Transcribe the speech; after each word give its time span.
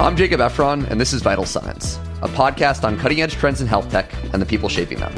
I'm 0.00 0.16
Jacob 0.16 0.38
Efron, 0.38 0.88
and 0.88 1.00
this 1.00 1.12
is 1.12 1.22
Vital 1.22 1.44
Signs, 1.44 1.96
a 2.22 2.28
podcast 2.28 2.84
on 2.84 2.96
cutting 2.96 3.20
edge 3.20 3.32
trends 3.32 3.60
in 3.60 3.66
health 3.66 3.90
tech 3.90 4.14
and 4.32 4.40
the 4.40 4.46
people 4.46 4.68
shaping 4.68 5.00
them. 5.00 5.12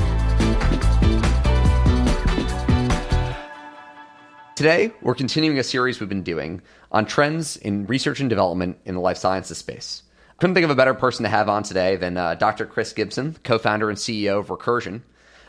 Today, 4.56 4.90
we're 5.02 5.14
continuing 5.14 5.58
a 5.58 5.62
series 5.62 6.00
we've 6.00 6.08
been 6.08 6.22
doing 6.22 6.62
on 6.90 7.04
trends 7.04 7.58
in 7.58 7.84
research 7.88 8.20
and 8.20 8.30
development 8.30 8.78
in 8.86 8.94
the 8.94 9.02
life 9.02 9.18
sciences 9.18 9.58
space. 9.58 10.02
Couldn't 10.38 10.54
think 10.54 10.64
of 10.64 10.70
a 10.70 10.74
better 10.74 10.94
person 10.94 11.24
to 11.24 11.28
have 11.28 11.50
on 11.50 11.62
today 11.62 11.96
than 11.96 12.16
uh, 12.16 12.36
Dr. 12.36 12.64
Chris 12.64 12.94
Gibson, 12.94 13.36
co 13.44 13.58
founder 13.58 13.90
and 13.90 13.98
CEO 13.98 14.38
of 14.38 14.46
Recursion, 14.46 15.02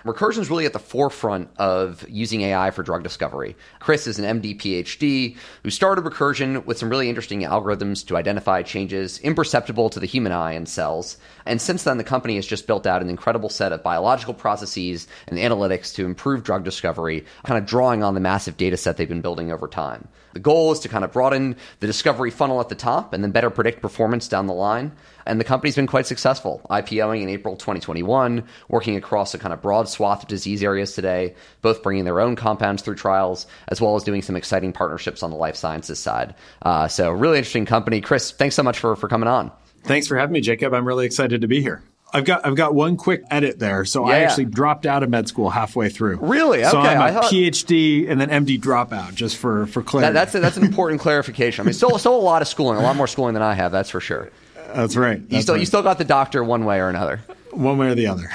Recursion 0.06 0.40
is 0.40 0.50
really 0.50 0.66
at 0.66 0.74
the 0.74 0.80
forefront 0.80 1.50
of 1.58 2.04
using 2.10 2.42
AI 2.42 2.72
for 2.72 2.82
drug 2.82 3.04
discovery. 3.04 3.56
Chris 3.80 4.08
is 4.08 4.18
an 4.18 4.42
MD 4.42 4.60
PhD 4.60 5.38
who 5.64 5.70
started 5.70 6.04
Recursion 6.04 6.66
with 6.66 6.80
some 6.80 6.90
really 6.90 7.08
interesting 7.08 7.42
algorithms 7.42 8.06
to 8.08 8.18
identify 8.18 8.64
changes 8.64 9.20
imperceptible 9.20 9.92
to 9.92 10.00
the 10.00 10.08
human 10.08 10.32
eye 10.32 10.54
in 10.54 10.66
cells. 10.66 11.18
And 11.46 11.62
since 11.62 11.84
then, 11.84 11.98
the 11.98 12.04
company 12.04 12.36
has 12.38 12.48
just 12.48 12.66
built 12.66 12.88
out 12.88 13.04
an 13.04 13.10
incredible 13.10 13.50
set 13.50 13.72
of 13.72 13.84
biological 13.84 14.34
processes 14.34 15.08
and 15.28 15.38
analytics 15.38 15.94
to 15.96 16.06
improve 16.06 16.44
drug 16.44 16.64
discovery, 16.64 17.24
kind 17.44 17.60
of 17.60 17.68
drawing 17.70 18.02
on 18.04 18.16
the 18.16 18.20
massive 18.20 18.58
data 18.58 18.78
set 18.78 18.98
they've 18.98 19.08
been 19.08 19.22
building 19.22 19.52
over 19.52 19.68
time. 19.68 20.08
The 20.34 20.40
goal 20.40 20.72
is 20.72 20.80
to 20.80 20.90
kind 20.90 21.04
of 21.04 21.12
broaden 21.12 21.56
the 21.80 21.88
discovery 21.88 22.32
funnel 22.32 22.60
at 22.60 22.70
the 22.70 22.76
top 22.76 23.14
and 23.14 23.24
then 23.24 23.32
better 23.32 23.50
predict 23.50 23.82
performance 23.82 24.28
down 24.28 24.48
the 24.48 24.54
line. 24.54 24.92
And 25.26 25.40
the 25.40 25.44
company's 25.44 25.76
been 25.76 25.88
quite 25.88 26.08
successful, 26.08 26.62
IPOing 26.70 27.22
in 27.22 27.30
April 27.30 27.56
2021, 27.56 28.44
working 28.70 28.96
across 28.96 29.34
a 29.34 29.38
kind 29.38 29.54
of 29.54 29.62
broad 29.62 29.88
swath 29.88 30.24
of 30.24 30.30
disease 30.30 30.64
areas 30.64 30.94
today, 30.94 31.36
both 31.62 31.84
bringing 31.84 32.06
their 32.06 32.20
own 32.20 32.36
compounds 32.36 32.82
through 32.82 32.96
trials, 32.96 33.46
as 33.68 33.80
well 33.80 33.96
as 33.96 34.04
doing 34.04 34.22
some 34.22 34.36
exciting 34.36 34.74
partnerships 34.74 35.22
on 35.22 35.30
the 35.30 35.38
life 35.38 35.56
sciences 35.56 36.00
side. 36.00 36.34
Uh, 36.62 36.88
so, 36.88 37.12
really 37.12 37.38
interesting 37.38 37.66
company. 37.66 38.02
Chris, 38.02 38.32
thanks 38.32 38.56
so 38.56 38.64
much 38.64 38.80
for, 38.80 38.96
for 38.96 39.08
coming 39.08 39.30
on. 39.30 39.52
Thanks 39.84 40.08
for 40.08 40.18
having 40.18 40.34
me, 40.34 40.42
Jacob. 40.42 40.74
I'm 40.74 40.88
really 40.88 41.06
excited 41.06 41.42
to 41.42 41.48
be 41.48 41.62
here. 41.62 41.84
I've 42.14 42.26
got 42.26 42.46
I've 42.46 42.56
got 42.56 42.76
one 42.76 42.98
quick 42.98 43.24
edit 43.32 43.60
there. 43.60 43.86
So 43.86 44.08
yeah, 44.08 44.16
I 44.16 44.20
actually 44.20 44.46
dropped 44.46 44.86
out 44.86 45.04
of 45.04 45.10
med 45.10 45.28
school 45.28 45.50
halfway 45.50 45.90
through. 45.90 46.18
Really? 46.18 46.60
Okay. 46.60 46.70
So 46.70 46.80
I'm 46.80 47.02
a 47.02 47.14
thought... 47.14 47.32
PhD 47.32 48.10
and 48.10 48.20
then 48.20 48.30
MD 48.30 48.60
dropout, 48.60 49.16
just 49.16 49.38
for 49.38 49.68
for 49.68 49.82
clarity. 49.82 50.14
That, 50.14 50.20
that's 50.20 50.36
a, 50.36 50.40
that's 50.40 50.58
an 50.58 50.64
important 50.64 51.02
clarification. 51.02 51.64
I 51.64 51.66
mean, 51.66 51.74
still 51.74 51.98
still 51.98 52.16
a 52.16 52.18
lot 52.18 52.42
of 52.42 52.48
schooling, 52.48 52.78
a 52.78 52.82
lot 52.82 52.96
more 52.96 53.08
schooling 53.08 53.34
than 53.34 53.44
I 53.44 53.54
have. 53.54 53.72
That's 53.72 53.90
for 53.90 54.00
sure. 54.00 54.30
That's 54.74 54.96
right. 54.96 55.22
That's 55.22 55.34
you 55.34 55.42
still 55.42 55.56
right. 55.56 55.60
you 55.60 55.66
still 55.66 55.84
got 55.84 55.98
the 55.98 56.06
doctor 56.06 56.44
one 56.44 56.66
way 56.66 56.80
or 56.80 56.90
another. 56.90 57.22
One 57.52 57.78
way 57.78 57.88
or 57.88 57.96
the 57.96 58.08
other. 58.08 58.30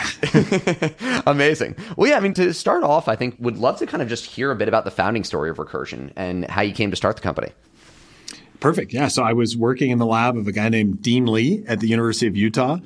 Amazing. 1.27 1.77
Well, 1.97 2.11
yeah. 2.11 2.17
I 2.17 2.21
mean, 2.21 2.35
to 2.35 2.53
start 2.53 2.83
off, 2.83 3.09
I 3.09 3.17
think 3.17 3.37
would 3.39 3.57
love 3.57 3.79
to 3.79 3.87
kind 3.87 4.03
of 4.03 4.09
just 4.09 4.27
hear 4.27 4.51
a 4.51 4.57
bit 4.57 4.69
about 4.69 4.85
the 4.85 4.91
founding 4.91 5.25
story 5.25 5.49
of 5.49 5.57
Recursion 5.57 6.13
and 6.17 6.45
how 6.45 6.63
you 6.63 6.75
came 6.75 6.91
to 6.91 6.97
start 6.97 7.17
the 7.17 7.23
company. 7.23 7.53
Perfect. 8.61 8.93
Yeah. 8.93 9.09
So 9.09 9.23
I 9.23 9.33
was 9.33 9.57
working 9.57 9.91
in 9.91 9.99
the 9.99 10.07
lab 10.07 10.37
of 10.37 10.47
a 10.47 10.53
guy 10.53 10.69
named 10.69 11.03
Dean 11.03 11.27
Li 11.27 11.65
at 11.67 11.81
the 11.81 11.89
University 11.89 12.27
of 12.27 12.37
Utah 12.37 12.79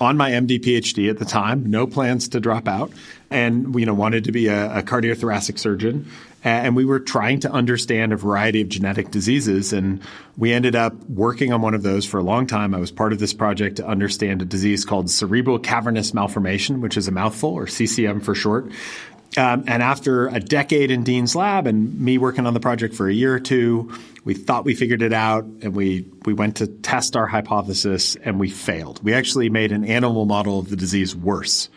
on 0.00 0.16
my 0.16 0.30
MD 0.30 0.60
PhD 0.60 1.08
at 1.10 1.18
the 1.18 1.24
time, 1.24 1.70
no 1.70 1.86
plans 1.86 2.28
to 2.28 2.40
drop 2.40 2.68
out, 2.68 2.92
and 3.30 3.78
you 3.78 3.86
know 3.86 3.94
wanted 3.94 4.24
to 4.24 4.32
be 4.32 4.48
a, 4.48 4.78
a 4.78 4.82
cardiothoracic 4.82 5.58
surgeon. 5.58 6.10
And 6.44 6.76
we 6.76 6.84
were 6.84 7.00
trying 7.00 7.40
to 7.40 7.50
understand 7.50 8.12
a 8.12 8.16
variety 8.16 8.60
of 8.60 8.68
genetic 8.68 9.10
diseases, 9.10 9.72
and 9.72 10.00
we 10.36 10.52
ended 10.52 10.76
up 10.76 10.94
working 11.08 11.52
on 11.52 11.60
one 11.60 11.74
of 11.74 11.82
those 11.82 12.06
for 12.06 12.18
a 12.18 12.22
long 12.22 12.46
time. 12.46 12.72
I 12.72 12.78
was 12.78 12.92
part 12.92 13.12
of 13.12 13.18
this 13.18 13.32
project 13.32 13.76
to 13.76 13.86
understand 13.86 14.42
a 14.42 14.44
disease 14.44 14.84
called 14.84 15.10
cerebral 15.10 15.58
cavernous 15.58 16.14
malformation, 16.14 16.80
which 16.80 16.96
is 16.96 17.08
a 17.08 17.12
mouthful, 17.12 17.50
or 17.50 17.66
CCM 17.66 18.20
for 18.20 18.34
short. 18.34 18.70
Um, 19.36 19.64
and 19.66 19.82
after 19.82 20.28
a 20.28 20.40
decade 20.40 20.90
in 20.90 21.04
Dean's 21.04 21.36
lab 21.36 21.66
and 21.66 22.00
me 22.00 22.16
working 22.16 22.46
on 22.46 22.54
the 22.54 22.60
project 22.60 22.94
for 22.94 23.08
a 23.08 23.12
year 23.12 23.34
or 23.34 23.40
two, 23.40 23.92
we 24.24 24.34
thought 24.34 24.64
we 24.64 24.74
figured 24.74 25.02
it 25.02 25.12
out 25.12 25.44
and 25.44 25.74
we, 25.74 26.06
we 26.24 26.32
went 26.32 26.56
to 26.56 26.66
test 26.66 27.16
our 27.16 27.26
hypothesis 27.26 28.16
and 28.16 28.40
we 28.40 28.48
failed. 28.48 29.02
We 29.04 29.12
actually 29.12 29.50
made 29.50 29.72
an 29.72 29.84
animal 29.84 30.24
model 30.24 30.58
of 30.58 30.70
the 30.70 30.76
disease 30.76 31.14
worse. 31.14 31.68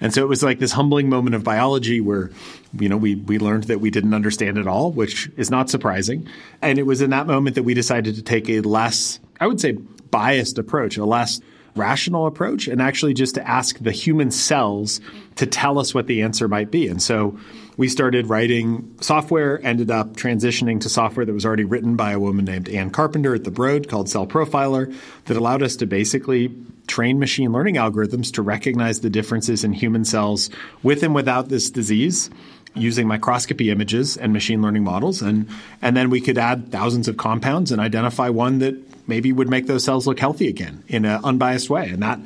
And 0.00 0.12
so 0.12 0.22
it 0.22 0.28
was 0.28 0.42
like 0.42 0.58
this 0.58 0.72
humbling 0.72 1.08
moment 1.08 1.34
of 1.36 1.44
biology 1.44 2.00
where, 2.00 2.30
you 2.78 2.88
know, 2.88 2.96
we, 2.96 3.14
we 3.14 3.38
learned 3.38 3.64
that 3.64 3.80
we 3.80 3.90
didn't 3.90 4.12
understand 4.12 4.58
it 4.58 4.66
all, 4.66 4.90
which 4.90 5.30
is 5.36 5.50
not 5.50 5.70
surprising. 5.70 6.28
And 6.60 6.78
it 6.78 6.82
was 6.82 7.00
in 7.00 7.10
that 7.10 7.26
moment 7.26 7.54
that 7.54 7.62
we 7.62 7.74
decided 7.74 8.16
to 8.16 8.22
take 8.22 8.50
a 8.50 8.60
less, 8.60 9.20
I 9.40 9.46
would 9.46 9.60
say, 9.60 9.72
biased 10.10 10.58
approach, 10.58 10.96
a 10.96 11.04
less 11.04 11.40
rational 11.76 12.26
approach 12.26 12.68
and 12.68 12.80
actually 12.80 13.14
just 13.14 13.34
to 13.34 13.48
ask 13.48 13.78
the 13.78 13.92
human 13.92 14.30
cells 14.30 15.00
to 15.36 15.46
tell 15.46 15.78
us 15.78 15.94
what 15.94 16.06
the 16.06 16.22
answer 16.22 16.46
might 16.46 16.70
be. 16.70 16.88
And 16.88 17.02
so 17.02 17.38
we 17.76 17.88
started 17.88 18.28
writing 18.28 18.94
software, 19.00 19.60
ended 19.64 19.90
up 19.90 20.14
transitioning 20.14 20.80
to 20.82 20.88
software 20.88 21.26
that 21.26 21.32
was 21.32 21.44
already 21.44 21.64
written 21.64 21.96
by 21.96 22.12
a 22.12 22.20
woman 22.20 22.44
named 22.44 22.68
Anne 22.68 22.90
Carpenter 22.90 23.34
at 23.34 23.44
the 23.44 23.50
Broad 23.50 23.88
called 23.88 24.06
CellProfiler 24.06 24.94
that 25.24 25.36
allowed 25.36 25.62
us 25.62 25.76
to 25.76 25.86
basically 25.86 26.54
train 26.86 27.18
machine 27.18 27.52
learning 27.52 27.74
algorithms 27.74 28.32
to 28.34 28.42
recognize 28.42 29.00
the 29.00 29.10
differences 29.10 29.64
in 29.64 29.72
human 29.72 30.04
cells 30.04 30.50
with 30.82 31.02
and 31.02 31.14
without 31.14 31.48
this 31.48 31.70
disease 31.70 32.30
using 32.74 33.06
microscopy 33.06 33.70
images 33.70 34.16
and 34.16 34.32
machine 34.32 34.60
learning 34.60 34.82
models 34.82 35.22
and 35.22 35.48
and 35.80 35.96
then 35.96 36.10
we 36.10 36.20
could 36.20 36.36
add 36.36 36.70
thousands 36.72 37.06
of 37.06 37.16
compounds 37.16 37.70
and 37.70 37.80
identify 37.80 38.28
one 38.28 38.58
that 38.58 38.74
maybe 39.06 39.32
would 39.32 39.48
make 39.48 39.66
those 39.66 39.84
cells 39.84 40.06
look 40.06 40.18
healthy 40.18 40.48
again 40.48 40.84
in 40.88 41.04
an 41.04 41.24
unbiased 41.24 41.70
way. 41.70 41.88
And 41.88 42.02
that 42.02 42.20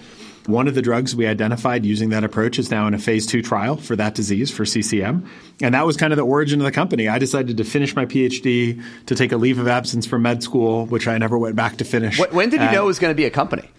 one 0.47 0.66
of 0.66 0.75
the 0.75 0.81
drugs 0.81 1.15
we 1.15 1.27
identified 1.27 1.84
using 1.84 2.09
that 2.09 2.25
approach 2.25 2.59
is 2.59 2.71
now 2.71 2.87
in 2.87 2.94
a 2.94 2.99
phase 2.99 3.27
two 3.27 3.43
trial 3.43 3.77
for 3.77 3.94
that 3.97 4.15
disease 4.15 4.50
for 4.50 4.65
CCM. 4.65 5.28
And 5.61 5.75
that 5.75 5.84
was 5.84 5.99
kind 5.99 6.12
of 6.12 6.16
the 6.16 6.25
origin 6.25 6.59
of 6.61 6.65
the 6.65 6.72
company. 6.72 7.06
I 7.06 7.19
decided 7.19 7.59
to 7.59 7.65
finish 7.65 7.94
my 7.94 8.06
PhD, 8.06 8.83
to 9.06 9.15
take 9.15 9.33
a 9.33 9.37
leave 9.37 9.59
of 9.59 9.69
absence 9.69 10.06
from 10.06 10.22
med 10.22 10.43
school, 10.43 10.87
which 10.87 11.06
I 11.06 11.19
never 11.19 11.37
went 11.37 11.55
back 11.55 11.77
to 11.77 11.84
finish. 11.84 12.19
When 12.19 12.49
did 12.49 12.62
you 12.62 12.69
uh, 12.69 12.72
know 12.72 12.84
it 12.84 12.87
was 12.87 12.99
going 12.99 13.10
to 13.10 13.16
be 13.16 13.27
a 13.27 13.31
company? 13.31 13.71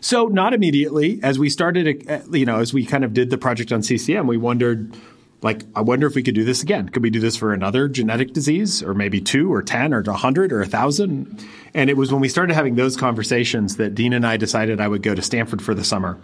So 0.00 0.26
not 0.26 0.52
immediately. 0.52 1.20
As 1.22 1.38
we 1.38 1.48
started, 1.48 2.10
uh, 2.10 2.20
you 2.32 2.44
know, 2.44 2.58
as 2.58 2.74
we 2.74 2.84
kind 2.86 3.04
of 3.04 3.14
did 3.14 3.30
the 3.30 3.38
project 3.38 3.70
on 3.70 3.82
CCM, 3.82 4.26
we 4.26 4.36
wondered 4.36 4.96
like 5.42 5.62
i 5.74 5.80
wonder 5.80 6.06
if 6.06 6.14
we 6.14 6.22
could 6.22 6.34
do 6.34 6.44
this 6.44 6.62
again 6.62 6.88
could 6.88 7.02
we 7.02 7.10
do 7.10 7.20
this 7.20 7.36
for 7.36 7.52
another 7.52 7.88
genetic 7.88 8.32
disease 8.32 8.82
or 8.82 8.94
maybe 8.94 9.20
two 9.20 9.52
or 9.52 9.62
ten 9.62 9.92
or 9.92 10.00
a 10.00 10.12
hundred 10.12 10.52
or 10.52 10.60
a 10.60 10.66
thousand 10.66 11.44
and 11.74 11.90
it 11.90 11.96
was 11.96 12.10
when 12.12 12.20
we 12.20 12.28
started 12.28 12.54
having 12.54 12.74
those 12.74 12.96
conversations 12.96 13.76
that 13.76 13.94
dean 13.94 14.12
and 14.12 14.26
i 14.26 14.36
decided 14.36 14.80
i 14.80 14.88
would 14.88 15.02
go 15.02 15.14
to 15.14 15.22
stanford 15.22 15.62
for 15.62 15.74
the 15.74 15.84
summer 15.84 16.18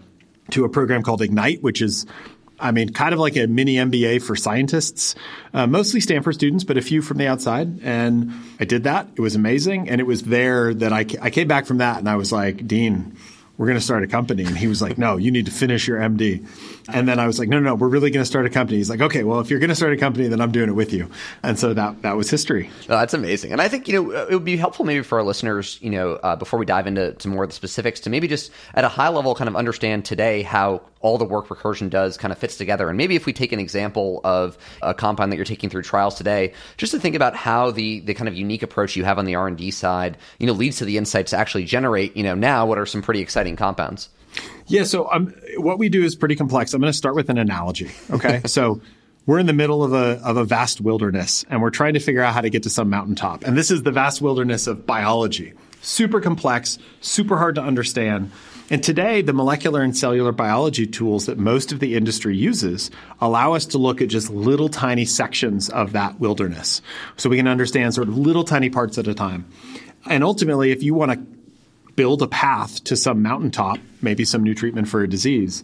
to 0.51 0.65
a 0.65 0.69
program 0.69 1.03
called 1.03 1.23
ignite 1.23 1.63
which 1.63 1.83
is 1.83 2.07
I 2.63 2.71
mean, 2.71 2.91
kind 2.91 3.13
of 3.13 3.19
like 3.19 3.37
a 3.37 3.49
mini 3.49 3.75
MBA 3.75 4.23
for 4.23 4.37
scientists, 4.37 5.17
uh, 5.53 5.67
mostly 5.67 6.01
Stanford 6.01 6.35
students, 6.35 6.63
but 6.63 6.77
a 6.77 6.81
few 6.81 7.03
from 7.03 7.19
the 7.19 7.27
outside. 7.27 7.81
And 7.83 8.33
I 8.61 8.65
did 8.65 8.85
that. 8.85 9.09
It 9.17 9.21
was 9.21 9.35
amazing. 9.35 9.89
And 9.89 10.01
it 10.01 10.05
was 10.05 10.23
there 10.23 10.73
that 10.73 10.93
I, 10.93 11.05
I 11.21 11.31
came 11.31 11.49
back 11.49 11.67
from 11.67 11.79
that 11.79 11.99
and 11.99 12.09
I 12.09 12.15
was 12.15 12.31
like, 12.31 12.67
Dean, 12.69 13.17
we're 13.59 13.67
going 13.67 13.79
to 13.79 13.85
start 13.85 14.05
a 14.05 14.07
company. 14.07 14.45
And 14.45 14.57
he 14.57 14.69
was 14.69 14.81
like, 14.81 14.97
no, 14.97 15.17
you 15.17 15.33
need 15.33 15.47
to 15.47 15.53
finish 15.53 15.89
your 15.89 15.99
MD. 15.99 16.47
And 16.89 17.09
then 17.09 17.19
I 17.19 17.27
was 17.27 17.39
like, 17.39 17.49
no, 17.49 17.59
no, 17.59 17.71
no, 17.71 17.75
we're 17.75 17.89
really 17.89 18.11
going 18.11 18.23
to 18.23 18.27
start 18.27 18.47
a 18.47 18.51
company. 18.51 18.79
He's 18.79 18.91
like, 18.91 19.01
okay, 19.01 19.23
well, 19.23 19.41
if 19.41 19.51
you're 19.51 19.59
going 19.59 19.71
to 19.71 19.75
start 19.75 19.93
a 19.93 19.97
company, 19.97 20.29
then 20.29 20.41
I'm 20.41 20.53
doing 20.53 20.69
it 20.69 20.73
with 20.73 20.93
you. 20.93 21.11
And 21.43 21.59
so 21.59 21.75
that, 21.75 22.03
that 22.03 22.17
was 22.17 22.31
history. 22.31 22.71
Oh, 22.89 22.97
that's 22.97 23.15
amazing. 23.15 23.53
And 23.53 23.61
I 23.61 23.69
think, 23.69 23.89
you 23.89 23.95
know, 23.95 24.11
it 24.11 24.33
would 24.33 24.45
be 24.45 24.57
helpful 24.57 24.85
maybe 24.85 25.03
for 25.03 25.19
our 25.19 25.25
listeners, 25.25 25.79
you 25.81 25.91
know, 25.91 26.15
uh, 26.15 26.37
before 26.37 26.59
we 26.59 26.67
dive 26.67 26.87
into 26.87 27.13
to 27.13 27.29
more 27.29 27.45
of 27.45 27.51
the 27.51 27.55
specifics 27.55 28.01
to 28.01 28.11
maybe 28.11 28.29
just 28.29 28.51
at 28.75 28.85
a 28.85 28.89
high 28.89 29.09
level 29.09 29.35
kind 29.35 29.49
of 29.49 29.57
understand 29.57 30.05
today 30.05 30.43
how 30.43 30.83
all 31.01 31.19
the 31.19 31.25
work 31.25 31.49
recursion 31.49 31.91
does 31.91 32.17
kind 32.17 32.33
of 32.33 32.39
fits 32.39 32.57
together. 32.57 32.89
And 32.89 32.97
maybe 32.97 33.17
if 33.17 33.27
we 33.27 33.33
take 33.33 33.53
an 33.53 33.61
example 33.61 34.21
of 34.25 34.57
a 34.81 34.95
compound 34.95 35.33
that 35.33 35.37
you're 35.37 35.45
taking 35.45 35.69
through 35.69 35.83
trials 35.83 36.15
today, 36.15 36.53
just 36.77 36.93
to 36.93 37.01
think 37.01 37.15
about 37.15 37.35
how 37.35 37.71
the, 37.71 38.01
the 38.01 38.15
kind 38.15 38.29
of 38.29 38.35
unique 38.35 38.63
approach 38.63 38.97
you 38.97 39.05
have 39.05 39.19
on 39.19 39.25
the 39.25 39.35
R&D 39.35 39.71
side, 39.73 40.17
you 40.39 40.47
know, 40.47 40.53
leads 40.53 40.79
to 40.79 40.85
the 40.85 40.97
insights 40.97 41.31
to 41.31 41.37
actually 41.37 41.65
generate, 41.65 42.17
you 42.17 42.23
know, 42.23 42.35
now 42.35 42.67
what 42.67 42.79
are 42.79 42.87
some 42.87 43.03
pretty 43.03 43.21
exciting 43.21 43.57
compounds. 43.57 44.09
Yeah. 44.67 44.85
So 44.85 45.11
um, 45.11 45.35
what 45.57 45.79
we 45.79 45.89
do 45.89 46.03
is 46.03 46.17
pretty 46.17 46.37
complex. 46.37 46.73
I'm 46.75 46.81
going 46.81 46.93
to 46.93 46.97
start 46.97 47.15
with 47.15 47.29
an 47.29 47.39
analogy. 47.39 47.91
Okay. 48.11 48.43
so 48.47 48.81
we're 49.27 49.39
in 49.39 49.47
the 49.47 49.53
middle 49.53 49.85
of 49.85 49.93
a, 49.93 50.21
of 50.25 50.37
a 50.37 50.45
vast 50.45 50.81
wilderness 50.81 51.45
and 51.49 51.63
we're 51.63 51.71
trying 51.71 51.95
to 51.95 52.01
figure 52.01 52.23
out 52.23 52.35
how 52.35 52.41
to 52.41 52.51
get 52.51 52.65
to 52.65 52.71
some 52.71 52.91
mountaintop. 52.91 53.45
And 53.45 53.57
this 53.57 53.71
is 53.71 53.83
the 53.83 53.93
vast 53.93 54.21
wilderness 54.21 54.67
of 54.67 54.87
biology. 54.87 55.53
Super 55.81 56.21
complex, 56.21 56.79
super 57.01 57.37
hard 57.37 57.57
to 57.57 57.63
understand. 57.63 58.31
And 58.71 58.83
today, 58.83 59.21
the 59.21 59.33
molecular 59.33 59.83
and 59.83 59.97
cellular 59.97 60.33
biology 60.33 60.87
tools 60.87 61.27
that 61.27 61.37
most 61.37 61.73
of 61.73 61.81
the 61.81 61.95
industry 61.95 62.37
uses 62.37 62.91
allow 63.21 63.53
us 63.53 63.67
to 63.67 63.79
look 63.79 64.01
at 64.01 64.09
just 64.09 64.31
little 64.31 64.69
tiny 64.69 65.05
sections 65.05 65.69
of 65.69 65.93
that 65.93 66.21
wilderness. 66.21 66.81
So 67.17 67.29
we 67.29 67.37
can 67.37 67.49
understand 67.49 67.95
sort 67.95 68.09
of 68.09 68.17
little 68.17 68.45
tiny 68.45 68.71
parts 68.71 68.97
at 68.97 69.09
a 69.09 69.15
time. 69.15 69.47
And 70.07 70.25
ultimately, 70.25 70.71
if 70.71 70.83
you 70.83 70.95
want 70.95 71.13
to 71.13 71.19
build 71.97 72.23
a 72.23 72.27
path 72.27 72.83
to 72.85 72.97
some 72.97 73.23
mountaintop, 73.23 73.79
maybe 74.01 74.25
some 74.25 74.43
new 74.43 74.55
treatment 74.55 74.89
for 74.89 75.03
a 75.03 75.09
disease, 75.09 75.63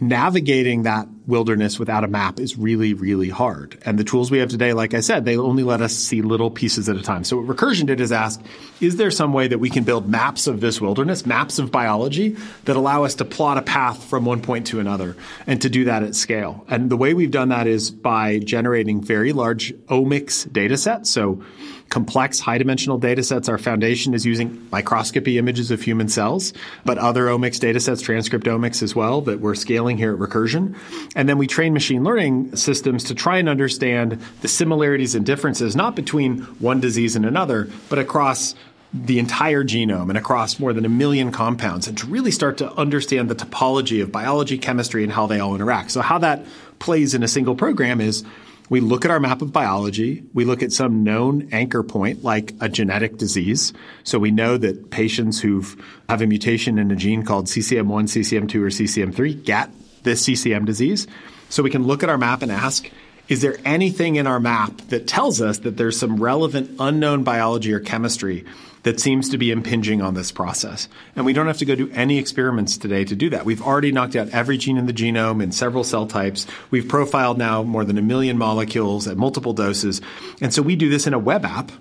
navigating 0.00 0.82
that 0.82 1.08
wilderness 1.26 1.78
without 1.78 2.04
a 2.04 2.08
map 2.08 2.38
is 2.38 2.56
really, 2.56 2.94
really 2.94 3.28
hard. 3.28 3.78
And 3.84 3.98
the 3.98 4.04
tools 4.04 4.30
we 4.30 4.38
have 4.38 4.48
today, 4.48 4.72
like 4.72 4.94
I 4.94 5.00
said, 5.00 5.24
they 5.24 5.36
only 5.36 5.62
let 5.62 5.80
us 5.80 5.94
see 5.94 6.22
little 6.22 6.50
pieces 6.50 6.88
at 6.88 6.96
a 6.96 7.02
time. 7.02 7.24
So 7.24 7.38
what 7.38 7.46
Recursion 7.46 7.86
did 7.86 8.00
is 8.00 8.12
ask, 8.12 8.40
is 8.80 8.96
there 8.96 9.10
some 9.10 9.32
way 9.32 9.48
that 9.48 9.58
we 9.58 9.70
can 9.70 9.84
build 9.84 10.08
maps 10.08 10.46
of 10.46 10.60
this 10.60 10.80
wilderness, 10.80 11.26
maps 11.26 11.58
of 11.58 11.72
biology 11.72 12.36
that 12.64 12.76
allow 12.76 13.04
us 13.04 13.16
to 13.16 13.24
plot 13.24 13.58
a 13.58 13.62
path 13.62 14.04
from 14.04 14.24
one 14.24 14.40
point 14.40 14.68
to 14.68 14.80
another 14.80 15.16
and 15.46 15.60
to 15.62 15.68
do 15.68 15.84
that 15.84 16.02
at 16.02 16.14
scale? 16.14 16.64
And 16.68 16.90
the 16.90 16.96
way 16.96 17.14
we've 17.14 17.30
done 17.30 17.48
that 17.48 17.66
is 17.66 17.90
by 17.90 18.38
generating 18.38 19.00
very 19.00 19.32
large 19.32 19.72
omics 19.86 20.50
data 20.52 20.76
sets. 20.76 21.10
So 21.10 21.42
complex 21.88 22.40
high 22.40 22.58
dimensional 22.58 22.98
data 22.98 23.22
sets. 23.22 23.48
Our 23.48 23.58
foundation 23.58 24.14
is 24.14 24.26
using 24.26 24.66
microscopy 24.70 25.38
images 25.38 25.70
of 25.70 25.82
human 25.82 26.08
cells, 26.08 26.52
but 26.84 26.98
other 26.98 27.26
omics 27.26 27.60
data 27.60 27.80
sets, 27.80 28.02
transcriptomics 28.02 28.82
as 28.82 28.94
well, 28.94 29.20
that 29.22 29.40
we're 29.40 29.54
scaling 29.54 29.96
here 29.96 30.12
at 30.12 30.18
Recursion. 30.18 30.76
And 31.16 31.26
then 31.26 31.38
we 31.38 31.46
train 31.46 31.72
machine 31.72 32.04
learning 32.04 32.54
systems 32.56 33.04
to 33.04 33.14
try 33.14 33.38
and 33.38 33.48
understand 33.48 34.20
the 34.42 34.48
similarities 34.48 35.14
and 35.14 35.24
differences, 35.24 35.74
not 35.74 35.96
between 35.96 36.42
one 36.60 36.78
disease 36.78 37.16
and 37.16 37.24
another, 37.24 37.70
but 37.88 37.98
across 37.98 38.54
the 38.92 39.18
entire 39.18 39.64
genome 39.64 40.10
and 40.10 40.18
across 40.18 40.60
more 40.60 40.74
than 40.74 40.84
a 40.84 40.90
million 40.90 41.32
compounds 41.32 41.88
and 41.88 41.98
to 41.98 42.06
really 42.06 42.30
start 42.30 42.58
to 42.58 42.70
understand 42.74 43.30
the 43.30 43.34
topology 43.34 44.02
of 44.02 44.12
biology, 44.12 44.58
chemistry, 44.58 45.02
and 45.02 45.12
how 45.12 45.26
they 45.26 45.40
all 45.40 45.54
interact. 45.54 45.90
So 45.90 46.02
how 46.02 46.18
that 46.18 46.44
plays 46.78 47.14
in 47.14 47.22
a 47.22 47.28
single 47.28 47.56
program 47.56 48.00
is 48.00 48.22
we 48.68 48.80
look 48.80 49.06
at 49.06 49.10
our 49.10 49.20
map 49.20 49.40
of 49.40 49.52
biology. 49.52 50.22
We 50.34 50.44
look 50.44 50.62
at 50.62 50.70
some 50.70 51.02
known 51.02 51.48
anchor 51.50 51.82
point 51.82 52.24
like 52.24 52.52
a 52.60 52.68
genetic 52.68 53.16
disease. 53.16 53.72
So 54.04 54.18
we 54.18 54.30
know 54.30 54.58
that 54.58 54.90
patients 54.90 55.40
who 55.40 55.64
have 56.10 56.20
a 56.20 56.26
mutation 56.26 56.78
in 56.78 56.90
a 56.90 56.96
gene 56.96 57.24
called 57.24 57.46
CCM1, 57.46 58.04
CCM2, 58.04 58.54
or 58.56 58.68
CCM3 58.68 59.42
get 59.42 59.70
this 60.06 60.24
CCM 60.24 60.64
disease. 60.64 61.06
So 61.50 61.62
we 61.62 61.68
can 61.68 61.86
look 61.86 62.02
at 62.02 62.08
our 62.08 62.16
map 62.16 62.40
and 62.40 62.50
ask, 62.50 62.90
is 63.28 63.42
there 63.42 63.58
anything 63.64 64.16
in 64.16 64.26
our 64.26 64.40
map 64.40 64.80
that 64.88 65.06
tells 65.06 65.42
us 65.42 65.58
that 65.58 65.76
there's 65.76 65.98
some 65.98 66.16
relevant 66.16 66.70
unknown 66.78 67.24
biology 67.24 67.74
or 67.74 67.80
chemistry 67.80 68.46
that 68.86 69.00
seems 69.00 69.28
to 69.30 69.36
be 69.36 69.50
impinging 69.50 70.00
on 70.00 70.14
this 70.14 70.30
process. 70.30 70.88
And 71.16 71.26
we 71.26 71.32
don't 71.32 71.48
have 71.48 71.58
to 71.58 71.64
go 71.64 71.74
do 71.74 71.90
any 71.92 72.18
experiments 72.18 72.78
today 72.78 73.04
to 73.04 73.16
do 73.16 73.28
that. 73.30 73.44
We've 73.44 73.60
already 73.60 73.90
knocked 73.90 74.14
out 74.14 74.28
every 74.28 74.58
gene 74.58 74.76
in 74.76 74.86
the 74.86 74.92
genome 74.92 75.42
in 75.42 75.50
several 75.50 75.82
cell 75.82 76.06
types. 76.06 76.46
We've 76.70 76.86
profiled 76.86 77.36
now 77.36 77.64
more 77.64 77.84
than 77.84 77.98
a 77.98 78.02
million 78.02 78.38
molecules 78.38 79.08
at 79.08 79.16
multiple 79.16 79.54
doses. 79.54 80.00
And 80.40 80.54
so 80.54 80.62
we 80.62 80.76
do 80.76 80.88
this 80.88 81.08
in 81.08 81.14
a 81.14 81.18
web 81.18 81.44
app 81.44 81.72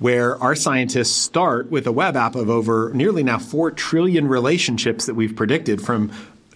where 0.00 0.36
our 0.42 0.56
scientists 0.56 1.14
start 1.14 1.70
with 1.70 1.86
a 1.86 1.92
web 1.92 2.16
app 2.16 2.34
of 2.34 2.50
over 2.50 2.90
nearly 2.94 3.22
now 3.22 3.38
4 3.38 3.70
trillion 3.70 4.26
relationships 4.26 5.06
that 5.06 5.14
we've 5.14 5.36
predicted 5.36 5.80
from 5.80 6.10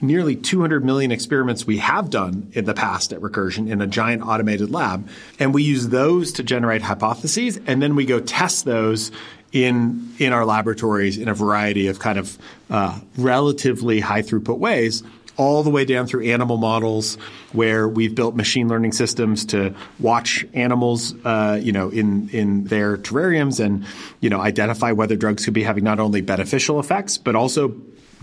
nearly 0.06 0.36
200 0.36 0.84
million 0.84 1.10
experiments 1.10 1.66
we 1.66 1.78
have 1.78 2.10
done 2.10 2.50
in 2.52 2.64
the 2.64 2.74
past 2.74 3.12
at 3.12 3.20
Recursion 3.20 3.68
in 3.70 3.80
a 3.80 3.86
giant 3.86 4.22
automated 4.22 4.70
lab. 4.70 5.08
And 5.38 5.54
we 5.54 5.62
use 5.62 5.88
those 5.88 6.32
to 6.32 6.42
generate 6.42 6.82
hypotheses, 6.82 7.58
and 7.66 7.82
then 7.82 7.96
we 7.96 8.06
go 8.06 8.20
test 8.20 8.64
those 8.64 9.10
in 9.52 10.12
in 10.18 10.32
our 10.32 10.44
laboratories 10.44 11.16
in 11.16 11.28
a 11.28 11.34
variety 11.34 11.86
of 11.86 12.00
kind 12.00 12.18
of 12.18 12.36
uh, 12.70 12.98
relatively 13.16 14.00
high 14.00 14.22
throughput 14.22 14.58
ways 14.58 15.02
all 15.36 15.62
the 15.62 15.70
way 15.70 15.84
down 15.84 16.06
through 16.06 16.24
animal 16.24 16.56
models 16.56 17.16
where 17.52 17.88
we've 17.88 18.14
built 18.14 18.34
machine 18.34 18.68
learning 18.68 18.92
systems 18.92 19.44
to 19.46 19.74
watch 19.98 20.46
animals, 20.54 21.14
uh, 21.24 21.58
you 21.60 21.72
know, 21.72 21.88
in 21.88 22.28
in 22.30 22.64
their 22.64 22.96
terrariums 22.96 23.64
and 23.64 23.84
you 24.20 24.30
know 24.30 24.40
identify 24.40 24.92
whether 24.92 25.16
drugs 25.16 25.44
could 25.44 25.54
be 25.54 25.62
having 25.62 25.84
not 25.84 26.00
only 26.00 26.20
beneficial 26.20 26.80
effects 26.80 27.18
but 27.18 27.34
also 27.34 27.74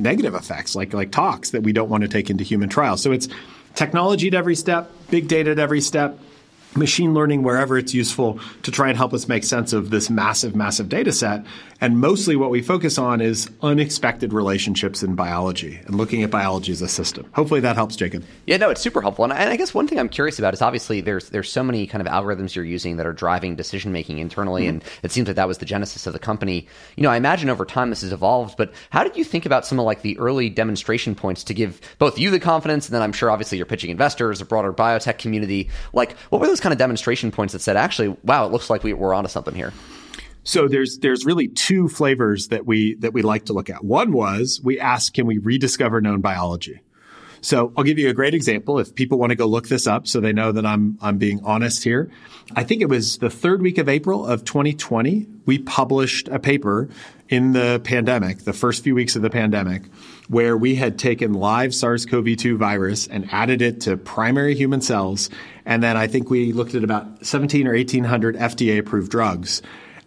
negative 0.02 0.36
effects 0.36 0.76
like 0.76 0.94
like 0.94 1.12
tox 1.12 1.52
that 1.52 1.64
we 1.64 1.74
don't 1.74 1.90
want 1.90 2.02
to 2.02 2.08
take 2.08 2.30
into 2.30 2.44
human 2.44 2.70
trials. 2.70 3.02
So 3.02 3.12
it's 3.12 3.28
technology 3.76 4.28
at 4.28 4.34
every 4.34 4.56
step, 4.56 4.92
big 5.10 5.28
data 5.28 5.52
at 5.52 5.60
every 5.60 5.82
step, 5.82 6.20
machine 6.76 7.14
learning 7.14 7.44
wherever 7.44 7.78
it's 7.78 7.94
useful 7.94 8.40
to 8.64 8.72
try 8.72 8.88
and 8.88 8.98
help 8.98 9.14
us 9.14 9.28
make 9.28 9.44
sense 9.44 9.74
of 9.74 9.90
this 9.90 10.10
massive, 10.10 10.56
massive 10.56 10.90
data 10.90 11.12
set. 11.12 11.46
And 11.82 12.00
mostly 12.00 12.36
what 12.36 12.52
we 12.52 12.62
focus 12.62 13.00
on 13.00 13.22
is 13.22 13.50
unexpected 13.64 14.34
relationships 14.34 15.02
in 15.02 15.16
biology 15.16 15.80
and 15.86 15.96
looking 15.96 16.22
at 16.22 16.30
biology 16.30 16.72
as 16.72 16.82
a 16.82 16.88
system. 16.88 17.28
Hopefully 17.34 17.60
that 17.62 17.76
helps, 17.76 17.96
Jacob. 17.96 18.24
Yeah, 18.46 18.58
no, 18.58 18.70
it's 18.70 18.82
super 18.82 19.02
helpful. 19.02 19.26
And 19.26 19.34
I, 19.34 19.56
guess 19.56 19.74
one 19.74 19.88
thing 19.88 20.00
I'm 20.00 20.10
curious 20.10 20.38
about 20.38 20.54
is 20.54 20.62
obviously 20.62 21.02
there's 21.02 21.30
there's 21.30 21.52
so 21.52 21.64
many 21.64 21.88
kind 21.88 22.06
of 22.06 22.12
algorithms 22.12 22.54
you're 22.54 22.64
using 22.66 22.98
that 22.98 23.08
are 23.08 23.14
driving 23.14 23.56
decision 23.56 23.92
making 23.92 24.20
internally, 24.20 24.64
mm-hmm. 24.64 24.76
and 24.76 24.84
it 25.02 25.12
seems 25.12 25.28
like 25.28 25.36
that 25.38 25.48
was 25.48 25.58
the 25.58 25.66
genesis 25.66 26.06
of 26.06 26.14
the 26.14 26.20
company. 26.20 26.68
You 26.96 27.04
know, 27.04 27.10
I 27.10 27.18
imagine 27.18 27.50
over 27.50 27.66
time 27.66 27.90
this 27.90 28.02
has 28.02 28.14
evolved, 28.14 28.58
but 28.58 28.74
how 28.92 29.04
did 29.04 29.18
you 29.18 29.24
think 29.24 29.48
about 29.48 29.66
some 29.66 29.80
of 29.80 29.86
like 29.86 30.04
the 30.04 30.18
early 30.20 30.50
demonstration 30.50 31.16
points 31.16 31.44
to 31.46 31.54
give 31.54 31.82
both 31.98 32.20
you 32.20 32.30
the 32.30 32.40
confidence, 32.40 32.88
and 32.88 32.96
then 32.96 33.02
I'm 33.02 33.14
sure 33.14 33.32
obviously 33.32 33.58
you're 33.58 33.66
pitching 33.66 33.90
investors, 33.90 34.40
a 34.40 34.46
broader 34.46 34.72
biotech 34.72 35.18
community. 35.18 35.70
Like, 35.94 36.16
what 36.30 36.40
were 36.40 36.48
those 36.48 36.61
kind 36.62 36.74
of 36.74 36.80
demonstration 36.80 37.32
points 37.32 37.54
that 37.54 37.60
said, 37.60 37.76
actually, 37.76 38.16
wow, 38.24 38.46
it 38.46 38.52
looks 38.52 38.70
like 38.70 38.84
we, 38.84 38.94
we're 38.94 39.14
onto 39.14 39.30
something 39.30 39.56
here? 39.56 39.74
So 40.44 40.68
there's 40.68 40.98
there's 41.00 41.26
really 41.26 41.48
two 41.48 41.88
flavors 41.88 42.48
that 42.48 42.66
we 42.66 42.96
that 42.96 43.14
we 43.14 43.22
like 43.22 43.46
to 43.46 43.54
look 43.54 43.70
at. 43.70 43.84
One 43.84 44.12
was 44.12 44.60
we 44.64 44.80
asked, 44.80 45.14
can 45.14 45.28
we 45.28 45.38
rediscover 45.38 46.02
known 46.02 46.22
biology? 46.22 46.82
So 47.42 47.74
I'll 47.76 47.84
give 47.84 47.98
you 47.98 48.10
a 48.10 48.14
great 48.14 48.36
example 48.36 48.78
if 48.80 48.94
people 48.94 49.18
want 49.18 49.32
to 49.32 49.36
go 49.36 49.48
look 49.48 49.68
this 49.68 49.88
up 49.88 50.08
so 50.08 50.20
they 50.20 50.32
know 50.32 50.52
that 50.52 50.66
I'm 50.66 50.98
I'm 51.02 51.18
being 51.18 51.42
honest 51.44 51.84
here. 51.84 52.12
I 52.56 52.64
think 52.64 52.82
it 52.82 52.90
was 52.90 53.18
the 53.18 53.32
third 53.32 53.62
week 53.62 53.80
of 53.80 53.90
April 53.90 54.26
of 54.26 54.46
2020, 54.46 55.28
we 55.46 55.58
published 55.58 56.28
a 56.28 56.38
paper 56.38 56.90
in 57.30 57.54
the 57.54 57.82
pandemic, 57.84 58.40
the 58.40 58.54
first 58.54 58.84
few 58.84 58.94
weeks 58.94 59.16
of 59.16 59.22
the 59.22 59.30
pandemic, 59.30 59.84
where 60.28 60.56
we 60.56 60.76
had 60.76 61.00
taken 61.00 61.34
live 61.34 61.74
SARS-CoV-2 61.74 62.58
virus 62.58 63.08
and 63.08 63.28
added 63.32 63.62
it 63.62 63.82
to 63.82 63.96
primary 63.96 64.54
human 64.54 64.82
cells. 64.82 65.30
And 65.66 65.82
then 65.82 65.96
I 65.96 66.08
think 66.08 66.30
we 66.30 66.52
looked 66.52 66.76
at 66.76 66.84
about 66.84 67.26
17 67.26 67.68
or 67.68 67.74
1800 67.74 68.36
FDA 68.36 68.78
approved 68.78 69.10
drugs 69.10 69.62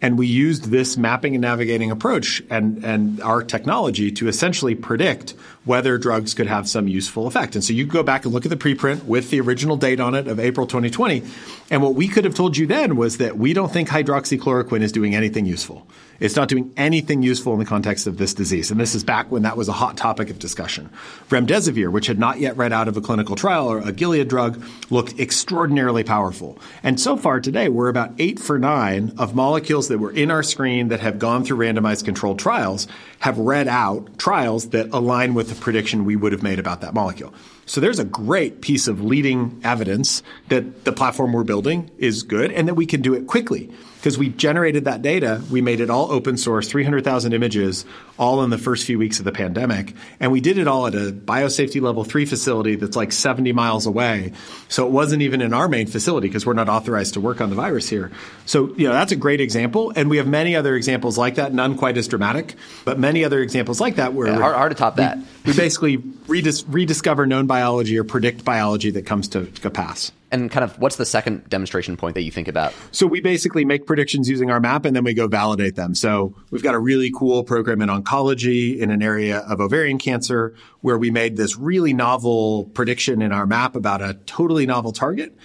and 0.04 0.18
we 0.18 0.26
used 0.26 0.64
this 0.64 0.98
mapping 0.98 1.34
and 1.34 1.40
navigating 1.40 1.90
approach 1.90 2.42
and, 2.50 2.84
and 2.84 3.22
our 3.22 3.42
technology 3.42 4.10
to 4.12 4.28
essentially 4.28 4.74
predict 4.74 5.34
whether 5.64 5.96
drugs 5.96 6.34
could 6.34 6.46
have 6.46 6.68
some 6.68 6.88
useful 6.88 7.26
effect. 7.26 7.54
And 7.54 7.64
so 7.64 7.72
you 7.72 7.86
go 7.86 8.02
back 8.02 8.24
and 8.24 8.34
look 8.34 8.44
at 8.44 8.50
the 8.50 8.56
preprint 8.56 9.04
with 9.04 9.30
the 9.30 9.40
original 9.40 9.76
date 9.76 10.00
on 10.00 10.14
it 10.14 10.28
of 10.28 10.38
April 10.38 10.66
2020. 10.66 11.22
And 11.70 11.82
what 11.82 11.94
we 11.94 12.06
could 12.06 12.24
have 12.24 12.34
told 12.34 12.56
you 12.56 12.66
then 12.66 12.96
was 12.96 13.18
that 13.18 13.38
we 13.38 13.52
don't 13.52 13.72
think 13.72 13.88
hydroxychloroquine 13.88 14.82
is 14.82 14.92
doing 14.92 15.14
anything 15.14 15.46
useful. 15.46 15.86
It's 16.20 16.36
not 16.36 16.48
doing 16.48 16.72
anything 16.76 17.22
useful 17.22 17.54
in 17.54 17.58
the 17.58 17.64
context 17.64 18.06
of 18.06 18.18
this 18.18 18.34
disease. 18.34 18.70
And 18.70 18.78
this 18.78 18.94
is 18.94 19.02
back 19.02 19.30
when 19.30 19.42
that 19.42 19.56
was 19.56 19.68
a 19.68 19.72
hot 19.72 19.96
topic 19.96 20.30
of 20.30 20.38
discussion. 20.38 20.90
Remdesivir, 21.28 21.90
which 21.90 22.06
had 22.06 22.18
not 22.18 22.38
yet 22.38 22.56
read 22.56 22.72
out 22.72 22.86
of 22.86 22.96
a 22.96 23.00
clinical 23.00 23.34
trial 23.34 23.66
or 23.66 23.78
a 23.78 23.90
Gilead 23.92 24.28
drug, 24.28 24.62
looked 24.90 25.18
extraordinarily 25.18 26.04
powerful. 26.04 26.58
And 26.82 27.00
so 27.00 27.16
far 27.16 27.40
today, 27.40 27.68
we're 27.68 27.88
about 27.88 28.12
eight 28.18 28.38
for 28.38 28.58
nine 28.58 29.12
of 29.18 29.34
molecules 29.34 29.88
that 29.88 29.98
were 29.98 30.12
in 30.12 30.30
our 30.30 30.42
screen 30.42 30.88
that 30.88 31.00
have 31.00 31.18
gone 31.18 31.44
through 31.44 31.58
randomized 31.58 32.04
controlled 32.04 32.38
trials 32.38 32.86
have 33.20 33.38
read 33.38 33.66
out 33.66 34.18
trials 34.18 34.68
that 34.68 34.86
align 34.92 35.32
with 35.32 35.50
the 35.54 35.60
prediction 35.60 36.04
we 36.04 36.16
would 36.16 36.32
have 36.32 36.42
made 36.42 36.58
about 36.58 36.80
that 36.80 36.94
molecule. 36.94 37.32
So 37.66 37.80
there's 37.80 37.98
a 37.98 38.04
great 38.04 38.60
piece 38.60 38.88
of 38.88 39.02
leading 39.02 39.60
evidence 39.64 40.22
that 40.48 40.84
the 40.84 40.92
platform 40.92 41.32
we're 41.32 41.44
building 41.44 41.90
is 41.98 42.22
good 42.22 42.52
and 42.52 42.68
that 42.68 42.74
we 42.74 42.86
can 42.86 43.00
do 43.00 43.14
it 43.14 43.26
quickly 43.26 43.70
because 44.04 44.18
we 44.18 44.28
generated 44.28 44.84
that 44.84 45.00
data. 45.00 45.42
We 45.50 45.62
made 45.62 45.80
it 45.80 45.88
all 45.88 46.12
open 46.12 46.36
source, 46.36 46.68
300,000 46.68 47.32
images, 47.32 47.86
all 48.18 48.44
in 48.44 48.50
the 48.50 48.58
first 48.58 48.84
few 48.84 48.98
weeks 48.98 49.18
of 49.18 49.24
the 49.24 49.32
pandemic. 49.32 49.94
And 50.20 50.30
we 50.30 50.42
did 50.42 50.58
it 50.58 50.68
all 50.68 50.86
at 50.86 50.94
a 50.94 51.10
biosafety 51.10 51.80
level 51.80 52.04
three 52.04 52.26
facility 52.26 52.74
that's 52.76 52.96
like 52.96 53.12
70 53.12 53.52
miles 53.52 53.86
away. 53.86 54.34
So 54.68 54.86
it 54.86 54.92
wasn't 54.92 55.22
even 55.22 55.40
in 55.40 55.54
our 55.54 55.68
main 55.68 55.86
facility 55.86 56.28
because 56.28 56.44
we're 56.44 56.52
not 56.52 56.68
authorized 56.68 57.14
to 57.14 57.20
work 57.22 57.40
on 57.40 57.48
the 57.48 57.56
virus 57.56 57.88
here. 57.88 58.12
So, 58.44 58.74
you 58.76 58.86
know, 58.86 58.92
that's 58.92 59.12
a 59.12 59.16
great 59.16 59.40
example. 59.40 59.90
And 59.96 60.10
we 60.10 60.18
have 60.18 60.26
many 60.26 60.54
other 60.54 60.76
examples 60.76 61.16
like 61.16 61.36
that, 61.36 61.54
none 61.54 61.78
quite 61.78 61.96
as 61.96 62.06
dramatic, 62.06 62.56
but 62.84 62.98
many 62.98 63.24
other 63.24 63.40
examples 63.40 63.80
like 63.80 63.96
that 63.96 64.12
where 64.12 64.26
yeah, 64.26 64.38
hard, 64.38 64.54
hard, 64.54 64.70
to 64.72 64.76
top 64.76 64.96
that. 64.96 65.16
We, 65.16 65.52
we 65.52 65.56
basically 65.56 65.96
redis- 65.96 66.66
rediscover 66.68 67.24
known 67.24 67.46
biology 67.46 67.98
or 67.98 68.04
predict 68.04 68.44
biology 68.44 68.90
that 68.90 69.06
comes 69.06 69.28
to, 69.28 69.46
to 69.46 69.70
pass. 69.70 70.12
And 70.34 70.50
kind 70.50 70.64
of 70.64 70.76
what's 70.80 70.96
the 70.96 71.06
second 71.06 71.48
demonstration 71.48 71.96
point 71.96 72.14
that 72.14 72.22
you 72.22 72.32
think 72.32 72.48
about? 72.48 72.74
So 72.90 73.06
we 73.06 73.20
basically 73.20 73.64
make 73.64 73.86
predictions 73.86 74.28
using 74.28 74.50
our 74.50 74.58
map 74.58 74.84
and 74.84 74.96
then 74.96 75.04
we 75.04 75.14
go 75.14 75.28
validate 75.28 75.76
them. 75.76 75.94
So 75.94 76.34
we've 76.50 76.62
got 76.62 76.74
a 76.74 76.78
really 76.80 77.12
cool 77.16 77.44
program 77.44 77.80
in 77.80 77.88
oncology 77.88 78.76
in 78.76 78.90
an 78.90 79.00
area 79.00 79.38
of 79.38 79.60
ovarian 79.60 79.96
cancer 79.96 80.56
where 80.80 80.98
we 80.98 81.12
made 81.12 81.36
this 81.36 81.56
really 81.56 81.94
novel 81.94 82.64
prediction 82.74 83.22
in 83.22 83.30
our 83.30 83.46
map 83.46 83.76
about 83.76 84.02
a 84.02 84.14
totally 84.26 84.66
novel 84.66 84.90
target. 84.90 85.36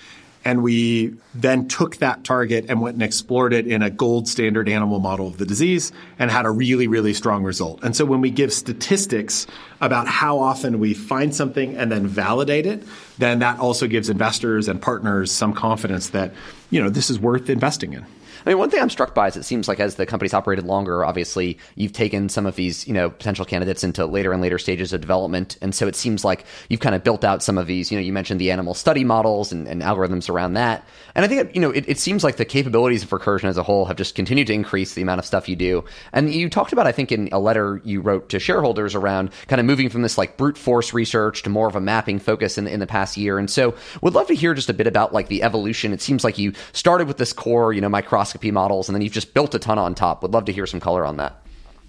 And 0.46 0.64
we 0.64 1.16
then 1.36 1.68
took 1.68 1.98
that 1.98 2.24
target 2.24 2.66
and 2.70 2.82
went 2.82 2.96
and 2.96 3.04
explored 3.04 3.52
it 3.52 3.68
in 3.68 3.82
a 3.82 3.90
gold 3.90 4.28
standard 4.28 4.70
animal 4.70 5.00
model 5.00 5.28
of 5.28 5.38
the 5.38 5.46
disease 5.46 5.92
and 6.18 6.32
had 6.32 6.46
a 6.46 6.50
really, 6.50 6.88
really 6.88 7.14
strong 7.14 7.44
result. 7.44 7.84
And 7.84 7.96
so 7.96 8.06
when 8.06 8.22
we 8.22 8.30
give 8.32 8.54
statistics 8.54 9.48
about 9.82 10.08
how 10.08 10.40
often 10.40 10.80
we 10.80 10.94
find 10.94 11.36
something 11.36 11.76
and 11.76 11.92
then 11.92 12.08
validate 12.08 12.66
it, 12.66 12.84
then 13.18 13.40
that 13.40 13.60
also 13.60 13.86
gives 13.86 14.10
investors 14.10 14.70
and 14.70 14.82
partners 14.82 15.32
some 15.32 15.54
confidence 15.54 16.10
that, 16.10 16.32
you 16.70 16.82
know, 16.82 16.90
this 16.90 17.10
is 17.10 17.20
worth 17.20 17.50
investing 17.50 17.94
in. 17.94 18.06
I 18.46 18.50
mean, 18.50 18.58
one 18.58 18.70
thing 18.70 18.82
I'm 18.82 18.90
struck 18.90 19.14
by 19.14 19.28
is 19.28 19.38
it 19.38 19.44
seems 19.44 19.68
like 19.68 19.80
as 19.80 19.96
the 19.96 20.06
company's 20.06 20.34
operated 20.34 20.66
longer, 20.66 21.04
obviously 21.04 21.58
you've 21.76 21.94
taken 21.94 22.30
some 22.30 22.46
of 22.46 22.56
these, 22.56 22.88
you 22.88 22.94
know, 22.94 23.10
potential 23.10 23.46
candidates 23.46 23.84
into 23.84 24.06
later 24.06 24.32
and 24.32 24.42
later 24.42 24.58
stages 24.58 24.94
of 24.94 25.02
development. 25.02 25.58
And 25.62 25.76
so 25.76 25.88
it 25.88 25.96
seems 25.96 26.24
like 26.24 26.46
you've 26.70 26.80
kind 26.80 26.96
of 26.96 27.04
built 27.04 27.24
out 27.24 27.44
some 27.44 27.58
of 27.58 27.68
these, 27.68 27.92
you 27.92 27.98
know, 27.98 28.04
you 28.04 28.14
mentioned 28.14 28.40
the 28.40 28.52
animal 28.52 28.74
study 28.74 29.04
models 29.04 29.52
and, 29.52 29.68
and 29.68 29.82
algorithms 29.82 30.30
around 30.30 30.54
that. 30.54 30.86
And 31.16 31.26
I 31.26 31.28
think, 31.28 31.54
you 31.54 31.62
know, 31.62 31.72
it, 31.72 31.86
it 31.88 32.00
seems 32.00 32.24
like 32.24 32.38
the 32.38 32.46
capabilities 32.46 33.04
of 33.04 33.10
Recursion 33.10 33.46
as 33.46 33.58
a 33.58 33.64
whole 33.64 33.86
have 33.86 33.98
just 33.98 34.16
continued 34.16 34.48
to 34.48 34.54
increase 34.54 34.94
the 34.94 35.02
amount 35.02 35.20
of 35.20 35.26
stuff 35.26 35.50
you 35.50 35.56
do. 35.56 35.84
And 36.14 36.34
you 36.34 36.50
talked 36.50 36.74
about, 36.74 36.88
I 36.88 36.92
think, 36.92 37.12
in 37.12 37.30
a 37.32 37.40
letter 37.40 37.82
you 37.84 38.02
wrote 38.02 38.30
to 38.30 38.40
shareholders 38.40 38.96
around 38.96 39.32
kind 39.48 39.60
of 39.60 39.66
moving 39.66 39.90
from 39.90 40.02
this 40.02 40.18
like 40.18 40.38
brute 40.38 40.58
force 40.58 40.94
research 40.94 41.44
to 41.44 41.50
more 41.50 41.68
of 41.68 41.76
a 41.76 41.82
mapping 41.82 42.20
focus 42.20 42.58
in, 42.58 42.68
in 42.68 42.80
the 42.80 42.88
past 42.88 43.18
year. 43.18 43.38
And 43.38 43.50
so 43.50 43.76
would 44.02 44.14
love 44.14 44.28
to 44.28 44.36
hear 44.36 44.54
just 44.54 44.70
a 44.70 44.74
bit 44.74 44.88
about 44.88 45.14
like 45.14 45.28
the 45.28 45.44
evolution. 45.44 45.94
It 45.94 46.02
seems 46.02 46.24
like 46.24 46.38
you 46.38 46.54
started 46.74 47.08
with 47.08 47.18
this 47.18 47.34
core, 47.34 47.74
you 47.74 47.82
know, 47.82 47.90
microscopy 47.90 48.29
models, 48.52 48.90
and 48.90 48.96
then 48.96 49.02
you've 49.02 49.14
just 49.14 49.34
built 49.34 49.56
a 49.56 49.60
ton 49.60 49.78
on 49.78 49.96
top. 49.96 50.22
Would 50.22 50.34
love 50.34 50.46
to 50.46 50.52
hear 50.52 50.66
some 50.66 50.80
color 50.80 51.06
on 51.06 51.18
that. 51.18 51.42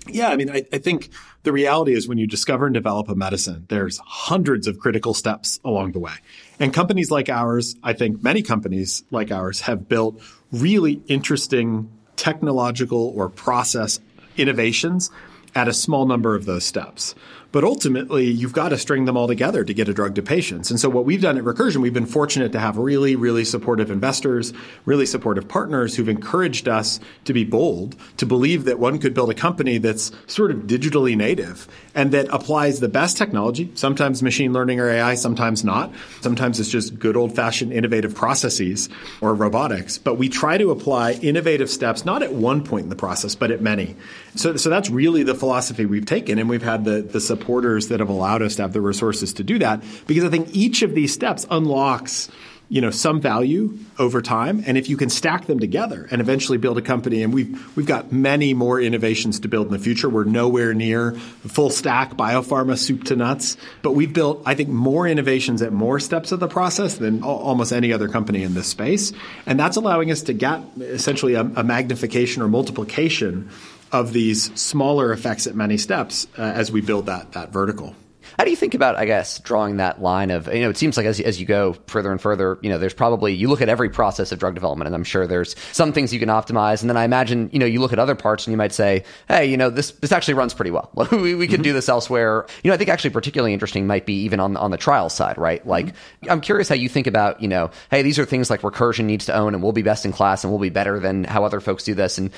Yeah, 0.07 0.29
I 0.29 0.37
mean, 0.37 0.51
I, 0.51 0.65
I, 0.73 0.79
think 0.79 1.11
the 1.43 1.53
reality 1.53 1.93
is 1.93 2.09
when 2.09 2.17
you 2.17 2.27
discover 2.27 2.65
and 2.65 2.73
develop 2.73 3.11
a 3.11 3.15
medicine, 3.15 3.67
there's 3.69 3.99
hundreds 3.99 4.67
of 4.67 4.79
critical 4.79 5.13
steps 5.13 5.61
along 5.63 5.93
the 5.93 5.99
way. 5.99 6.15
And 6.59 6.73
companies 6.73 7.11
like 7.11 7.29
ours, 7.29 7.77
I 7.83 7.93
think 7.93 8.23
many 8.23 8.41
companies 8.43 9.05
like 9.11 9.31
ours 9.31 9.61
have 9.61 9.89
built 9.89 10.21
really 10.53 11.03
interesting 11.07 11.91
technological 12.17 13.13
or 13.15 13.29
process 13.29 14.01
innovations 14.39 15.11
at 15.55 15.69
a 15.69 15.73
small 15.73 16.07
number 16.07 16.35
of 16.35 16.47
those 16.47 16.65
steps. 16.65 17.15
But 17.53 17.65
ultimately, 17.65 18.27
you've 18.27 18.53
got 18.53 18.69
to 18.69 18.79
string 18.79 19.07
them 19.07 19.17
all 19.17 19.27
together 19.27 19.65
to 19.65 19.75
get 19.75 19.89
a 19.89 19.95
drug 19.95 20.15
to 20.15 20.23
patients. 20.23 20.71
And 20.71 20.79
so 20.79 20.89
what 20.89 21.05
we've 21.05 21.21
done 21.21 21.37
at 21.37 21.45
Recursion, 21.45 21.79
we've 21.79 21.93
been 21.93 22.07
fortunate 22.07 22.53
to 22.53 22.61
have 22.61 22.77
really, 22.77 23.17
really 23.17 23.45
supportive 23.45 23.91
investors, 23.91 24.53
really 24.85 25.07
supportive 25.07 25.49
partners 25.49 25.97
who've 25.97 26.09
encouraged 26.09 26.69
us 26.69 27.01
to 27.25 27.33
be 27.33 27.45
bold, 27.45 27.97
to 28.19 28.27
believe 28.27 28.65
that 28.67 28.79
one 28.79 28.99
could 28.99 29.15
build 29.15 29.31
a 29.31 29.35
company 29.35 29.79
that's 29.79 30.13
sort 30.27 30.53
of 30.53 30.59
digitally 30.59 31.17
native 31.17 31.67
and 31.95 32.13
that 32.13 32.29
applies 32.31 32.79
the 32.79 32.89
best 32.89 33.17
technology, 33.17 33.71
sometimes 33.75 34.23
machine 34.23 34.53
learning 34.53 34.79
or 34.79 34.89
AI, 34.89 35.15
sometimes 35.15 35.65
not. 35.65 35.93
Sometimes 36.21 36.61
it's 36.61 36.69
just 36.69 36.99
good 36.99 37.17
old 37.17 37.35
fashioned 37.35 37.73
innovative 37.73 38.15
processes 38.15 38.89
or 39.21 39.35
robotics. 39.35 39.99
But 39.99 40.15
we 40.15 40.29
try 40.29 40.57
to 40.57 40.71
apply 40.71 41.13
innovative 41.15 41.69
steps, 41.69 42.05
not 42.05 42.23
at 42.23 42.33
one 42.33 42.63
point 42.63 42.85
in 42.85 42.91
the 42.91 42.97
process, 42.97 43.35
but 43.35 43.51
at 43.51 43.61
many. 43.61 43.97
So, 44.37 44.57
so 44.57 44.71
that's 44.71 44.91
really 44.91 45.23
the 45.23 45.35
philosophy 45.35 45.87
we've 45.87 46.07
taken. 46.07 46.39
And 46.39 46.49
we've 46.49 46.63
had 46.63 46.85
the, 46.85 47.03
the 47.03 47.21
supporters 47.21 47.89
that 47.89 48.01
have 48.01 48.09
allowed 48.09 48.43
us 48.43 48.57
to 48.57 48.63
have 48.63 48.73
the 48.73 48.81
resources 48.81 49.33
to 49.35 49.45
do 49.45 49.59
that 49.59 49.83
because 50.07 50.25
I 50.25 50.29
think 50.29 50.55
each 50.55 50.83
of 50.83 50.95
these 50.95 51.13
steps 51.13 51.47
unlocks 51.51 52.31
you 52.71 52.81
know 52.81 52.91
some 52.93 53.21
value 53.21 53.77
over 53.99 54.23
time 54.23 54.63
and 54.65 54.79
if 54.79 54.89
you 54.89 54.97
can 54.97 55.11
stack 55.11 55.47
them 55.47 55.59
together 55.59 56.07
and 56.11 56.21
eventually 56.21 56.57
build 56.57 56.79
a 56.79 56.83
company 56.83 57.23
and 57.23 57.35
we've 57.35 57.77
we've 57.77 57.87
got 57.87 58.13
many 58.13 58.55
more 58.55 58.81
innovations 58.81 59.41
to 59.41 59.49
build 59.49 59.67
in 59.67 59.73
the 59.73 59.79
future 59.79 60.09
we're 60.09 60.23
nowhere 60.23 60.73
near 60.73 61.13
full 61.13 61.69
stack 61.69 62.13
biopharma 62.15 62.79
soup 62.79 63.03
to 63.05 63.17
nuts 63.17 63.57
but 63.83 63.93
we've 63.93 64.13
built 64.13 64.41
i 64.47 64.55
think 64.55 64.69
more 64.69 65.07
innovations 65.07 65.61
at 65.63 65.73
more 65.73 65.99
steps 65.99 66.31
of 66.31 66.39
the 66.39 66.47
process 66.47 66.99
than 66.99 67.25
almost 67.25 67.73
any 67.73 67.93
other 67.93 68.09
company 68.09 68.45
in 68.45 68.55
this 68.55 68.69
space 68.69 69.13
and 69.47 69.59
that's 69.59 69.77
allowing 69.77 70.13
us 70.13 70.23
to 70.23 70.33
get 70.33 70.63
essentially 70.79 71.35
a, 71.35 71.41
a 71.41 71.65
magnification 71.65 72.41
or 72.41 72.47
multiplication 72.47 73.51
of 73.93 74.13
these 74.13 74.53
smaller 74.61 75.13
effects 75.13 75.47
at 75.47 75.55
many 75.55 75.77
steps 75.77 76.27
uh, 76.39 76.43
as 76.43 76.71
we 76.71 76.81
build 76.81 77.07
that 77.07 77.33
that 77.33 77.53
vertical. 77.53 77.95
How 78.39 78.45
do 78.45 78.51
you 78.51 78.57
think 78.57 78.75
about, 78.75 78.97
I 78.97 79.05
guess, 79.05 79.39
drawing 79.41 79.79
that 79.79 80.01
line 80.01 80.31
of, 80.31 80.47
you 80.47 80.61
know, 80.61 80.71
it 80.71 80.77
seems 80.77 80.97
like 80.97 81.07
as, 81.07 81.21
as 81.21 81.41
you 81.41 81.47
go 81.47 81.75
further 81.87 82.11
and 82.11 82.21
further, 82.21 82.59
you 82.63 82.71
know, 82.71 82.79
there's 82.79 82.95
probably, 82.95 83.35
you 83.35 83.49
look 83.49 83.61
at 83.61 83.69
every 83.69 83.91
process 83.91 84.33
of 84.33 84.39
drug 84.39 84.55
development, 84.55 84.87
and 84.87 84.95
I'm 84.95 85.05
sure 85.05 85.27
there's 85.27 85.57
some 85.73 85.93
things 85.93 86.13
you 86.13 86.21
can 86.21 86.29
optimize. 86.29 86.81
And 86.81 86.89
then 86.89 86.97
I 86.97 87.05
imagine, 87.05 87.51
you 87.53 87.59
know, 87.59 87.67
you 87.67 87.81
look 87.81 87.93
at 87.93 87.99
other 87.99 88.15
parts 88.15 88.47
and 88.47 88.53
you 88.53 88.57
might 88.57 88.73
say, 88.73 89.05
hey, 89.29 89.47
you 89.47 89.57
know, 89.57 89.69
this, 89.69 89.91
this 89.93 90.13
actually 90.13 90.35
runs 90.35 90.55
pretty 90.55 90.71
well. 90.71 90.91
we, 91.13 91.35
we 91.35 91.47
could 91.47 91.57
mm-hmm. 91.57 91.65
do 91.65 91.73
this 91.73 91.89
elsewhere. 91.89 92.47
You 92.63 92.71
know, 92.71 92.75
I 92.75 92.79
think 92.79 92.89
actually 92.89 93.11
particularly 93.11 93.53
interesting 93.53 93.87
might 93.87 94.07
be 94.07 94.23
even 94.23 94.41
on, 94.41 94.57
on 94.57 94.71
the 94.71 94.79
trial 94.79 95.09
side, 95.09 95.37
right? 95.37 95.67
Like, 95.67 95.87
mm-hmm. 95.87 96.31
I'm 96.31 96.41
curious 96.41 96.69
how 96.69 96.77
you 96.77 96.89
think 96.89 97.07
about, 97.07 97.43
you 97.43 97.49
know, 97.49 97.71
hey, 97.91 98.03
these 98.03 98.19
are 98.19 98.25
things 98.25 98.49
like 98.49 98.63
Recursion 98.63 99.05
needs 99.05 99.27
to 99.27 99.37
own 99.37 99.55
and 99.55 99.63
we'll 99.63 99.73
be 99.73 99.83
best 99.83 100.07
in 100.07 100.13
class 100.13 100.45
and 100.45 100.53
we'll 100.53 100.61
be 100.61 100.71
better 100.71 100.99
than 100.99 101.25
how 101.25 101.45
other 101.45 101.61
folks 101.61 101.85
do 101.85 101.95
this. 101.95 102.17
And 102.19 102.31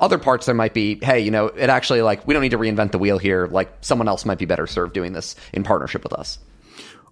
other 0.00 0.18
parts 0.18 0.46
there 0.46 0.54
might 0.54 0.74
be 0.74 0.98
hey 1.02 1.20
you 1.20 1.30
know 1.30 1.46
it 1.46 1.70
actually 1.70 2.02
like 2.02 2.26
we 2.26 2.34
don't 2.34 2.42
need 2.42 2.50
to 2.50 2.58
reinvent 2.58 2.92
the 2.92 2.98
wheel 2.98 3.18
here 3.18 3.46
like 3.48 3.72
someone 3.80 4.08
else 4.08 4.24
might 4.24 4.38
be 4.38 4.46
better 4.46 4.66
served 4.66 4.92
doing 4.92 5.12
this 5.12 5.36
in 5.52 5.62
partnership 5.62 6.02
with 6.02 6.12
us 6.12 6.38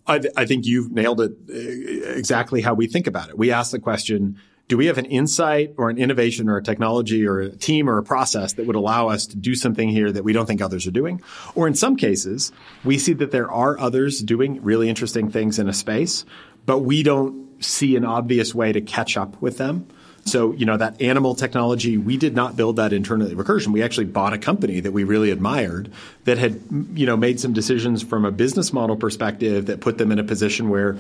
I, 0.09 0.21
th- 0.21 0.35
I 0.37 0.47
think 0.47 0.67
you've 0.67 0.93
nailed 0.93 1.21
it 1.21 1.33
uh, 1.51 2.17
exactly 2.17 2.61
how 2.61 2.75
we 2.75 2.87
think 2.87 3.07
about 3.07 3.29
it 3.29 3.39
we 3.39 3.51
ask 3.51 3.71
the 3.71 3.79
question 3.79 4.39
do 4.69 4.77
we 4.77 4.87
have 4.87 4.99
an 4.99 5.05
insight 5.05 5.75
or 5.77 5.91
an 5.91 5.99
innovation 5.99 6.49
or 6.49 6.57
a 6.57 6.63
technology 6.63 7.27
or 7.27 7.39
a 7.39 7.51
team 7.51 7.89
or 7.89 7.99
a 7.99 8.03
process 8.03 8.55
that 8.55 8.67
would 8.67 8.75
allow 8.75 9.09
us 9.09 9.27
to 9.27 9.37
do 9.37 9.55
something 9.55 9.89
here 9.89 10.11
that 10.11 10.25
we 10.25 10.33
don't 10.33 10.47
think 10.47 10.61
others 10.61 10.87
are 10.87 10.93
doing? 10.93 11.23
Or 11.55 11.69
in 11.69 11.75
some 11.75 11.97
cases, 11.97 12.51
we 12.85 12.99
see 12.99 13.13
that 13.15 13.31
there 13.31 13.51
are 13.51 13.79
others 13.79 14.21
doing 14.21 14.61
really 14.63 14.89
interesting 14.89 15.31
things 15.31 15.61
in 15.61 15.69
a 15.69 15.73
space, 15.73 16.25
but 16.65 16.81
we 16.81 17.05
don't 17.05 17.65
see 17.65 17.95
an 17.97 18.05
obvious 18.05 18.55
way 18.55 18.73
to 18.73 18.81
catch 18.81 19.17
up 19.17 19.41
with 19.41 19.57
them. 19.59 19.87
So, 20.27 20.53
you 20.53 20.67
know, 20.67 20.77
that 20.77 21.01
animal 21.01 21.37
technology, 21.37 21.97
we 21.99 22.17
did 22.17 22.35
not 22.35 22.57
build 22.57 22.77
that 22.77 22.93
internally 22.93 23.35
Recursion. 23.35 23.69
We 23.69 23.83
actually 23.83 24.07
bought 24.07 24.33
a 24.33 24.39
company 24.39 24.81
that 24.81 24.93
we 24.93 25.05
really 25.05 25.31
admired 25.31 25.91
that 26.25 26.37
had, 26.37 26.61
you 26.95 27.07
know, 27.07 27.17
made 27.17 27.39
some 27.39 27.53
decisions 27.53 28.03
from 28.03 28.25
a 28.25 28.33
business 28.33 28.73
model 28.73 28.97
perspective 28.97 29.67
that 29.67 29.81
put 29.81 29.99
them 29.99 30.11
in 30.11 30.19
a 30.19 30.25
position 30.25 30.69
where 30.69 30.97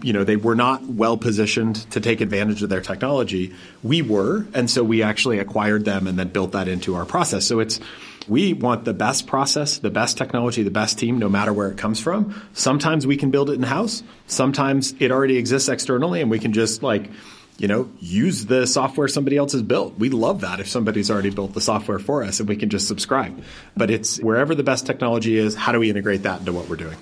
you 0.00 0.12
know 0.12 0.24
they 0.24 0.36
were 0.36 0.54
not 0.54 0.84
well 0.84 1.16
positioned 1.16 1.76
to 1.90 2.00
take 2.00 2.20
advantage 2.20 2.62
of 2.62 2.68
their 2.68 2.80
technology. 2.80 3.54
We 3.82 4.02
were 4.02 4.46
and 4.54 4.70
so 4.70 4.84
we 4.84 5.02
actually 5.02 5.38
acquired 5.38 5.84
them 5.84 6.06
and 6.06 6.18
then 6.18 6.28
built 6.28 6.52
that 6.52 6.68
into 6.68 6.94
our 6.94 7.04
process. 7.04 7.46
So 7.46 7.60
it's 7.60 7.80
we 8.28 8.52
want 8.52 8.84
the 8.84 8.94
best 8.94 9.26
process 9.26 9.78
the 9.78 9.90
best 9.90 10.16
technology 10.18 10.62
the 10.62 10.70
best 10.70 10.98
team 10.98 11.18
no 11.18 11.28
matter 11.28 11.52
where 11.52 11.70
it 11.70 11.78
comes 11.78 12.00
from. 12.00 12.40
Sometimes 12.52 13.06
we 13.06 13.16
can 13.16 13.30
build 13.30 13.50
it 13.50 13.54
in 13.54 13.62
house 13.62 14.02
sometimes 14.26 14.94
it 15.00 15.10
already 15.10 15.36
exists 15.36 15.68
externally 15.68 16.20
and 16.20 16.30
we 16.30 16.38
can 16.38 16.52
just 16.52 16.82
like 16.82 17.10
you 17.58 17.68
know, 17.68 17.90
use 18.00 18.46
the 18.46 18.66
software 18.66 19.08
somebody 19.08 19.36
else 19.36 19.52
has 19.52 19.62
built. 19.62 19.98
We 19.98 20.10
love 20.10 20.40
that 20.40 20.60
if 20.60 20.68
somebody's 20.68 21.10
already 21.10 21.30
built 21.30 21.54
the 21.54 21.60
software 21.60 21.98
for 21.98 22.22
us 22.22 22.40
and 22.40 22.48
we 22.48 22.56
can 22.56 22.70
just 22.70 22.88
subscribe. 22.88 23.42
But 23.76 23.90
it's 23.90 24.18
wherever 24.18 24.54
the 24.54 24.64
best 24.64 24.86
technology 24.86 25.36
is, 25.36 25.54
how 25.54 25.72
do 25.72 25.78
we 25.78 25.90
integrate 25.90 26.22
that 26.22 26.40
into 26.40 26.52
what 26.52 26.68
we're 26.68 26.76
doing? 26.76 26.96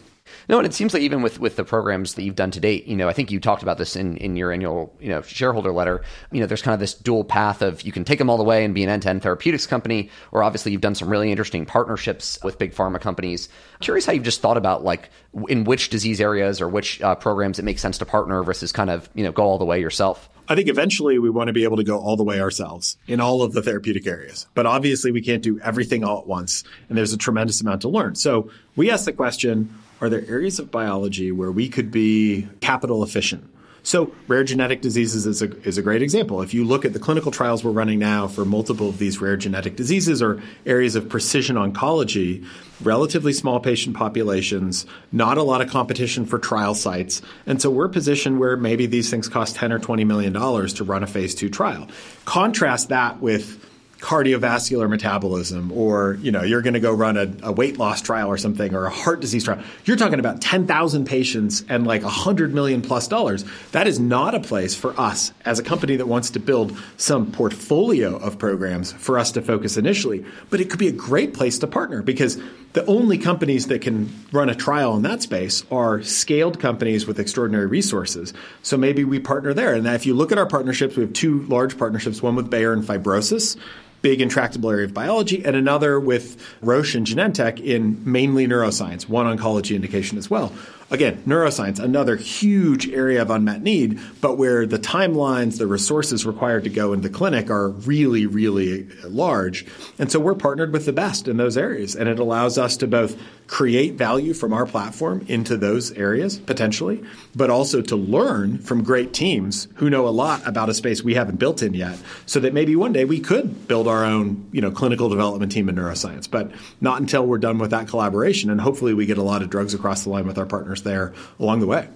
No, 0.49 0.59
and 0.59 0.67
it 0.67 0.75
seems 0.75 0.93
like 0.93 1.03
even 1.03 1.23
with, 1.23 1.39
with 1.39 1.57
the 1.57 1.65
programs 1.65 2.15
that 2.15 2.23
you've 2.23 2.35
done 2.35 2.51
to 2.51 2.61
date, 2.61 2.87
you 2.87 2.97
know, 2.97 3.09
I 3.09 3.13
think 3.13 3.31
you 3.31 3.39
talked 3.39 3.63
about 3.63 3.79
this 3.79 3.95
in, 3.95 4.17
in 4.17 4.37
your 4.37 4.53
annual, 4.53 4.95
you 5.01 5.09
know, 5.09 5.23
shareholder 5.23 5.71
letter. 5.71 6.03
You 6.33 6.41
know, 6.41 6.47
there's 6.47 6.63
kind 6.63 6.75
of 6.75 6.81
this 6.81 6.95
dual 6.95 7.25
path 7.25 7.63
of 7.63 7.83
you 7.83 7.93
can 7.93 8.05
take 8.05 8.19
them 8.19 8.29
all 8.29 8.37
the 8.37 8.45
way 8.45 8.65
and 8.65 8.75
be 8.75 8.83
an 8.83 8.89
end-to-end 8.89 9.23
therapeutics 9.23 9.67
company, 9.67 10.11
or 10.33 10.43
obviously 10.43 10.73
you've 10.73 10.81
done 10.81 10.95
some 10.95 11.09
really 11.09 11.31
interesting 11.31 11.67
partnerships 11.67 12.39
with 12.43 12.59
big 12.59 12.75
pharma 12.75 13.01
companies. 13.01 13.49
curious 13.81 14.07
how 14.07 14.13
you've 14.13 14.25
just 14.25 14.41
thought 14.41 14.57
about 14.57 14.83
like 14.83 15.11
in 15.49 15.65
which 15.65 15.91
disease 15.91 16.21
areas 16.21 16.61
or 16.61 16.69
which 16.69 17.01
uh, 17.03 17.15
programs 17.15 17.59
it 17.59 17.65
makes 17.65 17.81
sense 17.81 17.99
to 17.99 18.05
partner 18.05 18.43
versus 18.43 18.73
kind 18.73 18.91
of, 18.91 19.09
you 19.15 19.23
know, 19.23 19.33
go 19.33 19.45
all 19.45 19.59
the 19.59 19.65
way 19.65 19.81
yourself. 19.81 20.29
I 20.51 20.57
think 20.57 20.69
eventually 20.69 21.21
we 21.21 21.31
want 21.31 21.47
to 21.47 21.53
be 21.53 21.63
able 21.63 21.77
to 21.77 21.85
go 21.85 22.01
all 22.01 22.17
the 22.17 22.25
way 22.25 22.41
ourselves 22.41 22.99
in 23.07 23.21
all 23.21 23.43
of 23.43 23.53
the 23.53 23.63
therapeutic 23.63 24.05
areas. 24.05 24.49
But 24.55 24.67
obviously 24.67 25.13
we 25.13 25.23
can't 25.23 25.45
do 25.45 25.61
everything 25.61 26.03
all 26.03 26.19
at 26.19 26.27
once. 26.27 26.65
And 26.89 26.99
there's 26.99 27.13
a 27.13 27.17
tremendous 27.17 27.61
amount 27.61 27.83
to 27.83 27.89
learn. 27.89 28.17
So 28.17 28.51
we 28.75 28.91
ask 28.91 29.05
the 29.05 29.13
question, 29.13 29.73
are 30.01 30.09
there 30.09 30.25
areas 30.27 30.59
of 30.59 30.73
biology 30.73 31.31
where 31.31 31.53
we 31.53 31.69
could 31.69 31.93
be 31.93 32.49
capital 32.61 33.05
efficient? 33.05 33.49
So 33.83 34.13
rare 34.29 34.45
genetic 34.45 34.83
diseases 34.83 35.27
is 35.27 35.43
a, 35.43 35.57
is 35.63 35.79
a 35.79 35.83
great 35.83 36.03
example. 36.03 36.43
If 36.43 36.55
you 36.55 36.65
look 36.65 36.85
at 36.85 36.93
the 36.93 36.99
clinical 36.99 37.31
trials 37.31 37.65
we're 37.65 37.71
running 37.71 37.99
now 37.99 38.29
for 38.29 38.45
multiple 38.45 38.89
of 38.89 38.99
these 38.99 39.21
rare 39.21 39.37
genetic 39.37 39.77
diseases 39.77 40.23
or 40.23 40.43
areas 40.67 40.97
of 40.97 41.09
precision 41.09 41.57
oncology, 41.57 42.47
relatively 42.83 43.33
small 43.33 43.61
patient 43.61 43.97
populations, 43.97 44.87
not 45.13 45.39
a 45.39 45.43
lot 45.43 45.61
of 45.61 45.71
competition 45.71 46.25
for 46.25 46.39
trial 46.39 46.75
sites. 46.75 47.23
And 47.47 47.61
so 47.61 47.71
we're 47.71 47.89
positioned 47.89 48.39
where 48.39 48.57
maybe 48.57 48.87
these 48.87 49.11
things 49.11 49.29
cost 49.29 49.57
10 49.57 49.73
or 49.73 49.79
20 49.79 50.05
million 50.05 50.33
dollars 50.33 50.75
to 50.75 50.85
run 50.85 51.03
a 51.03 51.07
phase 51.07 51.35
2 51.35 51.49
trial. 51.49 51.89
Contrast 52.25 52.89
that 52.89 53.21
with 53.21 53.70
cardiovascular 54.01 54.89
metabolism 54.89 55.71
or 55.73 56.19
you 56.23 56.33
know 56.33 56.43
you're 56.43 56.63
going 56.63 56.75
to 56.75 56.81
go 56.81 56.93
run 56.93 57.19
a, 57.19 57.31
a, 57.43 57.53
weight 57.53 57.77
loss 57.77 58.01
trial 58.01 58.29
or 58.29 58.39
something 58.39 58.75
or 58.75 58.87
a 58.87 58.91
heart 58.91 59.21
disease 59.21 59.45
trial. 59.45 59.63
You're 59.85 59.99
talking 59.99 60.19
about 60.19 60.41
10,000 60.41 61.05
patients 61.05 61.63
and 61.69 61.87
like 61.87 62.03
100 62.03 62.55
million 62.55 62.81
plus 62.81 63.07
dollars. 63.09 63.45
That 63.73 63.87
is 63.87 64.01
not 64.01 64.35
a 64.35 64.41
place 64.41 64.75
for 64.75 64.99
us 64.99 65.33
as 65.45 65.59
a 65.59 65.63
company 65.63 65.97
that 65.97 66.07
wants 66.07 66.31
to 66.31 66.41
build 66.41 66.79
some 66.97 67.31
portfolio 67.31 68.17
of 68.17 68.39
programs 68.39 68.91
for 68.91 69.19
us 69.19 69.33
to 69.33 69.43
focus 69.43 69.77
initially. 69.77 70.25
But 70.49 70.61
it 70.61 70.71
could 70.71 70.79
be 70.79 70.89
a 70.89 70.93
great 70.93 71.35
place 71.35 71.59
to 71.59 71.67
partner 71.67 72.01
because 72.01 72.39
the 72.73 72.87
only 72.87 73.19
companies 73.19 73.67
that 73.67 73.83
can 73.83 74.11
run 74.33 74.49
a 74.49 74.55
trial 74.55 74.97
in 74.97 75.03
that 75.03 75.21
space 75.21 75.65
are 75.71 76.03
scaled 76.03 76.59
companies 76.59 77.07
with 77.07 77.19
extraordinary 77.19 77.67
resources. 77.67 78.33
So 78.63 78.79
maybe 78.79 79.05
we 79.05 79.19
partner 79.19 79.53
there. 79.53 79.75
And 79.75 79.87
if 79.87 80.07
you 80.07 80.15
look 80.15 80.33
at 80.33 80.39
our 80.39 80.47
partnerships 80.47 80.97
we 80.97 81.03
have 81.03 81.13
two 81.13 81.43
large 81.43 81.77
partnerships 81.77 82.23
one 82.23 82.37
with 82.37 82.49
Bayer 82.49 82.73
and 82.73 82.83
fibrosis 82.83 83.59
big 84.03 84.21
intractable 84.21 84.71
area 84.71 84.87
of 84.87 84.95
biology, 84.95 85.45
and 85.45 85.57
another 85.57 86.01
with 86.01 86.41
Roche 86.61 86.95
and 86.95 87.07
Genentech 87.07 87.61
in 87.61 88.01
mainly 88.05 88.47
neuroscience, 88.47 89.09
one 89.09 89.27
oncology 89.27 89.75
indication 89.75 90.19
as 90.19 90.31
well. 90.31 90.53
Again, 90.93 91.23
neuroscience, 91.25 91.79
another 91.79 92.17
huge 92.17 92.89
area 92.89 93.23
of 93.23 93.31
unmet 93.31 93.63
need, 93.63 94.01
but 94.21 94.37
where 94.37 94.67
the 94.67 94.79
timelines, 94.79 95.59
the 95.59 95.69
resources 95.69 96.27
required 96.27 96.65
to 96.65 96.71
go 96.71 96.93
into 96.93 97.09
the 97.09 97.15
clinic 97.15 97.49
are 97.49 97.69
really, 97.69 98.27
really 98.27 98.89
large. 99.05 99.67
And 100.01 100.11
so 100.11 100.19
we're 100.19 100.35
partnered 100.35 100.73
with 100.73 100.87
the 100.87 100.93
best 100.93 101.29
in 101.29 101.37
those 101.37 101.57
areas. 101.57 101.95
And 101.95 102.09
it 102.09 102.19
allows 102.19 102.59
us 102.59 102.77
to 102.79 102.89
both 102.89 103.17
create 103.47 103.95
value 103.95 104.33
from 104.33 104.53
our 104.53 104.67
platform 104.67 105.25
into 105.29 105.57
those 105.57 105.93
areas 105.93 106.39
potentially, 106.39 107.03
but 107.35 107.51
also 107.51 107.83
to 107.83 107.97
learn 107.97 108.59
from 108.59 108.83
great 108.83 109.13
teams 109.13 109.67
who 109.75 109.91
know 109.91 110.07
a 110.07 110.11
lot 110.11 110.45
about 110.47 110.69
a 110.69 110.75
space 110.75 111.03
we 111.03 111.15
haven't 111.15 111.39
built 111.39 111.63
in 111.63 111.75
yet, 111.75 111.99
so 112.27 112.39
that 112.39 112.55
maybe 112.55 112.77
one 112.77 112.93
day 112.93 113.05
we 113.05 113.19
could 113.19 113.67
build 113.67 113.89
our 113.89 114.05
own, 114.05 114.49
you 114.53 114.61
know, 114.61 114.71
clinical 114.71 115.09
development 115.09 115.51
team 115.51 115.69
in 115.69 115.75
neuroscience, 115.75 116.31
but 116.31 116.51
not 116.81 117.01
until 117.01 117.27
we're 117.27 117.39
done 117.39 117.59
with 117.59 117.71
that 117.71 117.89
collaboration. 117.89 118.51
And 118.51 118.61
hopefully 118.61 118.95
we 118.95 119.07
get 119.07 119.19
a 119.19 119.23
lot 119.23 119.43
of 119.43 119.51
drugs 119.51 119.75
across 119.75 120.05
the 120.05 120.11
line 120.11 120.27
with 120.27 120.39
our 120.39 120.47
partners 120.47 120.80
there 120.83 121.15
along 121.39 121.61
the 121.61 121.67
way. 121.67 121.89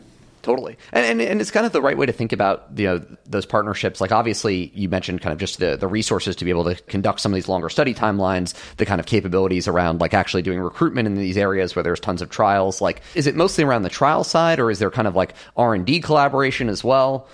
Totally. 0.45 0.77
And, 0.93 1.07
and 1.07 1.23
and 1.23 1.41
it's 1.41 1.51
kind 1.51 1.65
of 1.65 1.73
the 1.73 1.81
right 1.81 1.97
way 1.97 2.05
to 2.05 2.13
think 2.13 2.35
about 2.35 2.67
you 2.77 2.85
know 2.87 3.05
those 3.25 3.47
partnerships. 3.47 3.99
Like 3.99 4.13
obviously 4.13 4.71
you 4.75 4.91
mentioned 4.91 5.23
kind 5.23 5.33
of 5.33 5.39
just 5.39 5.59
the 5.59 5.79
the 5.79 5.89
resources 5.89 6.37
to 6.37 6.45
be 6.45 6.51
able 6.51 6.65
to 6.65 6.75
conduct 6.83 7.21
some 7.21 7.33
of 7.33 7.35
these 7.35 7.49
longer 7.49 7.71
study 7.71 7.95
timelines 7.95 8.53
the 8.77 8.85
kind 8.85 9.01
of 9.01 9.07
capabilities 9.07 9.67
around 9.67 10.03
like 10.03 10.13
actually 10.13 10.43
doing 10.43 10.61
recruitment 10.61 11.07
in 11.07 11.15
these 11.15 11.39
areas 11.39 11.75
where 11.75 11.83
there's 11.83 11.99
tons 11.99 12.21
of 12.21 12.29
trials. 12.29 12.83
Like 12.83 13.01
is 13.15 13.27
it 13.27 13.37
mostly 13.37 13.65
around 13.65 13.83
the 13.83 13.89
trial 13.89 14.23
side 14.23 14.61
or 14.61 14.71
is 14.71 14.79
there 14.79 14.91
kind 14.91 15.09
of 15.09 15.17
like 15.17 15.35
r&d 15.57 16.01
collaboration 16.01 16.69
as 16.69 16.85
well? 16.85 17.27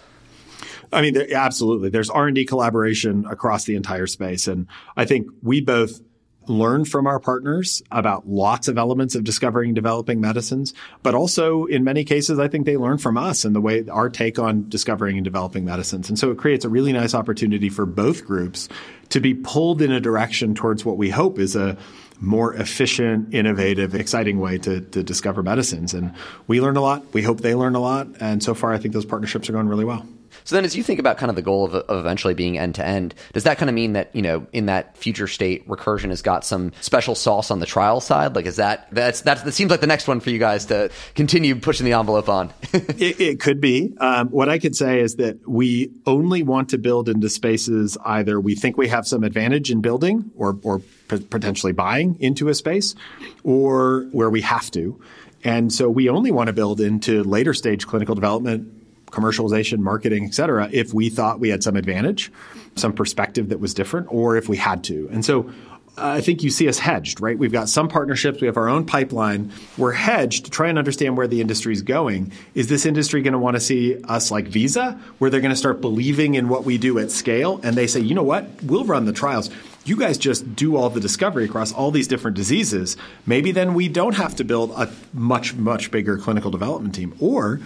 I 0.93 1.03
mean, 1.03 1.17
absolutely. 1.33 1.89
There's 1.91 2.11
R&D 2.11 2.47
collaboration 2.47 3.25
across 3.31 3.65
the 3.65 3.77
entire 3.77 4.09
space. 4.09 4.49
And 4.49 4.67
I 4.97 5.05
think 5.05 5.29
we 5.41 5.61
both 5.61 6.01
learn 6.47 6.85
from 6.85 7.07
our 7.07 7.21
partners 7.21 7.83
about 7.91 8.29
lots 8.29 8.67
of 8.67 8.79
elements 8.79 9.15
of 9.15 9.25
discovering 9.25 9.69
and 9.69 9.75
developing 9.75 10.21
medicines, 10.21 10.75
but 11.03 11.15
also 11.15 11.67
in 11.67 11.85
many 11.85 12.05
cases, 12.05 12.39
I 12.39 12.49
think 12.49 12.67
they 12.67 12.77
learn 12.77 12.99
from 12.99 13.17
us 13.17 13.45
and 13.45 13.55
the 13.55 13.61
way 13.61 13.87
our 13.89 14.09
take 14.09 14.39
on 14.39 14.69
discovering 14.69 15.17
and 15.17 15.25
developing 15.25 15.65
medicines. 15.65 16.09
And 16.09 16.19
so 16.19 16.31
it 16.31 16.39
creates 16.39 16.65
a 16.65 16.69
really 16.69 16.93
nice 16.93 17.15
opportunity 17.15 17.69
for 17.69 17.87
both 17.87 18.25
groups 18.25 18.69
to 19.11 19.21
be 19.21 19.35
pulled 19.35 19.83
in 19.83 19.93
a 19.93 20.01
direction 20.01 20.55
towards 20.55 20.85
what 20.85 20.97
we 20.97 21.11
hope 21.11 21.39
is 21.39 21.57
a 21.57 21.77
more 22.21 22.55
efficient, 22.55 23.33
innovative, 23.33 23.95
exciting 23.95 24.39
way 24.39 24.59
to, 24.59 24.81
to 24.81 25.03
discover 25.03 25.43
medicines. 25.43 25.95
And 25.95 26.13
we 26.47 26.61
learn 26.61 26.77
a 26.77 26.83
lot. 26.83 27.13
We 27.15 27.23
hope 27.23 27.41
they 27.41 27.55
learn 27.55 27.75
a 27.75 27.81
lot. 27.81 28.09
And 28.21 28.43
so 28.43 28.55
far, 28.55 28.73
I 28.73 28.79
think 28.79 28.95
those 28.95 29.07
partnerships 29.07 29.49
are 29.49 29.53
going 29.53 29.69
really 29.69 29.85
well. 29.85 30.07
So 30.45 30.57
then, 30.57 30.65
as 30.65 30.77
you 30.77 30.83
think 30.83 30.99
about 30.99 31.19
kind 31.19 31.31
of 31.31 31.37
the 31.37 31.43
goal 31.43 31.65
of, 31.65 31.75
of 31.75 31.99
eventually 31.99 32.35
being 32.35 32.59
end 32.59 32.75
to 32.77 32.87
end, 32.87 33.15
does 33.33 33.45
that 33.45 33.59
kind 33.59 33.69
of 33.69 33.75
mean 33.75 33.93
that 33.95 34.15
you 34.15 34.23
know 34.23 34.47
in 34.53 34.67
that 34.67 34.97
future 34.97 35.27
state, 35.27 35.67
Recursion 35.69 36.11
has 36.11 36.23
got 36.23 36.45
some 36.45 36.73
special 36.81 37.15
sauce 37.15 37.51
on 37.51 37.61
the 37.61 37.67
trial 37.67 38.01
side? 38.01 38.35
Like, 38.35 38.47
is 38.47 38.57
that 38.57 38.89
that's 38.93 39.21
that's 39.23 39.43
that 39.43 39.53
seems 39.53 39.71
like 39.71 39.81
the 39.81 39.87
next 39.87 40.09
one 40.09 40.21
for 40.21 40.31
you 40.31 40.39
guys 40.39 40.67
to 40.67 40.91
continue 41.15 41.57
pushing 41.57 41.85
the 41.85 41.93
envelope 41.93 42.29
on? 42.29 42.53
it, 42.73 43.21
it, 43.21 43.41
could 43.41 43.61
be. 43.61 43.95
Um, 43.99 44.29
what 44.29 44.49
I 44.49 44.59
could 44.59 44.77
say 44.77 45.01
is 45.01 45.17
that 45.17 45.49
we 45.49 45.91
only 46.07 46.43
want 46.43 46.71
to 46.71 46.79
build 46.79 47.09
into 47.09 47.29
spaces 47.29 47.97
either 48.05 48.41
we 48.41 48.55
think 48.55 48.77
we 48.77 48.89
have 48.89 49.07
some 49.07 49.25
advantage 49.25 49.71
in 49.71 49.81
building 49.81 50.31
or 50.37 50.59
or 50.63 50.81
potentially 51.09 51.73
buying 51.73 52.17
into 52.21 52.49
a 52.49 52.55
space, 52.55 52.95
or 53.43 54.07
where 54.13 54.31
we 54.31 54.41
have 54.43 54.71
to. 54.73 55.01
And 55.43 55.73
so 55.73 55.89
we 55.89 56.09
only 56.09 56.31
want 56.31 56.49
to 56.49 56.53
build 56.53 56.81
into 56.81 57.25
later 57.25 57.55
stage 57.55 57.87
clinical 57.87 58.15
development 58.15 58.80
commercialization, 59.11 59.79
marketing, 59.79 60.25
et 60.25 60.35
cetera, 60.35 60.69
if 60.73 60.95
we 60.95 61.11
thought 61.11 61.41
we 61.41 61.49
had 61.49 61.63
some 61.63 61.77
advantage, 61.77 62.33
some 62.77 62.93
perspective 62.93 63.49
that 63.49 63.61
was 63.61 63.75
different, 63.75 64.07
or 64.11 64.37
if 64.37 64.49
we 64.49 64.57
had 64.57 64.85
to. 64.85 65.09
And 65.13 65.25
so 65.25 65.51
uh, 65.99 66.07
I 66.07 66.21
think 66.21 66.45
you 66.45 66.51
see 66.51 66.69
us 66.69 66.79
hedged, 66.79 67.21
right? 67.21 67.37
We've 67.37 67.53
got 67.53 67.69
some 67.69 67.89
partnerships. 67.89 68.41
We 68.41 68.47
have 68.47 68.57
our 68.57 68.69
own 68.69 68.87
pipeline. 68.87 69.53
We're 69.77 69.93
hedged 69.93 70.45
to 70.45 70.51
try 70.51 70.69
and 70.69 70.79
understand 70.79 71.17
where 71.17 71.27
the 71.27 71.41
industry 71.41 71.73
is 71.73 71.83
going. 71.83 72.33
Is 72.55 72.69
this 72.69 72.87
industry 72.87 73.23
going 73.23 73.33
to 73.33 73.39
want 73.41 73.57
to 73.57 73.61
see 73.61 74.01
us 74.05 74.31
like 74.31 74.47
Visa, 74.47 74.93
where 75.19 75.31
they're 75.31 75.41
going 75.41 75.51
to 75.51 75.57
start 75.57 75.81
believing 75.81 76.37
in 76.37 76.49
what 76.49 76.65
we 76.65 76.79
do 76.79 76.99
at 77.01 77.11
scale? 77.11 77.61
And 77.65 77.77
they 77.77 77.89
say, 77.89 78.01
you 78.01 78.15
know 78.15 78.23
what? 78.23 78.49
We'll 78.63 78.85
run 78.85 79.05
the 79.05 79.13
trials. 79.13 79.51
You 79.85 79.97
guys 79.97 80.17
just 80.17 80.55
do 80.55 80.77
all 80.77 80.91
the 80.91 81.01
discovery 81.01 81.47
across 81.47 81.73
all 81.73 81.91
these 81.91 82.07
different 82.07 82.37
diseases. 82.37 82.97
Maybe 83.27 83.51
then 83.51 83.75
we 83.75 83.89
don't 83.89 84.15
have 84.15 84.37
to 84.37 84.45
build 84.45 84.71
a 84.71 84.93
much, 85.13 85.55
much 85.55 85.91
bigger 85.91 86.19
clinical 86.19 86.53
development 86.53 86.95
team. 86.95 87.17
Or 87.19 87.61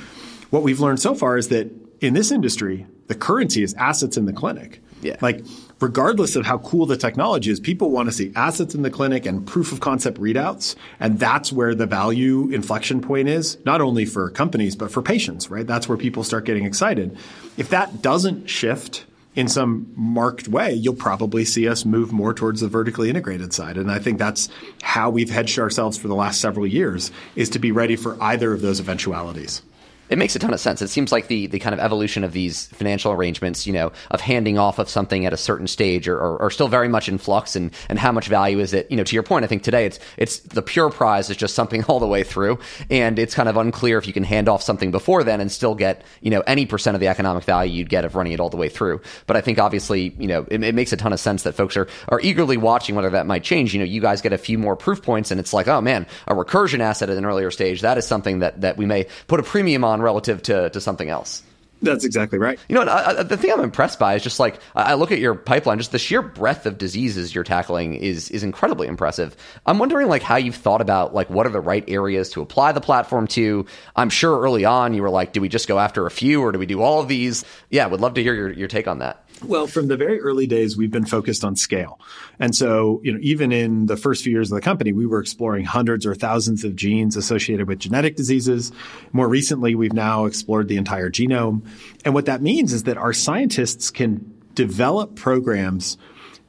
what 0.50 0.62
we've 0.62 0.80
learned 0.80 1.00
so 1.00 1.14
far 1.14 1.36
is 1.36 1.48
that 1.48 1.70
in 2.00 2.14
this 2.14 2.30
industry, 2.30 2.86
the 3.06 3.14
currency 3.14 3.62
is 3.62 3.74
assets 3.74 4.16
in 4.16 4.26
the 4.26 4.32
clinic. 4.32 4.80
Yeah. 5.02 5.16
Like, 5.20 5.44
regardless 5.80 6.34
of 6.34 6.46
how 6.46 6.58
cool 6.58 6.86
the 6.86 6.96
technology 6.96 7.50
is, 7.50 7.60
people 7.60 7.90
want 7.90 8.08
to 8.08 8.12
see 8.12 8.32
assets 8.34 8.74
in 8.74 8.82
the 8.82 8.90
clinic 8.90 9.26
and 9.26 9.46
proof 9.46 9.70
of 9.70 9.80
concept 9.80 10.18
readouts. 10.18 10.76
And 10.98 11.18
that's 11.18 11.52
where 11.52 11.74
the 11.74 11.86
value 11.86 12.48
inflection 12.50 13.02
point 13.02 13.28
is, 13.28 13.58
not 13.66 13.82
only 13.82 14.06
for 14.06 14.30
companies, 14.30 14.76
but 14.76 14.90
for 14.90 15.02
patients, 15.02 15.50
right? 15.50 15.66
That's 15.66 15.88
where 15.88 15.98
people 15.98 16.24
start 16.24 16.46
getting 16.46 16.64
excited. 16.64 17.16
If 17.58 17.68
that 17.68 18.00
doesn't 18.00 18.48
shift 18.48 19.04
in 19.34 19.48
some 19.48 19.92
marked 19.94 20.48
way, 20.48 20.72
you'll 20.72 20.94
probably 20.94 21.44
see 21.44 21.68
us 21.68 21.84
move 21.84 22.12
more 22.12 22.32
towards 22.32 22.60
the 22.60 22.68
vertically 22.68 23.10
integrated 23.10 23.52
side. 23.52 23.76
And 23.76 23.90
I 23.90 23.98
think 23.98 24.18
that's 24.18 24.48
how 24.82 25.10
we've 25.10 25.30
hedged 25.30 25.58
ourselves 25.58 25.99
for 25.99 26.08
the 26.08 26.14
last 26.14 26.40
several 26.40 26.66
years 26.66 27.10
is 27.36 27.50
to 27.50 27.58
be 27.58 27.73
ready 27.73 27.97
for 27.97 28.16
either 28.23 28.54
of 28.54 28.62
those 28.62 28.80
eventualities. 28.80 29.60
It 30.08 30.19
makes 30.19 30.36
a 30.36 30.38
ton 30.38 30.52
of 30.52 30.60
sense. 30.60 30.82
It 30.82 30.88
seems 30.88 31.12
like 31.12 31.28
the, 31.28 31.47
the 31.47 31.58
kind 31.58 31.73
of 31.73 31.80
evolution 31.80 32.25
of 32.25 32.32
these 32.32 32.67
financial 32.67 33.12
arrangements, 33.12 33.67
you 33.67 33.73
know, 33.73 33.93
of 34.10 34.21
handing 34.21 34.58
off 34.58 34.78
of 34.78 34.88
something 34.88 35.25
at 35.25 35.32
a 35.32 35.36
certain 35.36 35.67
stage 35.67 36.08
are, 36.08 36.19
are, 36.19 36.43
are, 36.43 36.50
still 36.50 36.69
very 36.69 36.88
much 36.88 37.08
in 37.08 37.19
flux 37.19 37.56
and, 37.56 37.73
and 37.88 37.99
how 37.99 38.12
much 38.12 38.28
value 38.28 38.60
is 38.60 38.75
it? 38.75 38.90
You 38.90 38.97
know, 38.97 39.04
to 39.04 39.14
your 39.14 39.23
point, 39.23 39.45
I 39.45 39.49
think 39.49 39.62
today 39.62 39.86
it's 39.86 39.99
it's 40.17 40.38
the 40.40 40.62
pure 40.62 40.90
prize 40.90 41.30
is 41.30 41.36
just 41.36 41.54
something 41.54 41.84
all 41.88 42.00
the 42.00 42.06
way 42.06 42.23
through. 42.23 42.58
And 42.90 43.19
it's 43.19 43.34
kind 43.34 43.49
of 43.49 43.56
unclear 43.56 43.99
if 43.99 44.06
you 44.06 44.12
can 44.12 44.25
hand 44.25 44.49
off 44.49 44.62
something 44.62 44.90
before 44.90 45.25
then 45.25 45.40
and 45.40 45.50
still 45.50 45.75
get, 45.75 46.02
you 46.21 46.30
know, 46.30 46.40
any 46.47 46.67
percent 46.67 46.95
of 46.95 47.00
the 47.00 47.08
economic 47.08 47.45
value 47.45 47.73
you'd 47.73 47.88
get 47.88 48.04
of 48.04 48.14
running 48.14 48.32
it 48.32 48.40
all 48.40 48.50
the 48.50 48.56
way 48.56 48.69
through. 48.69 49.00
But 49.26 49.36
I 49.36 49.40
think 49.40 49.58
obviously, 49.58 50.14
you 50.19 50.28
know, 50.28 50.47
it, 50.50 50.62
it 50.62 50.75
makes 50.75 50.93
a 50.93 50.97
ton 50.97 51.12
of 51.12 51.21
sense 51.21 51.45
that 51.45 51.54
folks 51.54 51.76
are, 51.76 51.88
are 52.08 52.21
eagerly 52.21 52.56
watching 52.56 52.95
whether 52.95 53.10
that 53.10 53.26
might 53.26 53.43
change. 53.43 53.73
You 53.73 53.80
know, 53.80 53.86
you 53.86 54.00
guys 54.00 54.21
get 54.21 54.32
a 54.32 54.38
few 54.38 54.58
more 54.58 54.76
proof 54.76 55.02
points 55.02 55.30
and 55.30 55.40
it's 55.40 55.52
like, 55.52 55.67
oh 55.67 55.80
man, 55.80 56.06
a 56.26 56.34
recursion 56.34 56.80
asset 56.80 57.08
at 57.08 57.17
an 57.17 57.25
earlier 57.25 57.50
stage, 57.50 57.80
that 57.80 57.97
is 57.97 58.06
something 58.06 58.40
that, 58.40 58.60
that 58.60 58.76
we 58.76 58.86
may 58.86 59.06
put 59.26 59.40
a 59.40 59.43
premium 59.43 59.84
on 59.95 60.02
relative 60.02 60.43
to 60.43 60.71
to 60.71 60.80
something 60.80 61.09
else. 61.09 61.43
That's 61.85 62.04
exactly 62.04 62.39
right. 62.39 62.59
You 62.69 62.75
know, 62.76 62.83
I, 62.83 63.21
I, 63.21 63.23
the 63.23 63.37
thing 63.37 63.52
I'm 63.52 63.61
impressed 63.61 63.99
by 63.99 64.15
is 64.15 64.23
just 64.23 64.41
like 64.41 64.59
I 64.75 64.95
look 64.95 65.13
at 65.13 65.19
your 65.19 65.35
pipeline, 65.35 65.78
just 65.78 65.93
the 65.93 65.99
sheer 65.99 66.23
breadth 66.23 66.67
of 66.67 66.78
diseases 66.78 67.35
you're 67.35 67.45
tackling 67.45 67.95
is 67.95 68.30
is 68.30 68.43
incredibly 68.43 68.89
impressive. 68.89 69.37
I'm 69.67 69.78
wondering 69.78 70.09
like 70.09 70.23
how 70.23 70.37
you've 70.37 70.57
thought 70.57 70.80
about 70.80 71.15
like 71.15 71.28
what 71.30 71.47
are 71.47 71.50
the 71.50 71.61
right 71.61 71.85
areas 71.89 72.30
to 72.30 72.43
apply 72.43 72.73
the 72.73 72.80
platform 72.80 73.26
to. 73.28 73.67
I'm 73.95 74.11
sure 74.11 74.41
early 74.41 74.65
on 74.65 74.95
you 74.95 75.02
were 75.02 75.11
like, 75.11 75.33
do 75.33 75.41
we 75.41 75.49
just 75.49 75.69
go 75.69 75.78
after 75.78 76.07
a 76.07 76.11
few 76.11 76.43
or 76.43 76.52
do 76.52 76.59
we 76.59 76.67
do 76.67 76.80
all 76.80 77.00
of 77.00 77.09
these? 77.09 77.45
Yeah, 77.71 77.87
would 77.87 78.00
love 78.00 78.15
to 78.15 78.23
hear 78.23 78.35
your, 78.35 78.52
your 78.52 78.69
take 78.69 78.89
on 78.89 79.00
that. 79.00 79.24
Well, 79.47 79.67
from 79.67 79.89
the 79.89 79.97
very 79.97 80.21
early 80.21 80.47
days, 80.47 80.76
we've 80.76 80.91
been 80.91 81.04
focused 81.04 81.45
on 81.45 81.57
scale. 81.57 82.00
And 82.39 82.54
so, 82.54 83.00
you 83.04 83.13
know, 83.13 83.19
even 83.23 83.52
in 83.52 83.87
the 83.87 83.97
first 83.97 84.25
few 84.25 84.33
years 84.33 84.50
of 84.50 84.57
the 84.57 84.63
company, 84.63 84.93
we 84.93 85.07
were 85.07 85.21
exploring 85.21 85.65
hundreds 85.65 86.07
or 86.07 86.15
thousands 86.15 86.65
of 86.65 86.75
genes 86.75 87.17
associated 87.17 87.69
with 87.69 87.78
genetic 87.78 88.17
diseases. 88.17 88.73
More 89.13 89.28
recently, 89.28 89.75
we've 89.75 89.93
now 89.93 90.25
explored 90.25 90.69
the 90.69 90.76
entire 90.76 91.11
genome. 91.11 91.67
And 92.04 92.15
what 92.15 92.26
that 92.26 92.43
means 92.43 92.73
is 92.73 92.85
that 92.85 92.97
our 92.97 93.13
scientists 93.13 93.91
can 93.91 94.35
develop 94.54 95.15
programs 95.15 95.99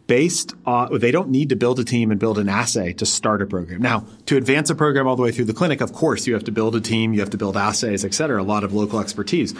based 0.08 0.54
on 0.68 1.00
they 1.00 1.10
don't 1.10 1.30
need 1.30 1.50
to 1.50 1.56
build 1.56 1.80
a 1.80 1.84
team 1.84 2.12
and 2.12 2.20
build 2.20 2.38
an 2.38 2.48
assay 2.48 2.94
to 2.94 3.06
start 3.06 3.42
a 3.42 3.46
program. 3.46 3.82
Now, 3.82 4.06
to 4.28 4.38
advance 4.38 4.70
a 4.70 4.76
program 4.76 5.08
all 5.08 5.16
the 5.16 5.24
way 5.24 5.32
through 5.32 5.46
the 5.46 5.54
clinic, 5.54 5.82
of 5.82 5.94
course, 5.94 6.28
you 6.28 6.36
have 6.36 6.44
to 6.44 6.52
build 6.52 6.76
a 6.76 6.82
team, 6.82 7.14
you 7.14 7.22
have 7.22 7.32
to 7.32 7.38
build 7.38 7.58
assays, 7.58 8.06
et 8.06 8.14
cetera, 8.14 8.42
a 8.42 8.46
lot 8.46 8.64
of 8.64 8.74
local 8.74 9.00
expertise. 9.00 9.56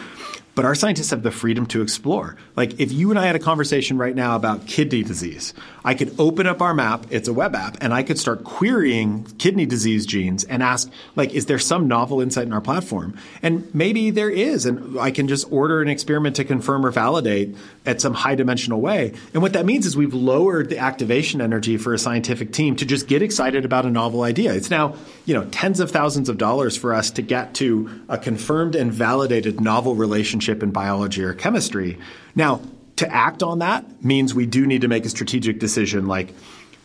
But 0.56 0.64
our 0.64 0.74
scientists 0.74 1.10
have 1.10 1.22
the 1.22 1.32
freedom 1.32 1.66
to 1.68 1.82
explore. 1.82 2.38
Like 2.56 2.80
if 2.80 2.94
you 2.94 3.10
and 3.10 3.20
I 3.20 3.26
had 3.26 3.36
a 3.36 3.40
conversation 3.40 3.98
right 3.98 4.16
now 4.16 4.38
about 4.38 4.66
kidney 4.68 5.04
disease, 5.04 5.54
I 5.84 5.96
could 5.96 6.16
open 6.18 6.48
up 6.48 6.62
our 6.62 6.74
map, 6.74 7.08
it's 7.10 7.28
a 7.28 7.34
web 7.34 7.56
app, 7.56 7.78
and 7.82 7.94
I 7.94 8.04
could 8.04 8.18
start 8.18 8.46
querying 8.46 9.26
kidney 9.38 9.66
disease 9.66 10.06
genes 10.06 10.46
and 10.46 10.64
ask, 10.64 10.90
like, 11.18 11.34
is 11.34 11.48
there 11.48 11.60
some 11.60 11.90
novel 11.90 12.22
insight 12.22 12.48
in 12.48 12.54
our 12.54 12.62
platform? 12.62 13.18
And 13.44 13.74
maybe 13.76 14.12
there 14.12 14.30
is, 14.30 14.66
and 14.66 14.98
I 14.98 15.12
can 15.12 15.28
just 15.28 15.52
order 15.52 15.82
an 15.82 15.90
experiment 15.90 16.38
to 16.38 16.46
confirm 16.46 16.86
or 16.86 16.92
validate 16.92 17.56
at 17.86 18.00
some 18.00 18.14
high 18.14 18.36
dimensional 18.36 18.80
way. 18.80 19.14
And 19.34 19.44
what 19.44 19.54
that 19.54 19.66
means 19.66 19.86
is 19.86 19.98
we've 19.98 20.14
lowered 20.14 20.70
the 20.70 20.78
activation 20.78 21.42
energy 21.42 21.76
for 21.76 21.94
a 21.94 22.00
scientific 22.00 22.54
team 22.54 22.78
to 22.78 22.86
just 22.86 23.08
get 23.08 23.22
excited 23.22 23.66
about 23.66 23.86
a 23.86 23.92
novel 23.92 24.22
idea. 24.22 24.54
It's 24.54 24.70
now, 24.70 24.96
you 25.26 25.34
know, 25.34 25.46
tens 25.52 25.82
of 25.82 25.92
thousands 25.92 26.30
of 26.30 26.38
dollars 26.38 26.78
for 26.78 26.94
us 26.94 27.12
to 27.12 27.22
get 27.22 27.56
to 27.56 28.04
a 28.08 28.18
confirmed 28.18 28.76
and 28.76 28.94
validated 28.94 29.60
novel 29.60 29.96
relationship 29.96 30.45
in 30.50 30.72
biology 30.72 31.24
or 31.24 31.34
chemistry. 31.34 31.98
Now, 32.36 32.62
to 32.98 33.14
act 33.14 33.44
on 33.44 33.60
that 33.60 34.04
means 34.04 34.34
we 34.34 34.46
do 34.46 34.66
need 34.66 34.82
to 34.82 34.88
make 34.88 35.06
a 35.06 35.10
strategic 35.10 35.60
decision 35.60 36.08
like 36.08 36.34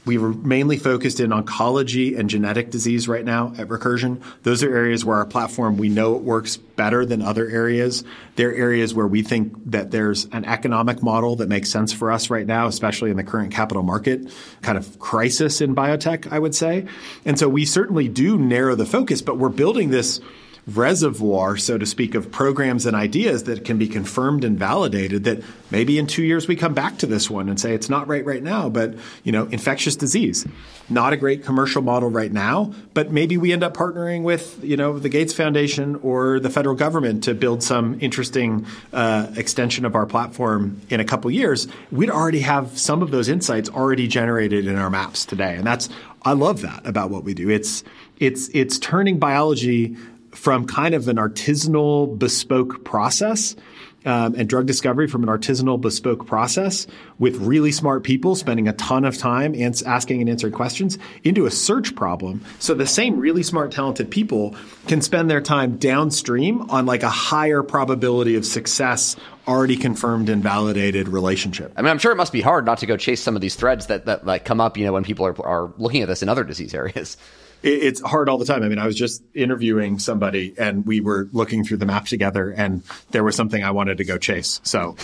we 0.07 0.17
were 0.17 0.33
mainly 0.33 0.79
focused 0.79 1.21
in 1.21 1.31
oncology 1.31 2.19
and 2.19 2.31
genetic 2.31 2.71
disease 2.71 3.07
right 3.07 3.25
now 3.25 3.53
at 3.59 3.69
Recursion. 3.69 4.23
Those 4.43 4.63
are 4.63 4.75
areas 4.75 5.05
where 5.05 5.19
our 5.19 5.27
platform, 5.27 5.77
we 5.77 5.91
know 5.91 6.17
it 6.17 6.23
works 6.23 6.57
better 6.57 7.05
than 7.05 7.21
other 7.21 7.49
areas. 7.49 8.03
They're 8.37 8.55
areas 8.55 8.95
where 8.95 9.07
we 9.07 9.23
think 9.23 9.53
that 9.71 9.91
there's 9.91 10.25
an 10.33 10.47
economic 10.47 11.03
model 11.03 11.37
that 11.37 11.49
makes 11.49 11.69
sense 11.69 11.93
for 11.93 12.11
us 12.11 12.31
right 12.31 12.47
now, 12.47 12.67
especially 12.67 13.11
in 13.11 13.19
the 13.19 13.25
current 13.25 13.53
capital 13.53 13.83
market 13.83 14.33
kind 14.63 14.79
of 14.79 14.99
crisis 14.99 15.61
in 15.61 15.75
biotech, 15.75 16.33
I 16.33 16.39
would 16.39 16.55
say. 16.55 16.87
And 17.27 17.39
so 17.39 17.49
we 17.49 17.67
certainly 17.67 18.09
do 18.09 18.39
narrow 18.39 18.75
the 18.75 18.87
focus, 18.87 19.21
but 19.21 19.37
we're 19.37 19.51
building 19.51 19.91
this 19.91 20.21
reservoir, 20.67 21.57
so 21.57 21.79
to 21.79 21.87
speak, 21.87 22.15
of 22.15 22.31
programs 22.31 22.87
and 22.87 22.95
ideas 22.97 23.45
that 23.45 23.65
can 23.65 23.79
be 23.79 23.89
confirmed 23.89 24.45
and 24.45 24.59
validated 24.59 25.25
that 25.25 25.43
maybe 25.71 25.99
in 25.99 26.07
two 26.07 26.23
years 26.23 26.47
we 26.47 26.57
come 26.57 26.75
back 26.75 26.99
to 26.99 27.07
this 27.07 27.31
one 27.31 27.49
and 27.49 27.59
say 27.59 27.75
it's 27.75 27.89
not 27.89 28.07
right 28.07 28.25
right 28.25 28.43
now, 28.43 28.69
but 28.69 28.95
you 29.25 29.33
know, 29.33 29.47
infectious 29.47 29.97
disease. 29.97 30.47
Not 30.89 31.13
a 31.13 31.17
great 31.17 31.45
commercial 31.45 31.83
model 31.83 32.11
right 32.11 32.33
now, 32.33 32.75
but 32.95 33.13
maybe 33.13 33.37
we 33.37 33.53
end 33.53 33.63
up 33.63 33.77
partnering 33.77 34.23
with, 34.23 34.63
you 34.63 34.77
know, 34.77 34.99
the 34.99 35.09
Gates 35.09 35.33
Foundation 35.33 35.97
or 36.03 36.41
the 36.41 36.51
federal 36.51 36.75
government 36.75 37.25
to 37.25 37.35
build 37.35 37.63
some 37.63 37.97
interesting 38.01 38.67
uh, 38.93 39.29
extension 39.37 39.85
of 39.85 39.95
our 39.95 40.07
platform 40.07 40.81
in 40.91 40.99
a 40.99 41.05
couple 41.05 41.31
years. 41.31 41.69
We'd 41.93 42.11
already 42.11 42.41
have 42.41 42.77
some 42.77 43.03
of 43.03 43.13
those 43.13 43.29
insights 43.29 43.69
already 43.69 44.09
generated 44.09 44.67
in 44.67 44.77
our 44.77 44.91
maps 44.91 45.25
today. 45.25 45.55
And 45.57 45.67
that's 45.67 45.89
I 46.23 46.33
love 46.33 46.61
that 46.63 46.87
about 46.87 47.11
what 47.11 47.25
we 47.25 47.35
do. 47.35 47.49
It's 47.49 47.83
it's 48.19 48.49
it's 48.53 48.79
turning 48.79 49.19
biology 49.19 49.97
from 50.33 50.67
kind 50.67 50.95
of 50.95 51.09
an 51.09 51.17
artisanal 51.17 52.19
bespoke 52.19 52.85
process 52.85 53.57
um, 54.05 54.35
and 54.37 54.49
drug 54.49 54.67
discovery 54.67 55.07
from 55.07 55.23
an 55.23 55.29
artisanal 55.29 55.81
bespoke 55.81 56.27
process 56.27 56.87
with 57.19 57.37
really 57.37 57.71
smart 57.73 58.03
people 58.03 58.35
spending 58.35 58.67
a 58.67 58.73
ton 58.73 59.05
of 59.05 59.17
time 59.19 59.55
ans- 59.55 59.83
asking 59.83 60.21
and 60.21 60.31
answering 60.31 60.53
questions 60.53 60.99
into 61.23 61.47
a 61.47 61.51
search 61.51 61.95
problem. 61.95 62.43
So 62.59 62.75
the 62.75 62.87
same 62.87 63.19
really 63.19 63.43
smart, 63.43 63.73
talented 63.73 64.11
people 64.11 64.55
can 64.87 65.03
spend 65.03 65.31
their 65.31 65.41
time 65.41 65.77
downstream 65.77 66.71
on 66.71 66.87
like 66.87 67.03
a 67.03 67.11
higher 67.11 67.63
probability 67.63 68.37
of 68.37 68.47
success 68.47 69.17
already 69.47 69.77
confirmed 69.77 70.29
and 70.29 70.43
validated 70.43 71.09
relationship. 71.09 71.73
I 71.77 71.83
mean, 71.83 71.91
I'm 71.91 71.99
sure 71.99 72.13
it 72.13 72.17
must 72.17 72.33
be 72.33 72.41
hard 72.41 72.65
not 72.65 72.79
to 72.79 72.87
go 72.87 72.97
chase 72.97 73.21
some 73.21 73.35
of 73.35 73.43
these 73.43 73.55
threads 73.55 73.87
that, 73.87 74.07
that 74.07 74.25
like 74.25 74.45
come 74.45 74.61
up, 74.61 74.79
you 74.79 74.87
know, 74.87 74.93
when 74.93 75.05
people 75.05 75.27
are, 75.27 75.47
are 75.47 75.73
looking 75.77 76.03
at 76.03 76.09
this 76.09 76.23
in 76.23 76.29
other 76.29 76.45
disease 76.45 76.75
areas 76.75 77.17
it's 77.63 78.01
hard 78.01 78.29
all 78.29 78.39
the 78.39 78.45
time. 78.45 78.63
I 78.63 78.69
mean, 78.69 78.79
I 78.79 78.87
was 78.87 78.97
just 78.97 79.23
interviewing 79.35 79.99
somebody 79.99 80.55
and 80.57 80.87
we 80.87 81.01
were 81.01 81.29
looking 81.33 81.65
through 81.65 81.77
the 81.79 81.87
map 81.87 82.07
together 82.07 82.51
and 82.51 82.83
there 83.11 83.23
was 83.23 83.37
something 83.37 83.63
I 83.63 83.71
wanted 83.71 83.99
to 83.99 84.05
go 84.05 84.19
chase. 84.19 84.61
So 84.65 84.97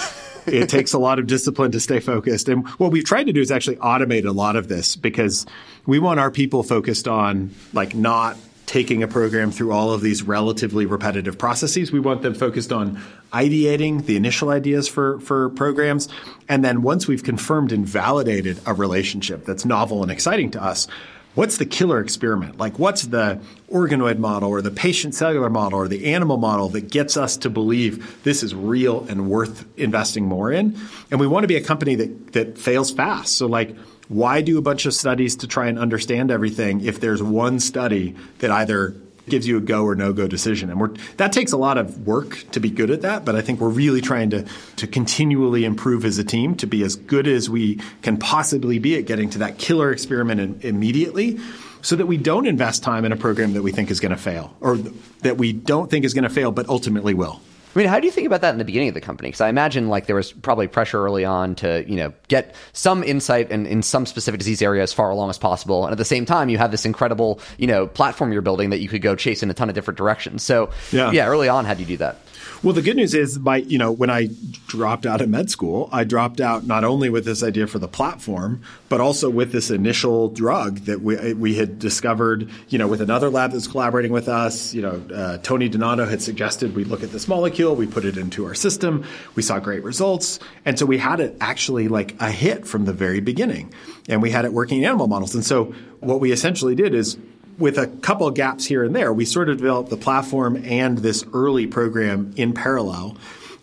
it 0.47 0.69
takes 0.71 0.93
a 0.93 0.99
lot 0.99 1.19
of 1.19 1.27
discipline 1.27 1.73
to 1.73 1.81
stay 1.81 2.01
focused. 2.01 2.49
And 2.49 2.67
what 2.79 2.93
we've 2.93 3.05
tried 3.05 3.25
to 3.25 3.33
do 3.33 3.41
is 3.41 3.51
actually 3.51 3.77
automate 3.77 4.25
a 4.25 4.33
lot 4.33 4.57
of 4.57 4.69
this 4.69 4.97
because 4.97 5.47
we 5.85 5.99
want 5.99 6.19
our 6.19 6.31
people 6.31 6.63
focused 6.63 7.07
on 7.07 7.51
like 7.73 7.95
not 7.95 8.37
taking 8.67 9.03
a 9.03 9.09
program 9.09 9.53
through 9.53 9.73
all 9.73 9.93
of 9.93 10.01
these 10.01 10.23
relatively 10.25 10.87
repetitive 10.87 11.39
processes. 11.39 11.93
We 11.93 12.01
want 12.01 12.23
them 12.23 12.35
focused 12.35 12.73
on 12.73 13.01
ideating 13.33 14.07
the 14.07 14.17
initial 14.17 14.51
ideas 14.51 14.89
for, 14.89 15.21
for 15.21 15.51
programs. 15.51 16.09
And 16.49 16.65
then 16.65 16.83
once 16.83 17.07
we've 17.07 17.23
confirmed 17.23 17.71
and 17.71 17.87
validated 17.87 18.59
a 18.67 18.75
relationship 18.75 19.45
that's 19.45 19.65
novel 19.65 20.03
and 20.03 20.11
exciting 20.11 20.51
to 20.53 20.63
us, 20.63 20.89
what's 21.37 21.59
the 21.59 21.67
killer 21.67 22.01
experiment? 22.01 22.59
Like, 22.59 22.81
what's 22.81 23.03
the 23.03 23.41
organoid 23.71 24.19
model 24.19 24.51
or 24.51 24.61
the 24.61 24.73
patient 24.73 25.15
cellular 25.15 25.49
model 25.49 25.79
or 25.79 25.87
the 25.87 26.13
animal 26.13 26.39
model 26.39 26.71
that 26.71 26.91
gets 26.91 27.17
us 27.17 27.37
to 27.39 27.51
believe 27.51 28.25
this 28.25 28.43
is 28.43 28.55
real 28.55 29.07
and 29.09 29.31
worth 29.31 29.65
investing 29.79 30.25
more 30.25 30.51
in? 30.51 30.77
And 31.13 31.21
we 31.21 31.29
want 31.29 31.45
to 31.45 31.49
be 31.49 31.57
a 31.57 31.63
company 31.63 31.95
that, 31.95 32.33
that 32.33 32.59
fails 32.59 32.91
fast. 32.91 33.37
So, 33.37 33.47
like, 33.47 33.77
why 34.09 34.41
do 34.41 34.59
a 34.59 34.63
bunch 34.63 34.87
of 34.87 34.95
studies 34.95 35.37
to 35.37 35.47
try 35.47 35.69
and 35.69 35.79
understand 35.79 36.31
everything 36.31 36.85
if 36.85 37.01
there's 37.01 37.23
one 37.23 37.61
study 37.61 38.17
that 38.39 38.51
either 38.51 38.95
gives 39.29 39.47
you 39.47 39.57
a 39.57 39.61
go 39.61 39.85
or 39.85 39.95
no 39.95 40.13
go 40.13 40.27
decision. 40.27 40.71
And 40.71 40.81
we're, 40.81 40.95
that 41.17 41.33
takes 41.33 41.53
a 41.53 41.57
lot 41.57 41.79
of 41.79 42.07
work 42.07 42.45
to 42.53 42.61
be 42.61 42.71
good 42.71 42.91
at 42.91 43.03
that, 43.03 43.25
but 43.25 43.35
I 43.35 43.43
think 43.43 43.61
we're 43.61 43.69
really 43.69 44.01
trying 44.01 44.31
to, 44.31 44.47
to 44.77 44.87
continually 44.87 45.65
improve 45.65 46.05
as 46.05 46.19
a 46.19 46.25
team 46.25 46.55
to 46.57 46.67
be 46.67 46.83
as 46.83 46.97
good 46.97 47.27
as 47.27 47.51
we 47.51 47.81
can 48.03 48.17
possibly 48.17 48.79
be 48.79 48.97
at 48.97 49.07
getting 49.07 49.31
to 49.31 49.39
that 49.39 49.59
killer 49.59 49.91
experiment 49.93 50.41
in, 50.41 50.61
immediately 50.63 51.41
so 51.83 51.97
that 51.97 52.07
we 52.07 52.17
don't 52.17 52.47
invest 52.47 52.83
time 52.83 53.05
in 53.05 53.13
a 53.13 53.17
program 53.17 53.53
that 53.53 53.63
we 53.63 53.73
think 53.73 53.91
is 53.91 54.01
going 54.01 54.11
to 54.11 54.17
fail 54.17 54.57
or 54.61 54.77
that 55.23 55.37
we 55.37 55.53
don't 55.53 55.91
think 55.91 56.05
is 56.05 56.15
going 56.15 56.25
to 56.25 56.31
fail 56.31 56.51
but 56.51 56.69
ultimately 56.69 57.15
will. 57.15 57.41
I 57.77 57.79
mean, 57.79 57.89
how 57.89 58.01
do 58.01 58.07
you 58.07 58.11
think 58.11 58.27
about 58.27 58.41
that 58.41 58.53
in 58.53 58.59
the 58.59 58.65
beginning 58.65 58.89
of 58.89 58.95
the 58.95 59.03
company? 59.03 59.29
Because 59.29 59.43
I 59.43 59.51
imagine 59.51 59.91
like 59.91 60.07
there 60.07 60.17
was 60.17 60.33
probably 60.33 60.67
pressure 60.67 61.05
early 61.05 61.27
on 61.27 61.55
to 61.57 61.85
you 61.87 61.97
know 61.97 62.15
get 62.29 62.55
some 62.73 63.05
insight 63.05 63.51
in, 63.51 63.67
in 63.67 63.83
some 63.83 64.07
specific 64.07 64.39
disease 64.39 64.63
area 64.63 64.83
as 64.83 64.95
far 64.95 65.11
along 65.11 65.29
as 65.29 65.37
possible, 65.37 65.85
and 65.85 65.93
at 65.93 65.99
the 65.99 66.05
same 66.05 66.25
time 66.25 66.49
you 66.49 66.57
have 66.57 66.71
this 66.71 66.87
incredible 66.87 67.39
you 67.59 67.67
know 67.67 67.87
platform 67.87 68.33
you're 68.33 68.41
building 68.41 68.71
that 68.71 68.79
you 68.79 68.89
could 68.89 69.03
go 69.03 69.15
chase 69.15 69.43
in 69.43 69.51
a 69.51 69.55
ton 69.55 69.69
of 69.69 69.75
different 69.75 69.99
directions. 69.99 70.43
So 70.43 70.71
yeah, 70.91 71.11
yeah 71.11 71.27
early 71.27 71.51
on, 71.51 71.67
how 71.67 71.75
do 71.75 71.81
you 71.81 71.87
do 71.87 71.99
that? 71.99 72.17
Well, 72.63 72.73
the 72.73 72.83
good 72.83 72.97
news 72.97 73.15
is, 73.15 73.37
by 73.39 73.59
you 73.59 73.77
know, 73.77 73.93
when 73.93 74.09
I 74.09 74.31
dropped 74.67 75.05
out 75.05 75.21
of 75.21 75.29
med 75.29 75.51
school, 75.51 75.91
I 75.93 76.05
dropped 76.05 76.41
out 76.41 76.67
not 76.67 76.85
only 76.85 77.11
with 77.11 77.25
this 77.25 77.43
idea 77.43 77.67
for 77.67 77.79
the 77.79 77.89
platform, 77.89 78.63
but 78.89 79.01
also 79.01 79.29
with 79.29 79.53
this 79.53 79.71
initial 79.71 80.31
drug 80.31 80.79
that 80.81 81.03
we 81.03 81.35
we 81.35 81.55
had 81.55 81.79
discovered. 81.79 82.49
You 82.69 82.79
know, 82.79 82.89
with 82.89 83.03
another 83.03 83.29
lab 83.29 83.53
that's 83.53 83.67
collaborating 83.67 84.11
with 84.11 84.29
us. 84.29 84.73
You 84.73 84.83
know, 84.83 85.03
uh, 85.15 85.39
Tony 85.39 85.69
Donato 85.69 86.07
had 86.07 86.23
suggested 86.23 86.75
we 86.75 86.85
look 86.85 87.03
at 87.03 87.13
this 87.13 87.29
molecule, 87.29 87.77
we 87.77 87.87
put 87.87 88.05
it 88.05 88.17
into 88.17 88.47
our 88.47 88.55
system, 88.55 89.05
we 89.35 89.43
saw 89.43 89.59
great 89.59 89.85
results, 89.85 90.39
and 90.65 90.79
so 90.79 90.87
we 90.87 90.99
had 90.99 91.21
it 91.21 91.37
actually 91.41 91.89
like 91.89 92.21
a 92.21 92.31
hit 92.31 92.67
from 92.67 92.87
the 92.87 92.93
very 92.93 93.21
beginning, 93.21 93.73
and 94.09 94.23
we 94.23 94.31
had 94.31 94.45
it 94.45 94.53
working 94.53 94.79
in 94.79 94.85
animal 94.85 95.09
models. 95.09 95.35
And 95.35 95.45
so 95.45 95.75
what 96.01 96.21
we 96.21 96.33
essentially 96.33 96.75
did 96.75 96.95
is 96.95 97.19
with 97.59 97.79
a 97.79 97.87
couple 97.87 98.31
gaps 98.31 98.67
here 98.67 98.85
and 98.85 98.95
there, 98.95 99.13
we 99.13 99.25
sort 99.25 99.49
of 99.49 99.59
developed 99.59 99.91
the 99.91 99.97
platform 99.97 100.63
and 100.65 100.99
this 100.99 101.25
early 101.33 101.67
program 101.67 102.33
in 102.37 102.53
parallel. 102.53 103.17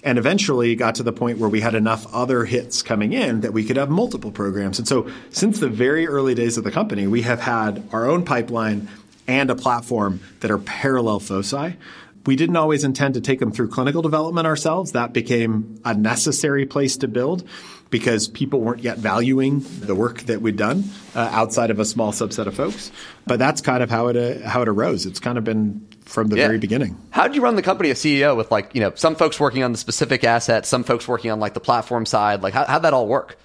And 0.05 0.17
eventually 0.17 0.75
got 0.75 0.95
to 0.95 1.03
the 1.03 1.13
point 1.13 1.37
where 1.37 1.49
we 1.49 1.61
had 1.61 1.75
enough 1.75 2.13
other 2.13 2.43
hits 2.43 2.81
coming 2.81 3.13
in 3.13 3.39
that 3.41 3.53
we 3.53 3.63
could 3.63 3.77
have 3.77 3.89
multiple 3.89 4.31
programs. 4.31 4.77
And 4.77 4.85
so, 4.85 5.09
since 5.29 5.59
the 5.59 5.69
very 5.69 6.05
early 6.07 6.35
days 6.35 6.57
of 6.57 6.65
the 6.65 6.71
company, 6.71 7.07
we 7.07 7.21
have 7.21 7.39
had 7.39 7.87
our 7.93 8.05
own 8.05 8.25
pipeline 8.25 8.89
and 9.29 9.49
a 9.49 9.55
platform 9.55 10.19
that 10.41 10.51
are 10.51 10.57
parallel 10.57 11.21
foci. 11.21 11.77
We 12.25 12.35
didn't 12.35 12.57
always 12.57 12.83
intend 12.83 13.13
to 13.13 13.21
take 13.21 13.39
them 13.39 13.53
through 13.53 13.69
clinical 13.69 14.01
development 14.01 14.45
ourselves. 14.45 14.91
That 14.91 15.13
became 15.13 15.79
a 15.85 15.93
necessary 15.93 16.65
place 16.65 16.97
to 16.97 17.07
build 17.07 17.47
because 17.93 18.27
people 18.27 18.59
weren't 18.59 18.81
yet 18.81 18.97
valuing 18.97 19.63
the 19.81 19.93
work 19.93 20.21
that 20.21 20.41
we'd 20.41 20.57
done 20.57 20.83
uh, 21.13 21.29
outside 21.31 21.69
of 21.69 21.79
a 21.79 21.85
small 21.85 22.11
subset 22.11 22.47
of 22.47 22.55
folks. 22.55 22.91
But 23.27 23.37
that's 23.37 23.61
kind 23.61 23.83
of 23.83 23.91
how 23.91 24.07
it 24.07 24.17
uh, 24.17 24.49
how 24.49 24.63
it 24.63 24.67
arose. 24.67 25.05
It's 25.05 25.19
kind 25.19 25.37
of 25.37 25.43
been 25.43 25.87
from 26.01 26.29
the 26.29 26.37
yeah. 26.37 26.47
very 26.47 26.57
beginning. 26.57 26.97
How 27.11 27.27
did 27.27 27.35
you 27.35 27.43
run 27.43 27.55
the 27.55 27.61
company 27.61 27.91
as 27.91 27.99
CEO 27.99 28.35
with 28.35 28.49
like 28.49 28.73
you 28.73 28.81
know 28.81 28.93
some 28.95 29.15
folks 29.15 29.39
working 29.39 29.61
on 29.61 29.71
the 29.71 29.77
specific 29.77 30.23
asset, 30.23 30.65
some 30.65 30.83
folks 30.83 31.07
working 31.07 31.29
on 31.29 31.39
like 31.39 31.53
the 31.53 31.59
platform 31.59 32.07
side? 32.07 32.41
Like 32.41 32.55
how 32.55 32.65
how'd 32.65 32.81
that 32.81 32.95
all 32.95 33.07
work? 33.07 33.37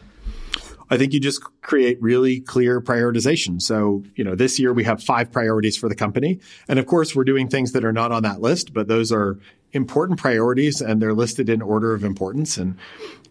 I 0.90 0.96
think 0.96 1.12
you 1.12 1.20
just 1.20 1.42
create 1.60 2.00
really 2.00 2.40
clear 2.40 2.80
prioritization. 2.80 3.60
So, 3.60 4.04
you 4.16 4.24
know, 4.24 4.34
this 4.34 4.58
year 4.58 4.72
we 4.72 4.84
have 4.84 5.02
five 5.02 5.30
priorities 5.30 5.76
for 5.76 5.86
the 5.86 5.94
company. 5.94 6.40
And 6.66 6.78
of 6.78 6.86
course, 6.86 7.14
we're 7.14 7.24
doing 7.24 7.48
things 7.48 7.72
that 7.72 7.84
are 7.84 7.92
not 7.92 8.10
on 8.10 8.22
that 8.22 8.40
list, 8.40 8.72
but 8.72 8.88
those 8.88 9.12
are 9.12 9.38
important 9.72 10.18
priorities 10.18 10.80
and 10.80 11.00
they're 11.00 11.14
listed 11.14 11.48
in 11.48 11.60
order 11.60 11.92
of 11.92 12.04
importance. 12.04 12.56
And 12.56 12.76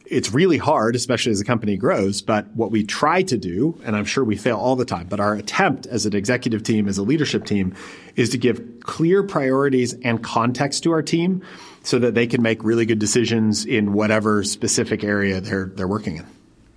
it's 0.10 0.34
really 0.34 0.58
hard, 0.58 0.96
especially 0.96 1.32
as 1.32 1.39
the 1.39 1.46
company 1.46 1.78
grows. 1.78 2.22
But 2.22 2.48
what 2.56 2.72
we 2.72 2.84
try 2.84 3.24
to 3.24 3.38
do, 3.38 3.80
and 3.84 3.96
I'm 3.96 4.06
sure 4.06 4.24
we 4.24 4.36
fail 4.36 4.58
all 4.58 4.76
the 4.76 4.86
time, 4.86 5.08
but 5.08 5.20
our 5.20 5.34
attempt 5.34 5.86
as 5.86 6.06
an 6.06 6.15
executive 6.15 6.63
team, 6.63 6.88
as 6.88 6.98
a 6.98 7.04
leadership 7.04 7.46
team, 7.46 7.76
is 8.15 8.30
to 8.30 8.38
give 8.38 8.62
clear 8.82 9.24
priorities 9.24 9.93
and 9.93 10.24
context 10.24 10.84
to 10.84 10.91
our 10.91 11.02
team 11.02 11.43
so 11.84 12.00
that 12.00 12.15
they 12.15 12.28
can 12.28 12.41
make 12.41 12.63
really 12.63 12.86
good 12.86 13.00
decisions 13.00 13.65
in 13.65 13.93
whatever 13.93 14.43
specific 14.43 15.04
area 15.04 15.39
they're 15.39 15.65
they're 15.65 15.88
working 15.88 16.17
in. 16.17 16.26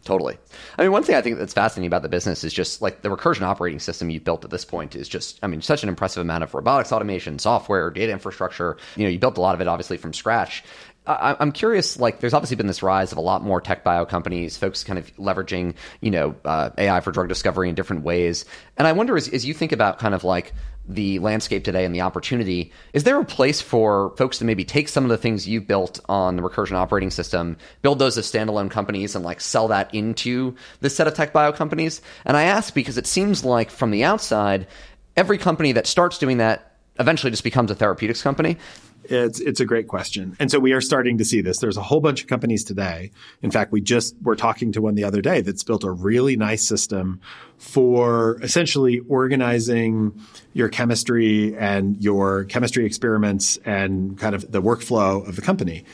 Totally. 0.04 0.38
I 0.78 0.82
mean, 0.82 0.92
one 0.92 1.02
thing 1.02 1.14
I 1.14 1.20
think 1.20 1.38
that's 1.38 1.52
fascinating 1.52 1.86
about 1.86 2.02
the 2.02 2.08
business 2.08 2.42
is 2.42 2.54
just 2.54 2.80
like 2.80 3.02
the 3.02 3.10
recursion 3.10 3.42
operating 3.42 3.78
system 3.78 4.08
you've 4.08 4.24
built 4.24 4.44
at 4.44 4.50
this 4.50 4.64
point 4.64 4.96
is 4.96 5.08
just, 5.08 5.38
I 5.42 5.46
mean, 5.46 5.60
such 5.60 5.82
an 5.82 5.90
impressive 5.90 6.22
amount 6.22 6.42
of 6.42 6.54
robotics 6.54 6.90
automation, 6.90 7.38
software, 7.38 7.90
data 7.90 8.10
infrastructure. 8.10 8.78
You 8.96 9.04
know, 9.04 9.10
you 9.10 9.18
built 9.18 9.36
a 9.36 9.42
lot 9.42 9.54
of 9.54 9.60
it 9.60 9.68
obviously 9.68 9.98
from 9.98 10.14
scratch. 10.14 10.64
I, 11.06 11.36
am 11.40 11.52
curious. 11.52 11.98
Like, 11.98 12.20
there's 12.20 12.34
obviously 12.34 12.56
been 12.56 12.66
this 12.66 12.82
rise 12.82 13.12
of 13.12 13.18
a 13.18 13.22
lot 13.22 13.42
more 13.42 13.60
tech 13.60 13.82
bio 13.82 14.04
companies, 14.04 14.56
folks 14.56 14.84
kind 14.84 14.98
of 14.98 15.14
leveraging, 15.16 15.74
you 16.00 16.10
know, 16.10 16.34
uh, 16.44 16.70
AI 16.76 17.00
for 17.00 17.10
drug 17.10 17.28
discovery 17.28 17.68
in 17.68 17.74
different 17.74 18.04
ways. 18.04 18.44
And 18.76 18.86
I 18.86 18.92
wonder, 18.92 19.16
as, 19.16 19.28
as 19.28 19.44
you 19.44 19.54
think 19.54 19.72
about 19.72 19.98
kind 19.98 20.14
of 20.14 20.24
like 20.24 20.52
the 20.88 21.18
landscape 21.20 21.64
today 21.64 21.84
and 21.84 21.94
the 21.94 22.00
opportunity, 22.00 22.72
is 22.92 23.04
there 23.04 23.18
a 23.20 23.24
place 23.24 23.60
for 23.60 24.14
folks 24.16 24.38
to 24.38 24.44
maybe 24.44 24.64
take 24.64 24.88
some 24.88 25.04
of 25.04 25.10
the 25.10 25.16
things 25.16 25.48
you 25.48 25.60
built 25.60 26.00
on 26.08 26.36
the 26.36 26.42
recursion 26.42 26.72
operating 26.72 27.10
system, 27.10 27.56
build 27.82 27.98
those 27.98 28.18
as 28.18 28.30
standalone 28.30 28.70
companies, 28.70 29.14
and 29.14 29.24
like 29.24 29.40
sell 29.40 29.68
that 29.68 29.92
into 29.94 30.54
this 30.80 30.94
set 30.94 31.06
of 31.06 31.14
tech 31.14 31.32
bio 31.32 31.52
companies? 31.52 32.02
And 32.24 32.36
I 32.36 32.44
ask 32.44 32.74
because 32.74 32.98
it 32.98 33.06
seems 33.06 33.44
like 33.44 33.70
from 33.70 33.90
the 33.90 34.04
outside, 34.04 34.66
every 35.16 35.38
company 35.38 35.72
that 35.72 35.86
starts 35.86 36.18
doing 36.18 36.38
that 36.38 36.76
eventually 36.98 37.30
just 37.30 37.44
becomes 37.44 37.70
a 37.70 37.74
therapeutics 37.74 38.22
company. 38.22 38.58
It's 39.10 39.40
it's 39.40 39.60
a 39.60 39.64
great 39.64 39.88
question. 39.88 40.36
And 40.38 40.50
so 40.50 40.58
we 40.58 40.72
are 40.72 40.80
starting 40.80 41.18
to 41.18 41.24
see 41.24 41.40
this. 41.40 41.58
There's 41.58 41.76
a 41.76 41.82
whole 41.82 42.00
bunch 42.00 42.22
of 42.22 42.28
companies 42.28 42.64
today. 42.64 43.10
In 43.42 43.50
fact, 43.50 43.72
we 43.72 43.80
just 43.80 44.14
were 44.22 44.36
talking 44.36 44.72
to 44.72 44.80
one 44.80 44.94
the 44.94 45.04
other 45.04 45.20
day 45.20 45.40
that's 45.40 45.64
built 45.64 45.82
a 45.82 45.90
really 45.90 46.36
nice 46.36 46.64
system 46.64 47.20
for 47.58 48.38
essentially 48.42 49.00
organizing 49.08 50.20
your 50.52 50.68
chemistry 50.68 51.56
and 51.56 52.02
your 52.02 52.44
chemistry 52.44 52.86
experiments 52.86 53.58
and 53.64 54.16
kind 54.18 54.34
of 54.34 54.50
the 54.50 54.62
workflow 54.62 55.26
of 55.28 55.36
the 55.36 55.42
company 55.42 55.84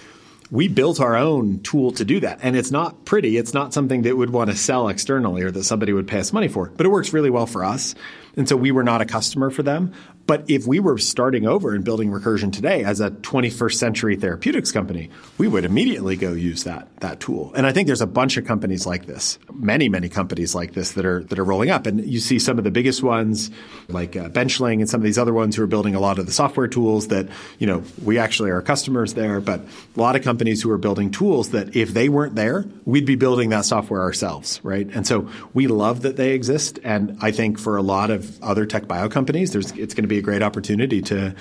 we 0.50 0.68
built 0.68 1.00
our 1.00 1.16
own 1.16 1.61
tool 1.61 1.92
to 1.92 2.05
do 2.05 2.20
that. 2.20 2.40
And 2.42 2.57
it's 2.57 2.70
not 2.70 3.05
pretty. 3.05 3.37
It's 3.37 3.55
not 3.55 3.74
something 3.74 4.02
that 4.02 4.16
would 4.16 4.31
want 4.31 4.50
to 4.50 4.57
sell 4.57 4.88
externally 4.88 5.42
or 5.42 5.50
that 5.50 5.64
somebody 5.64 5.92
would 5.92 6.07
pay 6.07 6.20
us 6.20 6.33
money 6.33 6.48
for, 6.48 6.70
but 6.76 6.87
it 6.87 6.88
works 6.88 7.12
really 7.12 7.31
well 7.31 7.46
for 7.46 7.64
us. 7.64 7.94
And 8.37 8.48
so 8.48 8.57
we 8.57 8.70
were 8.70 8.85
not 8.85 9.00
a 9.00 9.07
customer 9.07 9.50
for 9.50 9.62
them. 9.62 9.92
But 10.26 10.50
if 10.50 10.66
we 10.66 10.80
were 10.80 10.98
starting 10.98 11.46
over 11.46 11.74
and 11.74 11.84
building 11.84 12.10
Recursion 12.10 12.52
today 12.52 12.82
as 12.82 13.00
a 13.00 13.10
21st 13.10 13.74
century 13.74 14.16
therapeutics 14.16 14.72
company, 14.72 15.10
we 15.38 15.46
would 15.46 15.64
immediately 15.64 16.16
go 16.16 16.32
use 16.32 16.64
that 16.64 16.88
that 17.00 17.20
tool. 17.20 17.52
And 17.54 17.66
I 17.66 17.72
think 17.72 17.86
there's 17.86 18.00
a 18.00 18.06
bunch 18.06 18.36
of 18.36 18.44
companies 18.44 18.86
like 18.86 19.06
this, 19.06 19.38
many 19.52 19.88
many 19.88 20.08
companies 20.08 20.54
like 20.54 20.72
this 20.72 20.92
that 20.92 21.04
are 21.04 21.22
that 21.24 21.38
are 21.38 21.44
rolling 21.44 21.70
up. 21.70 21.86
And 21.86 22.04
you 22.04 22.18
see 22.20 22.38
some 22.38 22.58
of 22.58 22.64
the 22.64 22.70
biggest 22.70 23.02
ones 23.02 23.50
like 23.88 24.16
uh, 24.16 24.28
Benchling 24.28 24.80
and 24.80 24.88
some 24.88 25.00
of 25.00 25.04
these 25.04 25.18
other 25.18 25.32
ones 25.32 25.54
who 25.56 25.62
are 25.62 25.68
building 25.68 25.94
a 25.94 26.00
lot 26.00 26.18
of 26.18 26.26
the 26.26 26.32
software 26.32 26.66
tools 26.66 27.08
that 27.08 27.28
you 27.58 27.66
know 27.66 27.84
we 28.02 28.18
actually 28.18 28.50
are 28.50 28.62
customers 28.62 29.14
there. 29.14 29.40
But 29.40 29.60
a 29.96 30.00
lot 30.00 30.16
of 30.16 30.22
companies 30.22 30.62
who 30.62 30.70
are 30.70 30.78
building 30.78 31.10
tools 31.10 31.50
that 31.50 31.76
if 31.76 31.94
they 31.94 32.08
weren't 32.08 32.34
there, 32.34 32.64
we'd 32.84 33.06
be 33.06 33.16
building 33.16 33.50
that 33.50 33.64
software 33.64 34.02
ourselves, 34.02 34.60
right? 34.64 34.88
And 34.92 35.06
so 35.06 35.30
we 35.54 35.68
love 35.68 36.02
that 36.02 36.16
they 36.16 36.32
exist. 36.32 36.80
And 36.82 37.16
I 37.20 37.30
think 37.30 37.58
for 37.58 37.76
a 37.76 37.82
lot 37.82 38.10
of 38.10 38.42
other 38.42 38.66
tech 38.66 38.88
bio 38.88 39.08
companies, 39.08 39.52
there's 39.52 39.70
it's 39.72 39.94
going 39.94 40.04
to 40.04 40.08
be 40.08 40.15
a 40.18 40.22
great 40.22 40.42
opportunity 40.42 41.00
to 41.02 41.35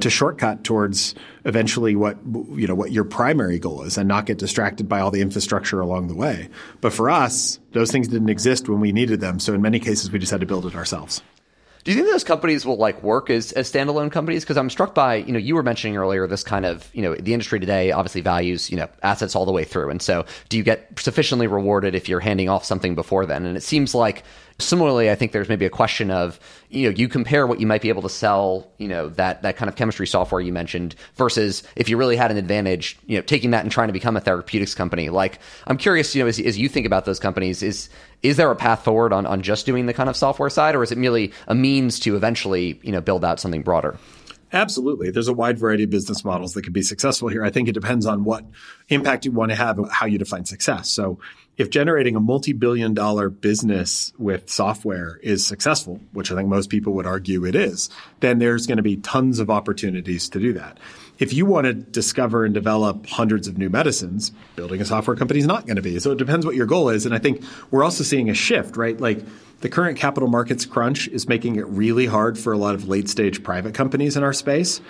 to 0.00 0.08
shortcut 0.08 0.64
towards 0.64 1.14
eventually 1.44 1.94
what 1.94 2.16
you 2.52 2.66
know 2.66 2.74
what 2.74 2.92
your 2.92 3.04
primary 3.04 3.58
goal 3.58 3.82
is 3.82 3.98
and 3.98 4.08
not 4.08 4.26
get 4.26 4.38
distracted 4.38 4.88
by 4.88 5.00
all 5.00 5.10
the 5.10 5.20
infrastructure 5.20 5.80
along 5.80 6.08
the 6.08 6.14
way. 6.14 6.48
But 6.80 6.92
for 6.92 7.10
us, 7.10 7.58
those 7.72 7.90
things 7.90 8.08
didn't 8.08 8.30
exist 8.30 8.68
when 8.68 8.80
we 8.80 8.92
needed 8.92 9.20
them, 9.20 9.38
so 9.38 9.54
in 9.54 9.62
many 9.62 9.78
cases 9.78 10.10
we 10.10 10.18
just 10.18 10.32
had 10.32 10.40
to 10.40 10.46
build 10.46 10.66
it 10.66 10.74
ourselves. 10.74 11.22
Do 11.82 11.90
you 11.90 11.96
think 11.96 12.10
those 12.10 12.24
companies 12.24 12.66
will 12.66 12.76
like 12.76 13.02
work 13.02 13.30
as, 13.30 13.52
as 13.52 13.72
standalone 13.72 14.12
companies? 14.12 14.44
Because 14.44 14.58
I'm 14.58 14.68
struck 14.68 14.94
by, 14.94 15.16
you 15.16 15.32
know, 15.32 15.38
you 15.38 15.54
were 15.54 15.62
mentioning 15.62 15.96
earlier 15.96 16.26
this 16.26 16.44
kind 16.44 16.66
of, 16.66 16.90
you 16.94 17.00
know, 17.00 17.14
the 17.14 17.32
industry 17.32 17.58
today 17.58 17.90
obviously 17.90 18.20
values, 18.20 18.70
you 18.70 18.76
know, 18.76 18.86
assets 19.02 19.34
all 19.34 19.46
the 19.46 19.52
way 19.52 19.64
through. 19.64 19.88
And 19.88 20.02
so 20.02 20.26
do 20.50 20.58
you 20.58 20.62
get 20.62 20.98
sufficiently 20.98 21.46
rewarded 21.46 21.94
if 21.94 22.06
you're 22.08 22.20
handing 22.20 22.50
off 22.50 22.66
something 22.66 22.94
before 22.94 23.24
then? 23.24 23.46
And 23.46 23.56
it 23.56 23.62
seems 23.62 23.94
like 23.94 24.24
Similarly, 24.60 25.10
I 25.10 25.14
think 25.14 25.32
there's 25.32 25.48
maybe 25.48 25.66
a 25.66 25.70
question 25.70 26.10
of, 26.10 26.38
you 26.68 26.88
know, 26.88 26.96
you 26.96 27.08
compare 27.08 27.46
what 27.46 27.60
you 27.60 27.66
might 27.66 27.82
be 27.82 27.88
able 27.88 28.02
to 28.02 28.08
sell, 28.08 28.70
you 28.78 28.86
know, 28.86 29.08
that, 29.10 29.42
that 29.42 29.56
kind 29.56 29.68
of 29.68 29.76
chemistry 29.76 30.06
software 30.06 30.40
you 30.40 30.52
mentioned 30.52 30.94
versus 31.16 31.62
if 31.76 31.88
you 31.88 31.96
really 31.96 32.16
had 32.16 32.30
an 32.30 32.36
advantage, 32.36 32.98
you 33.06 33.16
know, 33.16 33.22
taking 33.22 33.50
that 33.50 33.62
and 33.62 33.72
trying 33.72 33.88
to 33.88 33.92
become 33.92 34.16
a 34.16 34.20
therapeutics 34.20 34.74
company. 34.74 35.08
Like, 35.08 35.38
I'm 35.66 35.76
curious, 35.76 36.14
you 36.14 36.22
know, 36.22 36.28
as, 36.28 36.38
as 36.38 36.58
you 36.58 36.68
think 36.68 36.86
about 36.86 37.04
those 37.04 37.18
companies, 37.18 37.62
is, 37.62 37.88
is 38.22 38.36
there 38.36 38.50
a 38.50 38.56
path 38.56 38.84
forward 38.84 39.12
on, 39.12 39.26
on 39.26 39.42
just 39.42 39.66
doing 39.66 39.86
the 39.86 39.94
kind 39.94 40.08
of 40.08 40.16
software 40.16 40.50
side 40.50 40.74
or 40.74 40.82
is 40.82 40.92
it 40.92 40.98
merely 40.98 41.32
a 41.48 41.54
means 41.54 41.98
to 42.00 42.16
eventually, 42.16 42.78
you 42.82 42.92
know, 42.92 43.00
build 43.00 43.24
out 43.24 43.40
something 43.40 43.62
broader? 43.62 43.98
Absolutely. 44.52 45.10
There's 45.10 45.28
a 45.28 45.32
wide 45.32 45.58
variety 45.58 45.84
of 45.84 45.90
business 45.90 46.24
models 46.24 46.54
that 46.54 46.62
can 46.62 46.72
be 46.72 46.82
successful 46.82 47.28
here. 47.28 47.44
I 47.44 47.50
think 47.50 47.68
it 47.68 47.72
depends 47.72 48.04
on 48.04 48.24
what 48.24 48.44
impact 48.88 49.24
you 49.24 49.30
want 49.30 49.50
to 49.52 49.56
have 49.56 49.78
and 49.78 49.90
how 49.90 50.06
you 50.06 50.18
define 50.18 50.44
success. 50.44 50.90
So 50.90 51.20
if 51.56 51.68
generating 51.70 52.16
a 52.16 52.20
multi-billion 52.20 52.94
dollar 52.94 53.28
business 53.28 54.12
with 54.18 54.48
software 54.48 55.18
is 55.22 55.46
successful, 55.46 56.00
which 56.12 56.32
I 56.32 56.36
think 56.36 56.48
most 56.48 56.70
people 56.70 56.94
would 56.94 57.06
argue 57.06 57.44
it 57.44 57.54
is, 57.54 57.90
then 58.20 58.38
there's 58.38 58.66
going 58.66 58.78
to 58.78 58.82
be 58.82 58.96
tons 58.96 59.38
of 59.38 59.50
opportunities 59.50 60.28
to 60.30 60.40
do 60.40 60.54
that. 60.54 60.78
If 61.18 61.34
you 61.34 61.44
want 61.44 61.66
to 61.66 61.74
discover 61.74 62.46
and 62.46 62.54
develop 62.54 63.06
hundreds 63.06 63.46
of 63.46 63.58
new 63.58 63.68
medicines, 63.68 64.32
building 64.56 64.80
a 64.80 64.86
software 64.86 65.16
company 65.16 65.40
is 65.40 65.46
not 65.46 65.66
going 65.66 65.76
to 65.76 65.82
be. 65.82 65.98
So 65.98 66.12
it 66.12 66.18
depends 66.18 66.46
what 66.46 66.54
your 66.54 66.64
goal 66.64 66.88
is. 66.88 67.04
And 67.04 67.14
I 67.14 67.18
think 67.18 67.44
we're 67.70 67.84
also 67.84 68.04
seeing 68.04 68.30
a 68.30 68.34
shift, 68.34 68.78
right? 68.78 68.98
Like 68.98 69.20
the 69.60 69.68
current 69.68 69.98
capital 69.98 70.28
markets 70.28 70.64
crunch 70.66 71.08
is 71.08 71.28
making 71.28 71.56
it 71.56 71.66
really 71.66 72.06
hard 72.06 72.38
for 72.38 72.52
a 72.52 72.58
lot 72.58 72.74
of 72.74 72.88
late 72.88 73.08
stage 73.08 73.42
private 73.42 73.74
companies 73.74 74.16
in 74.16 74.22
our 74.22 74.32
space 74.32 74.80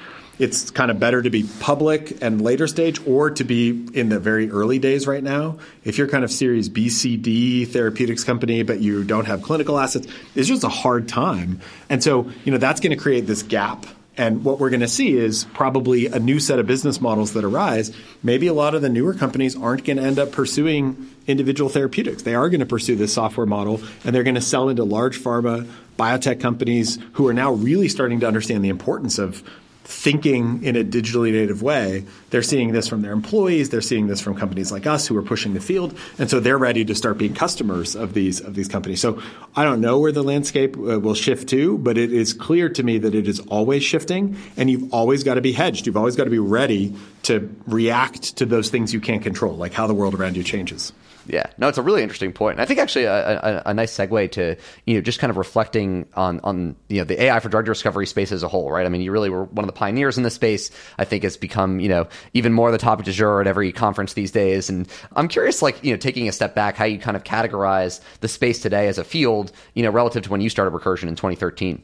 it's 0.41 0.71
kind 0.71 0.91
of 0.91 0.99
better 0.99 1.21
to 1.21 1.29
be 1.29 1.47
public 1.61 2.23
and 2.23 2.41
later 2.41 2.67
stage 2.67 2.99
or 3.07 3.31
to 3.31 3.45
be 3.45 3.87
in 3.93 4.09
the 4.09 4.19
very 4.19 4.51
early 4.51 4.79
days 4.79 5.07
right 5.07 5.23
now. 5.23 5.59
If 5.85 5.99
you're 5.99 6.09
kind 6.09 6.25
of 6.25 6.31
series 6.31 6.71
B, 6.71 6.89
C, 6.89 7.19
D 7.19 7.67
therapeutics 7.67 8.25
company, 8.25 8.63
but 8.63 8.81
you 8.81 9.05
don't 9.05 9.27
have 9.27 9.43
clinical 9.43 9.79
assets, 9.79 10.07
it's 10.35 10.49
just 10.49 10.65
a 10.65 10.71
hard 10.71 11.09
time. 11.09 11.61
And 11.91 12.03
so, 12.03 12.31
you 12.45 12.53
know, 12.53 12.59
that's 12.59 12.81
going 12.81 12.97
to 12.97 12.97
create 12.97 13.27
this 13.27 13.43
gap 13.43 13.85
and 14.21 14.45
what 14.45 14.59
we're 14.59 14.69
going 14.69 14.81
to 14.81 14.89
see 14.89 15.17
is 15.17 15.45
probably 15.55 16.05
a 16.05 16.19
new 16.19 16.39
set 16.41 16.59
of 16.59 16.67
business 16.67 17.01
models 17.01 17.33
that 17.33 17.43
arise. 17.43 17.91
Maybe 18.23 18.49
a 18.49 18.53
lot 18.53 18.75
of 18.75 18.83
the 18.83 18.91
newer 18.91 19.15
companies 19.15 19.57
aren't 19.57 19.83
going 19.83 19.97
to 19.97 20.03
end 20.03 20.19
up 20.19 20.31
pursuing 20.31 21.11
individual 21.27 21.71
therapeutics. 21.71 22.23
They 22.23 22.35
are 22.35 22.51
going 22.51 22.61
to 22.61 22.67
pursue 22.67 22.97
this 22.97 23.15
software 23.15 23.47
model 23.47 23.81
and 24.05 24.15
they're 24.15 24.23
going 24.23 24.35
to 24.35 24.43
sell 24.43 24.69
into 24.69 24.85
large 24.85 25.19
pharma, 25.19 25.67
biotech 25.99 26.39
companies 26.39 26.99
who 27.15 27.29
are 27.29 27.33
now 27.33 27.53
really 27.53 27.89
starting 27.89 28.21
to 28.21 28.27
understand 28.27 28.63
the 28.63 28.69
importance 28.69 29.19
of 29.19 29.43
thinking 29.91 30.63
in 30.63 30.77
a 30.77 30.85
digitally 30.85 31.33
native 31.33 31.63
way. 31.63 32.05
They're 32.31 32.43
seeing 32.43 32.73
this 32.73 32.87
from 32.87 33.03
their 33.03 33.13
employees. 33.13 33.71
They're 33.71 33.81
seeing 33.81 34.07
this 34.07 34.21
from 34.21 34.37
companies 34.37 34.71
like 34.71 34.87
us 34.87 35.07
who 35.07 35.17
are 35.17 35.23
pushing 35.23 35.55
the 35.55 35.61
field, 35.61 35.99
and 36.19 36.31
so 36.31 36.41
they're 36.41 36.59
ready 36.59 36.85
to 36.85 36.95
start 36.95 37.19
being 37.19 37.35
customers 37.35 37.97
of 37.97 38.15
these 38.15 38.41
of 38.41 38.55
these 38.55 38.69
companies. 38.69 39.01
So 39.01 39.21
I 39.57 39.65
don't 39.65 39.81
know 39.81 39.99
where 39.99 40.13
the 40.13 40.23
landscape 40.23 40.77
uh, 40.77 41.01
will 41.01 41.15
shift 41.15 41.49
to, 41.51 41.77
but 41.79 41.99
it 41.99 42.13
is 42.13 42.33
clear 42.33 42.69
to 42.69 42.83
me 42.83 42.99
that 42.99 43.15
it 43.15 43.27
is 43.27 43.41
always 43.41 43.83
shifting, 43.83 44.37
and 44.57 44.71
you've 44.71 44.95
always 44.95 45.25
got 45.25 45.35
to 45.35 45.41
be 45.41 45.53
hedged. 45.53 45.87
You've 45.87 45.97
always 45.97 46.17
got 46.17 46.25
to 46.25 46.31
be 46.31 46.39
ready 46.39 46.95
to 47.25 47.55
react 47.67 48.37
to 48.37 48.47
those 48.47 48.71
things 48.71 48.95
you 48.95 49.01
can't 49.01 49.23
control, 49.23 49.57
like 49.57 49.73
how 49.73 49.87
the 49.87 49.95
world 49.95 50.15
around 50.15 50.37
you 50.37 50.45
changes. 50.45 50.93
Yeah, 51.27 51.47
no, 51.59 51.69
it's 51.69 51.79
a 51.79 51.83
really 51.83 52.03
interesting 52.03 52.33
point. 52.33 52.55
And 52.55 52.63
I 52.63 52.65
think 52.65 52.81
actually 52.81 53.05
a, 53.05 53.39
a, 53.41 53.63
a, 53.67 53.75
nice 53.75 53.97
segue 53.97 54.33
to 54.33 54.57
you 54.87 54.95
know 54.95 55.01
just 55.01 55.19
kind 55.19 55.31
of 55.31 55.37
reflecting 55.37 56.07
on 56.15 56.41
on 56.41 56.77
you 56.89 56.99
know 56.99 57.05
the 57.05 57.23
AI 57.23 57.39
for 57.41 57.49
drug 57.49 57.67
discovery 57.67 58.07
space 58.07 58.33
as 58.33 58.43
a 58.43 58.49
whole, 58.49 58.71
right? 58.71 58.87
I 58.87 58.89
mean, 58.89 59.01
you 59.01 59.13
really 59.13 59.31
were 59.31 59.45
one 59.45 59.65
of 59.65 59.67
the 59.67 59.79
pioneers 59.79 60.17
in 60.17 60.23
this 60.23 60.35
space. 60.35 60.71
I 60.99 61.05
think 61.05 61.25
it's 61.25 61.37
become 61.37 61.79
you 61.81 61.89
know 61.89 62.09
even 62.35 62.53
more 62.53 62.71
the 62.71 62.79
topic 62.79 63.05
du 63.05 63.13
jour 63.13 63.41
at 63.41 63.47
every 63.47 63.73
conference 63.73 64.15
these 64.15 64.31
days. 64.31 64.71
And 64.71 64.89
I'm 65.15 65.29
curious, 65.29 65.63
like 65.63 65.83
you 65.85 65.91
know, 65.91 65.99
taking 65.99 66.29
a 66.29 66.33
step 66.33 66.55
back, 66.55 66.77
how 66.77 66.87
you 66.87 66.99
kind 66.99 67.17
of 67.17 67.25
categorize 67.25 68.01
the 68.21 68.29
space 68.29 68.61
today 68.61 68.89
as 68.89 68.99
a 68.99 69.05
field, 69.05 69.53
you 69.75 69.83
know, 69.83 69.91
relative 69.91 70.23
to 70.25 70.31
when 70.31 70.41
you 70.41 70.49
started 70.49 70.73
Recursion 70.73 71.09
in 71.09 71.17
2013. 71.17 71.83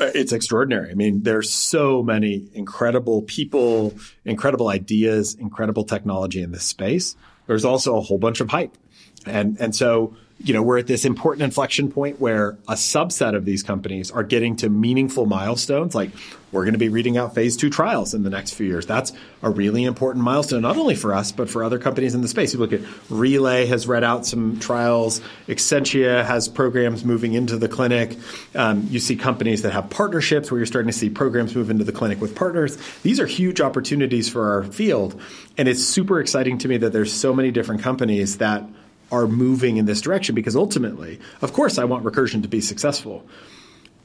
Uh, 0.00 0.10
it's 0.14 0.32
extraordinary. 0.32 0.90
I 0.90 0.94
mean, 0.94 1.22
there's 1.22 1.50
so 1.50 2.02
many 2.02 2.48
incredible 2.54 3.22
people, 3.22 3.94
incredible 4.24 4.68
ideas, 4.68 5.34
incredible 5.34 5.84
technology 5.84 6.42
in 6.42 6.52
this 6.52 6.64
space 6.64 7.14
there's 7.46 7.64
also 7.64 7.96
a 7.96 8.00
whole 8.00 8.18
bunch 8.18 8.40
of 8.40 8.50
hype. 8.50 8.76
And, 9.26 9.56
and 9.60 9.74
so, 9.74 10.16
you 10.44 10.52
know, 10.52 10.62
we're 10.62 10.78
at 10.78 10.86
this 10.86 11.04
important 11.04 11.44
inflection 11.44 11.90
point 11.90 12.20
where 12.20 12.56
a 12.66 12.74
subset 12.74 13.36
of 13.36 13.44
these 13.44 13.62
companies 13.62 14.10
are 14.10 14.24
getting 14.24 14.56
to 14.56 14.68
meaningful 14.68 15.24
milestones. 15.24 15.94
Like 15.94 16.10
we're 16.50 16.64
going 16.64 16.74
to 16.74 16.78
be 16.78 16.88
reading 16.88 17.16
out 17.16 17.34
phase 17.34 17.56
two 17.56 17.70
trials 17.70 18.12
in 18.12 18.24
the 18.24 18.30
next 18.30 18.54
few 18.54 18.66
years. 18.66 18.84
That's 18.84 19.12
a 19.42 19.50
really 19.50 19.84
important 19.84 20.24
milestone, 20.24 20.62
not 20.62 20.76
only 20.76 20.96
for 20.96 21.14
us, 21.14 21.30
but 21.30 21.48
for 21.48 21.62
other 21.62 21.78
companies 21.78 22.14
in 22.14 22.22
the 22.22 22.28
space. 22.28 22.52
You 22.52 22.58
look 22.58 22.72
at 22.72 22.80
Relay 23.08 23.66
has 23.66 23.86
read 23.86 24.02
out 24.02 24.26
some 24.26 24.58
trials. 24.58 25.20
Exscientia 25.46 26.24
has 26.24 26.48
programs 26.48 27.04
moving 27.04 27.34
into 27.34 27.56
the 27.56 27.68
clinic. 27.68 28.18
Um, 28.54 28.88
you 28.90 28.98
see 28.98 29.14
companies 29.14 29.62
that 29.62 29.72
have 29.72 29.90
partnerships 29.90 30.50
where 30.50 30.58
you're 30.58 30.66
starting 30.66 30.90
to 30.90 30.96
see 30.96 31.08
programs 31.08 31.54
move 31.54 31.70
into 31.70 31.84
the 31.84 31.92
clinic 31.92 32.20
with 32.20 32.34
partners. 32.34 32.76
These 33.02 33.20
are 33.20 33.26
huge 33.26 33.60
opportunities 33.60 34.28
for 34.28 34.54
our 34.54 34.64
field. 34.64 35.20
And 35.56 35.68
it's 35.68 35.84
super 35.84 36.20
exciting 36.20 36.58
to 36.58 36.68
me 36.68 36.78
that 36.78 36.92
there's 36.92 37.12
so 37.12 37.32
many 37.32 37.52
different 37.52 37.82
companies 37.82 38.38
that– 38.38 38.64
are 39.12 39.28
moving 39.28 39.76
in 39.76 39.84
this 39.84 40.00
direction 40.00 40.34
because 40.34 40.56
ultimately, 40.56 41.20
of 41.42 41.52
course, 41.52 41.78
I 41.78 41.84
want 41.84 42.04
recursion 42.04 42.42
to 42.42 42.48
be 42.48 42.60
successful. 42.60 43.24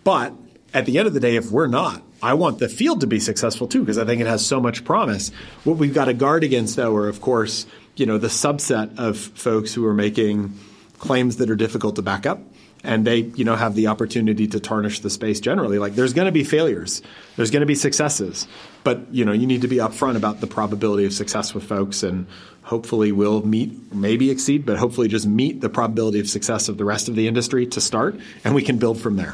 But 0.04 0.34
at 0.74 0.86
the 0.86 1.00
end 1.00 1.08
of 1.08 1.14
the 1.14 1.20
day, 1.20 1.38
if 1.38 1.50
we're 1.50 1.68
not, 1.68 2.04
I 2.22 2.34
want 2.34 2.60
the 2.60 2.70
field 2.70 3.02
to 3.02 3.08
be 3.08 3.20
successful 3.20 3.68
too 3.68 3.80
because 3.80 3.98
I 3.98 4.06
think 4.06 4.22
it 4.22 4.28
has 4.28 4.46
so 4.46 4.60
much 4.60 4.84
promise. 4.84 5.32
What 5.64 5.78
we've 5.78 5.94
got 5.94 6.06
to 6.06 6.14
guard 6.14 6.44
against, 6.44 6.76
though, 6.76 6.96
are 6.96 7.08
of 7.08 7.22
course, 7.22 7.66
you 7.96 8.06
know, 8.06 8.18
the 8.18 8.28
subset 8.28 9.00
of 9.00 9.18
folks 9.18 9.74
who 9.74 9.86
are 9.86 9.94
making 9.94 10.60
claims 11.00 11.38
that 11.38 11.50
are 11.50 11.56
difficult 11.56 11.96
to 11.96 12.02
back 12.02 12.26
up 12.26 12.42
and 12.84 13.06
they 13.06 13.18
you 13.18 13.44
know 13.44 13.56
have 13.56 13.76
the 13.76 13.88
opportunity 13.88 14.48
to 14.48 14.60
tarnish 14.60 15.00
the 15.00 15.10
space 15.10 15.40
generally 15.40 15.80
like 15.80 15.96
there's 15.96 16.14
going 16.14 16.26
to 16.26 16.32
be 16.32 16.44
failures 16.44 17.02
there's 17.36 17.52
going 17.52 17.62
to 17.62 17.68
be 17.68 17.76
successes 17.76 18.48
but 18.84 19.02
you 19.14 19.26
know 19.26 19.32
you 19.32 19.48
need 19.48 19.62
to 19.62 19.68
be 19.68 19.78
upfront 19.78 20.16
about 20.16 20.40
the 20.42 20.48
probability 20.48 21.06
of 21.06 21.14
success 21.14 21.54
with 21.54 21.64
folks 21.64 22.04
and 22.04 22.28
hopefully 22.64 23.12
we'll 23.12 23.46
meet 23.46 23.94
maybe 23.94 24.30
exceed 24.30 24.66
but 24.66 24.78
hopefully 24.78 25.08
just 25.08 25.28
meet 25.28 25.62
the 25.62 25.70
probability 25.70 26.20
of 26.20 26.30
success 26.30 26.70
of 26.70 26.78
the 26.78 26.86
rest 26.86 27.08
of 27.10 27.16
the 27.16 27.28
industry 27.28 27.66
to 27.66 27.82
start 27.82 28.16
and 28.44 28.54
we 28.54 28.62
can 28.62 28.78
build 28.78 29.00
from 29.00 29.16
there 29.16 29.34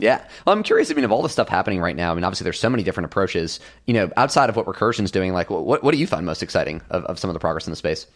yeah. 0.00 0.24
Well, 0.46 0.56
I'm 0.56 0.62
curious. 0.62 0.90
I 0.90 0.94
mean, 0.94 1.04
of 1.04 1.10
all 1.12 1.22
the 1.22 1.28
stuff 1.28 1.48
happening 1.48 1.80
right 1.80 1.96
now, 1.96 2.12
I 2.12 2.14
mean, 2.14 2.22
obviously 2.22 2.44
there's 2.44 2.60
so 2.60 2.70
many 2.70 2.84
different 2.84 3.06
approaches. 3.06 3.58
You 3.86 3.94
know, 3.94 4.10
outside 4.16 4.48
of 4.48 4.54
what 4.54 4.68
Recursion's 4.68 5.10
doing, 5.10 5.32
like, 5.32 5.50
what 5.50 5.82
what 5.82 5.90
do 5.90 5.98
you 5.98 6.06
find 6.06 6.24
most 6.24 6.42
exciting 6.42 6.80
of, 6.90 7.04
of 7.06 7.18
some 7.18 7.28
of 7.28 7.34
the 7.34 7.40
progress 7.40 7.66
in 7.66 7.72
the 7.72 7.76
space? 7.76 8.06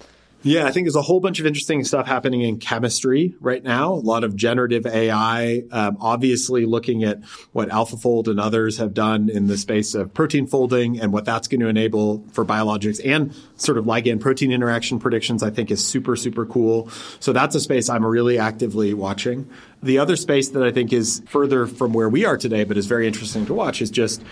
Yeah, 0.45 0.67
I 0.67 0.73
think 0.73 0.87
there's 0.87 0.97
a 0.97 1.03
whole 1.03 1.21
bunch 1.21 1.39
of 1.39 1.47
interesting 1.47 1.85
stuff 1.85 2.07
happening 2.07 2.43
in 2.43 2.59
chemistry 2.59 3.35
right 3.41 3.63
now. 3.63 3.93
A 3.93 3.95
lot 3.95 4.25
of 4.25 4.35
generative 4.35 4.87
AI, 4.87 5.63
um, 5.71 5.97
obviously 6.01 6.67
looking 6.67 7.05
at 7.05 7.23
what 7.53 7.69
AlphaFold 7.69 8.27
and 8.27 8.41
others 8.41 8.79
have 8.79 8.93
done 8.93 9.29
in 9.29 9.47
the 9.47 9.57
space 9.57 9.95
of 9.95 10.13
protein 10.13 10.49
folding 10.49 11.01
and 11.01 11.13
what 11.13 11.25
that's 11.25 11.47
going 11.47 11.61
to 11.61 11.69
enable 11.69 12.25
for 12.33 12.45
biologics 12.45 13.01
and 13.05 13.33
sort 13.57 13.79
of 13.79 13.85
ligand 13.85 14.21
protein 14.21 14.51
interaction 14.51 14.99
predictions, 14.99 15.45
I 15.45 15.51
think 15.51 15.71
is 15.71 15.85
super, 15.85 16.17
super 16.17 16.45
cool. 16.45 16.89
So 17.21 17.33
that's 17.33 17.55
a 17.55 17.61
space 17.61 17.89
I'm 17.89 18.05
really 18.05 18.39
actively 18.39 18.95
watching. 18.95 19.49
The 19.81 19.99
other 19.99 20.17
space 20.17 20.49
that 20.51 20.65
I 20.65 20.73
think 20.73 20.93
is 20.93 21.23
further 21.29 21.69
from 21.69 21.93
where 21.93 22.09
we 22.09 22.25
are 22.25 22.37
today, 22.37 22.65
but 22.65 22.77
is 22.77 22.87
very 22.87 23.07
interesting 23.07 23.47
to 23.47 23.55
watch, 23.55 23.81
is 23.81 23.91
just 23.91 24.23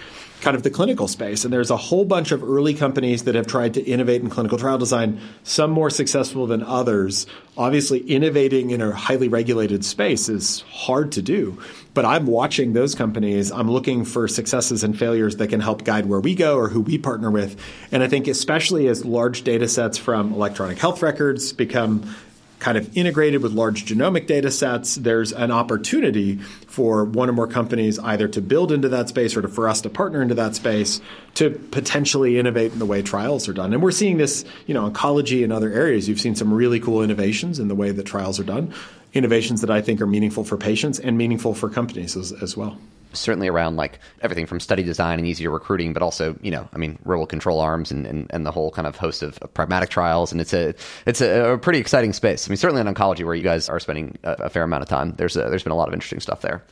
kind 0.40 0.56
of 0.56 0.62
the 0.62 0.70
clinical 0.70 1.08
space. 1.08 1.44
And 1.44 1.52
there's 1.52 1.70
a 1.70 1.76
whole 1.76 2.04
bunch 2.04 2.32
of 2.32 2.42
early 2.42 2.74
companies 2.74 3.24
that 3.24 3.34
have 3.34 3.46
tried 3.46 3.74
to 3.74 3.82
innovate 3.82 4.22
in 4.22 4.30
clinical 4.30 4.58
trial 4.58 4.78
design, 4.78 5.20
some 5.44 5.70
more 5.70 5.90
successful 5.90 6.46
than 6.46 6.62
others. 6.62 7.26
Obviously, 7.56 8.00
innovating 8.00 8.70
in 8.70 8.80
a 8.80 8.92
highly 8.92 9.28
regulated 9.28 9.84
space 9.84 10.28
is 10.28 10.60
hard 10.70 11.12
to 11.12 11.22
do. 11.22 11.60
But 11.92 12.04
I'm 12.04 12.26
watching 12.26 12.72
those 12.72 12.94
companies. 12.94 13.50
I'm 13.50 13.70
looking 13.70 14.04
for 14.04 14.28
successes 14.28 14.84
and 14.84 14.98
failures 14.98 15.36
that 15.36 15.48
can 15.48 15.60
help 15.60 15.84
guide 15.84 16.06
where 16.06 16.20
we 16.20 16.34
go 16.34 16.56
or 16.56 16.68
who 16.68 16.80
we 16.80 16.98
partner 16.98 17.30
with. 17.30 17.60
And 17.92 18.02
I 18.02 18.08
think, 18.08 18.28
especially 18.28 18.86
as 18.88 19.04
large 19.04 19.42
data 19.42 19.68
sets 19.68 19.98
from 19.98 20.32
electronic 20.32 20.78
health 20.78 21.02
records 21.02 21.52
become 21.52 22.14
kind 22.60 22.78
of 22.78 22.96
integrated 22.96 23.42
with 23.42 23.52
large 23.52 23.86
genomic 23.86 24.26
data 24.26 24.50
sets, 24.50 24.94
there's 24.96 25.32
an 25.32 25.50
opportunity 25.50 26.36
for 26.66 27.04
one 27.04 27.28
or 27.28 27.32
more 27.32 27.46
companies 27.46 27.98
either 27.98 28.28
to 28.28 28.40
build 28.40 28.70
into 28.70 28.88
that 28.90 29.08
space 29.08 29.36
or 29.36 29.42
to, 29.42 29.48
for 29.48 29.68
us 29.68 29.80
to 29.80 29.90
partner 29.90 30.22
into 30.22 30.34
that 30.34 30.54
space 30.54 31.00
to 31.34 31.50
potentially 31.50 32.38
innovate 32.38 32.72
in 32.72 32.78
the 32.78 32.86
way 32.86 33.02
trials 33.02 33.48
are 33.48 33.54
done. 33.54 33.72
And 33.72 33.82
we're 33.82 33.90
seeing 33.90 34.18
this, 34.18 34.44
you 34.66 34.74
know, 34.74 34.88
oncology 34.88 35.42
and 35.42 35.52
other 35.52 35.72
areas. 35.72 36.08
You've 36.08 36.20
seen 36.20 36.36
some 36.36 36.52
really 36.52 36.78
cool 36.78 37.02
innovations 37.02 37.58
in 37.58 37.68
the 37.68 37.74
way 37.74 37.90
that 37.90 38.04
trials 38.04 38.38
are 38.38 38.44
done, 38.44 38.74
innovations 39.14 39.62
that 39.62 39.70
I 39.70 39.80
think 39.80 40.00
are 40.00 40.06
meaningful 40.06 40.44
for 40.44 40.56
patients 40.56 40.98
and 41.00 41.16
meaningful 41.16 41.54
for 41.54 41.70
companies 41.70 42.16
as, 42.16 42.32
as 42.32 42.56
well 42.56 42.78
certainly 43.12 43.48
around 43.48 43.76
like 43.76 43.98
everything 44.22 44.46
from 44.46 44.60
study 44.60 44.82
design 44.82 45.18
and 45.18 45.26
easier 45.26 45.50
recruiting, 45.50 45.92
but 45.92 46.02
also, 46.02 46.36
you 46.42 46.50
know, 46.50 46.68
I 46.72 46.78
mean, 46.78 46.98
real 47.04 47.26
control 47.26 47.60
arms 47.60 47.90
and, 47.90 48.06
and, 48.06 48.26
and 48.30 48.46
the 48.46 48.50
whole 48.50 48.70
kind 48.70 48.86
of 48.86 48.96
host 48.96 49.22
of, 49.22 49.38
of, 49.38 49.52
pragmatic 49.54 49.90
trials. 49.90 50.32
And 50.32 50.40
it's 50.40 50.52
a, 50.52 50.74
it's 51.06 51.20
a, 51.20 51.52
a, 51.52 51.58
pretty 51.58 51.78
exciting 51.78 52.12
space. 52.12 52.48
I 52.48 52.50
mean, 52.50 52.56
certainly 52.56 52.80
in 52.80 52.92
oncology 52.92 53.24
where 53.24 53.34
you 53.34 53.42
guys 53.42 53.68
are 53.68 53.80
spending 53.80 54.18
a, 54.22 54.32
a 54.32 54.50
fair 54.50 54.62
amount 54.62 54.82
of 54.82 54.88
time, 54.88 55.14
there's 55.16 55.36
a, 55.36 55.50
there's 55.50 55.62
been 55.62 55.72
a 55.72 55.76
lot 55.76 55.88
of 55.88 55.94
interesting 55.94 56.20
stuff 56.20 56.40
there. 56.40 56.64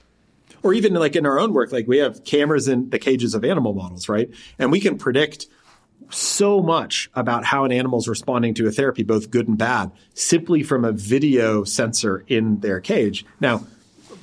Or 0.63 0.75
even 0.75 0.95
like 0.95 1.17
in 1.17 1.27
our 1.27 1.39
own 1.39 1.53
work, 1.53 1.73
like 1.73 1.87
we 1.87 1.99
have 1.99 2.25
cameras 2.25 2.69
in 2.69 2.91
the 2.91 2.99
cages 2.99 3.35
of 3.35 3.45
animal 3.45 3.75
models, 3.75 4.09
right? 4.09 4.29
And 4.59 4.73
we 4.73 4.81
can 4.81 4.99
predict 4.99 5.47
so 6.11 6.63
much 6.63 7.11
about 7.15 7.45
how 7.45 7.65
an 7.65 7.73
animal 7.73 7.99
is 7.99 8.09
responding 8.09 8.55
to 8.55 8.67
a 8.67 8.71
therapy, 8.71 9.03
both 9.03 9.31
good 9.31 9.49
and 9.49 9.59
bad, 9.59 9.93
simply 10.15 10.63
from 10.63 10.85
a 10.85 10.93
video 10.93 11.65
sensor 11.65 12.25
in 12.29 12.61
their 12.61 12.81
cage. 12.81 13.25
Now, 13.41 13.67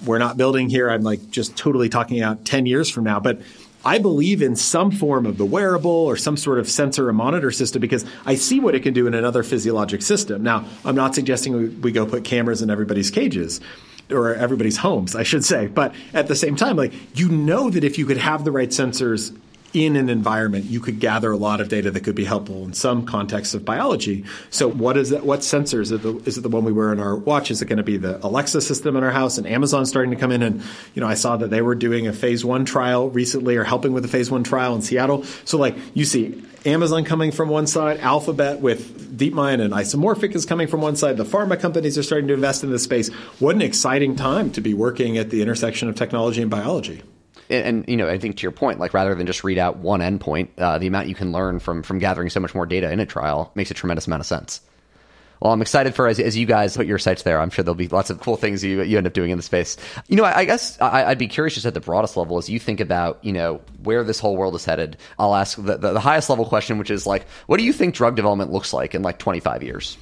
we're 0.06 0.18
not 0.18 0.38
building 0.38 0.70
here. 0.70 0.90
I'm 0.90 1.04
like 1.04 1.30
just 1.30 1.56
totally 1.58 1.90
talking 1.90 2.22
out 2.22 2.46
10 2.46 2.66
years 2.66 2.90
from 2.90 3.04
now. 3.04 3.20
But 3.20 3.42
I 3.84 4.00
believe 4.00 4.42
in 4.42 4.56
some 4.56 4.90
form 4.90 5.26
of 5.26 5.38
the 5.38 5.46
wearable 5.46 5.92
or 5.92 6.18
some 6.18 6.38
sort 6.38 6.58
of 6.58 6.70
sensor 6.70 7.08
or 7.08 7.14
monitor 7.14 7.52
system 7.52 7.82
because 7.82 8.04
I 8.26 8.36
see 8.36 8.60
what 8.60 8.74
it 8.74 8.82
can 8.82 8.94
do 8.94 9.06
in 9.06 9.14
another 9.14 9.44
physiologic 9.44 10.02
system. 10.02 10.42
Now, 10.42 10.66
I'm 10.84 10.96
not 10.96 11.14
suggesting 11.14 11.82
we 11.82 11.92
go 11.92 12.06
put 12.06 12.24
cameras 12.24 12.64
in 12.64 12.72
everybody's 12.72 13.12
cages 13.12 13.62
or 14.10 14.34
everybody's 14.34 14.78
homes, 14.78 15.16
I 15.16 15.24
should 15.24 15.46
say. 15.46 15.68
But 15.68 15.94
at 16.14 16.28
the 16.28 16.36
same 16.36 16.56
time, 16.56 16.78
like 16.78 16.94
you 17.18 17.30
know 17.30 17.70
that 17.70 17.84
if 17.84 18.00
you 18.00 18.08
could 18.08 18.18
have 18.18 18.44
the 18.44 18.52
right 18.52 18.70
sensors 18.70 19.38
in 19.76 19.98
an 19.98 20.10
environment, 20.10 20.66
you 20.66 20.80
could 20.80 21.02
gather 21.02 21.32
a 21.32 21.38
lot 21.38 21.60
of 21.60 21.68
data 21.68 21.92
that 21.92 22.00
could 22.00 22.16
be 22.16 22.24
helpful 22.24 22.64
in 22.64 22.74
some 22.74 23.06
contexts 23.06 23.54
of 23.54 23.66
biology. 23.66 24.24
So, 24.50 24.70
what 24.70 24.96
is 24.96 25.10
that? 25.10 25.26
What 25.26 25.42
sensors 25.42 25.82
is 25.82 25.92
it? 25.92 26.02
The, 26.02 26.16
is 26.20 26.38
it 26.38 26.42
the 26.42 26.50
one 26.50 26.64
we 26.64 26.72
wear 26.72 26.94
in 26.94 27.00
our 27.00 27.16
watch? 27.16 27.52
Is 27.52 27.62
it 27.62 27.66
going 27.66 27.78
to 27.78 27.84
be 27.84 27.98
the 27.98 28.26
Alexa 28.26 28.62
system 28.62 28.96
in 28.96 29.04
our 29.04 29.12
house? 29.12 29.38
And 29.38 29.46
Amazon 29.46 29.86
starting 29.86 30.12
to 30.12 30.18
come 30.18 30.32
in, 30.32 30.42
and 30.42 30.64
you 30.94 31.02
know, 31.02 31.08
I 31.08 31.16
saw 31.16 31.36
that 31.38 31.50
they 31.50 31.62
were 31.62 31.76
doing 31.76 32.08
a 32.08 32.14
phase 32.14 32.46
one 32.46 32.64
trial 32.64 33.10
recently, 33.10 33.58
or 33.58 33.66
helping 33.66 33.92
with 33.92 34.06
a 34.06 34.08
phase 34.08 34.32
one 34.32 34.46
trial 34.46 34.76
in 34.76 34.82
Seattle. 34.82 35.24
So, 35.44 35.58
like, 35.58 35.76
you 35.94 36.06
see 36.06 36.42
Amazon 36.66 37.04
coming 37.04 37.32
from 37.32 37.50
one 37.50 37.68
side, 37.68 38.00
Alphabet 38.00 38.62
with 38.62 39.18
DeepMind 39.18 39.62
and 39.62 39.74
Isomorphic 39.74 40.36
is 40.36 40.46
coming 40.46 40.68
from 40.68 40.82
one 40.82 40.96
side. 40.96 41.18
The 41.18 41.26
pharma 41.26 41.60
companies 41.60 41.98
are 41.98 42.04
starting 42.04 42.30
to 42.30 42.34
invest 42.34 42.64
in 42.64 42.72
this 42.72 42.84
space. 42.84 43.10
What 43.40 43.56
an 43.56 43.62
exciting 43.62 44.16
time 44.16 44.52
to 44.52 44.62
be 44.62 44.74
working 44.74 45.18
at 45.18 45.30
the 45.30 45.42
intersection 45.42 45.90
of 45.90 45.96
technology 45.96 46.42
and 46.42 46.50
biology 46.50 47.04
and, 47.50 47.86
you 47.88 47.98
know, 47.98 48.10
I 48.10 48.18
think 48.18 48.38
to 48.38 48.44
your 48.44 48.52
point, 48.52 48.80
like 48.80 48.94
rather 48.94 49.14
than 49.16 49.28
just 49.28 49.44
read 49.44 49.58
out 49.58 49.78
one 49.78 50.00
endpoint, 50.00 50.50
uh, 50.58 50.78
the 50.78 50.88
amount 50.88 51.08
you 51.08 51.16
can 51.16 51.32
learn 51.32 51.60
from 51.60 51.84
from 51.84 52.00
gathering 52.00 52.30
so 52.30 52.40
much 52.40 52.56
more 52.56 52.66
data 52.66 52.92
in 52.92 53.00
a 53.00 53.06
trial 53.06 53.52
makes 53.56 53.72
a 53.72 53.74
tremendous 53.74 54.08
amount 54.08 54.22
of 54.22 54.26
sense. 54.26 54.62
Well, 55.42 55.52
I'm 55.52 55.62
excited 55.62 55.94
for 55.94 56.08
as, 56.08 56.20
as 56.20 56.38
you 56.38 56.46
guys 56.46 56.78
put 56.78 56.88
your 56.88 56.98
sites 56.98 57.24
there. 57.24 57.40
I'm 57.40 57.50
sure 57.50 57.64
there'll 57.64 57.76
be 57.76 57.88
lots 57.88 58.10
of 58.10 58.20
cool 58.20 58.38
things 58.38 58.64
you, 58.64 58.82
you 58.84 58.98
end 58.98 59.06
up 59.06 59.14
doing 59.14 59.32
in 59.32 59.38
the 59.38 59.44
space. 59.44 59.78
You 60.08 60.16
know, 60.16 60.24
I, 60.24 60.40
I 60.40 60.46
guess 60.46 60.80
I, 60.80 61.10
would 61.10 61.18
be 61.18 61.28
curious 61.28 61.56
just 61.56 61.66
at 61.66 61.74
the 61.74 61.82
broadest 61.82 62.16
level 62.16 62.38
as 62.38 62.50
you 62.50 62.60
think 62.60 62.80
about, 62.80 63.24
you 63.24 63.34
know, 63.34 63.62
where 63.84 64.04
this 64.04 64.20
whole 64.20 64.38
world 64.38 64.56
is 64.56 64.66
headed. 64.66 64.98
I'll 65.20 65.36
ask 65.36 65.58
the, 65.58 65.78
the, 65.78 65.94
the 65.94 66.00
highest 66.00 66.30
level 66.30 66.46
question, 66.46 66.78
which 66.78 66.90
is 66.90 67.06
like, 67.06 67.28
what 67.48 67.58
do 67.58 67.64
you 67.64 67.74
think 67.74 67.96
drug 67.96 68.16
development 68.16 68.52
looks 68.52 68.74
like 68.74 68.96
in 68.96 69.02
like 69.02 69.20
25 69.20 69.62
years? 69.62 69.98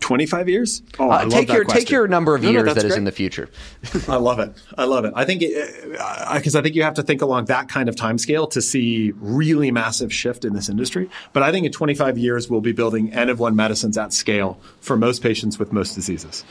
25 0.00 0.48
years? 0.48 0.82
Oh, 0.98 1.10
uh, 1.10 1.28
take 1.28 1.48
your 1.48 1.64
take 1.64 1.90
your 1.90 2.06
number 2.06 2.34
of 2.34 2.42
no, 2.42 2.50
years 2.50 2.64
no, 2.64 2.74
that 2.74 2.80
great. 2.80 2.90
is 2.92 2.96
in 2.96 3.04
the 3.04 3.12
future. 3.12 3.48
I 4.08 4.16
love 4.16 4.38
it. 4.38 4.52
I 4.76 4.84
love 4.84 5.04
it. 5.04 5.12
I 5.16 5.24
think 5.24 5.40
because 5.40 6.54
I 6.56 6.62
think 6.62 6.74
you 6.74 6.82
have 6.82 6.94
to 6.94 7.02
think 7.02 7.22
along 7.22 7.46
that 7.46 7.68
kind 7.68 7.88
of 7.88 7.96
time 7.96 8.18
scale 8.18 8.46
to 8.48 8.60
see 8.60 9.12
really 9.16 9.70
massive 9.70 10.12
shift 10.12 10.44
in 10.44 10.52
this 10.52 10.68
industry. 10.68 11.08
But 11.32 11.42
I 11.42 11.52
think 11.52 11.66
in 11.66 11.72
25 11.72 12.18
years 12.18 12.50
we'll 12.50 12.60
be 12.60 12.72
building 12.72 13.12
N 13.12 13.28
of 13.28 13.40
one 13.40 13.56
medicines 13.56 13.96
at 13.96 14.12
scale 14.12 14.58
for 14.80 14.96
most 14.96 15.22
patients 15.22 15.58
with 15.58 15.72
most 15.72 15.94
diseases. 15.94 16.44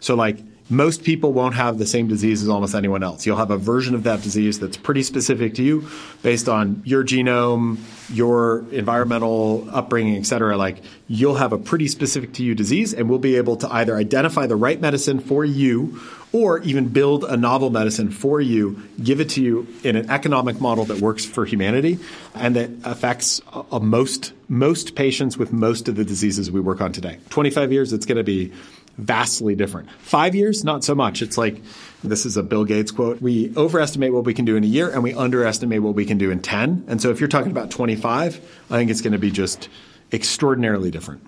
So 0.00 0.14
like 0.14 0.38
most 0.70 1.02
people 1.02 1.32
won't 1.32 1.56
have 1.56 1.78
the 1.78 1.86
same 1.86 2.06
disease 2.06 2.42
as 2.42 2.48
almost 2.48 2.74
anyone 2.74 3.02
else. 3.02 3.26
You'll 3.26 3.36
have 3.36 3.50
a 3.50 3.58
version 3.58 3.94
of 3.96 4.04
that 4.04 4.22
disease 4.22 4.60
that's 4.60 4.76
pretty 4.76 5.02
specific 5.02 5.54
to 5.54 5.62
you 5.62 5.88
based 6.22 6.48
on 6.48 6.82
your 6.84 7.04
genome, 7.04 7.78
your 8.08 8.64
environmental 8.70 9.68
upbringing, 9.70 10.16
et 10.16 10.26
cetera. 10.26 10.56
Like 10.56 10.82
you'll 11.08 11.34
have 11.34 11.52
a 11.52 11.58
pretty 11.58 11.88
specific 11.88 12.32
to 12.34 12.44
you 12.44 12.54
disease 12.54 12.94
and 12.94 13.10
we'll 13.10 13.18
be 13.18 13.36
able 13.36 13.56
to 13.56 13.72
either 13.74 13.96
identify 13.96 14.46
the 14.46 14.56
right 14.56 14.80
medicine 14.80 15.18
for 15.18 15.44
you 15.44 16.00
or 16.32 16.60
even 16.60 16.88
build 16.88 17.24
a 17.24 17.36
novel 17.36 17.70
medicine 17.70 18.10
for 18.10 18.40
you, 18.40 18.80
give 19.02 19.20
it 19.20 19.30
to 19.30 19.42
you 19.42 19.66
in 19.82 19.96
an 19.96 20.08
economic 20.10 20.60
model 20.60 20.84
that 20.84 21.00
works 21.00 21.24
for 21.24 21.44
humanity 21.44 21.98
and 22.34 22.54
that 22.54 22.70
affects 22.84 23.40
a, 23.72 23.80
most 23.80 24.32
most 24.48 24.96
patients 24.96 25.38
with 25.38 25.52
most 25.52 25.88
of 25.88 25.94
the 25.94 26.04
diseases 26.04 26.50
we 26.50 26.60
work 26.60 26.80
on 26.80 26.92
today. 26.92 27.18
25 27.30 27.72
years, 27.72 27.92
it's 27.92 28.04
going 28.04 28.18
to 28.18 28.24
be 28.24 28.52
vastly 29.00 29.54
different. 29.54 29.90
Five 29.98 30.34
years, 30.34 30.64
not 30.64 30.84
so 30.84 30.94
much. 30.94 31.22
It's 31.22 31.38
like 31.38 31.60
this 32.04 32.26
is 32.26 32.36
a 32.36 32.42
Bill 32.42 32.64
Gates 32.64 32.90
quote. 32.90 33.20
We 33.20 33.52
overestimate 33.56 34.12
what 34.12 34.24
we 34.24 34.34
can 34.34 34.44
do 34.44 34.56
in 34.56 34.64
a 34.64 34.66
year 34.66 34.90
and 34.90 35.02
we 35.02 35.14
underestimate 35.14 35.82
what 35.82 35.94
we 35.94 36.04
can 36.04 36.18
do 36.18 36.30
in 36.30 36.40
10. 36.40 36.84
And 36.86 37.00
so 37.00 37.10
if 37.10 37.20
you're 37.20 37.28
talking 37.28 37.50
about 37.50 37.70
25, 37.70 38.64
I 38.70 38.76
think 38.76 38.90
it's 38.90 39.00
going 39.00 39.12
to 39.12 39.18
be 39.18 39.30
just 39.30 39.68
extraordinarily 40.12 40.90
different. 40.90 41.26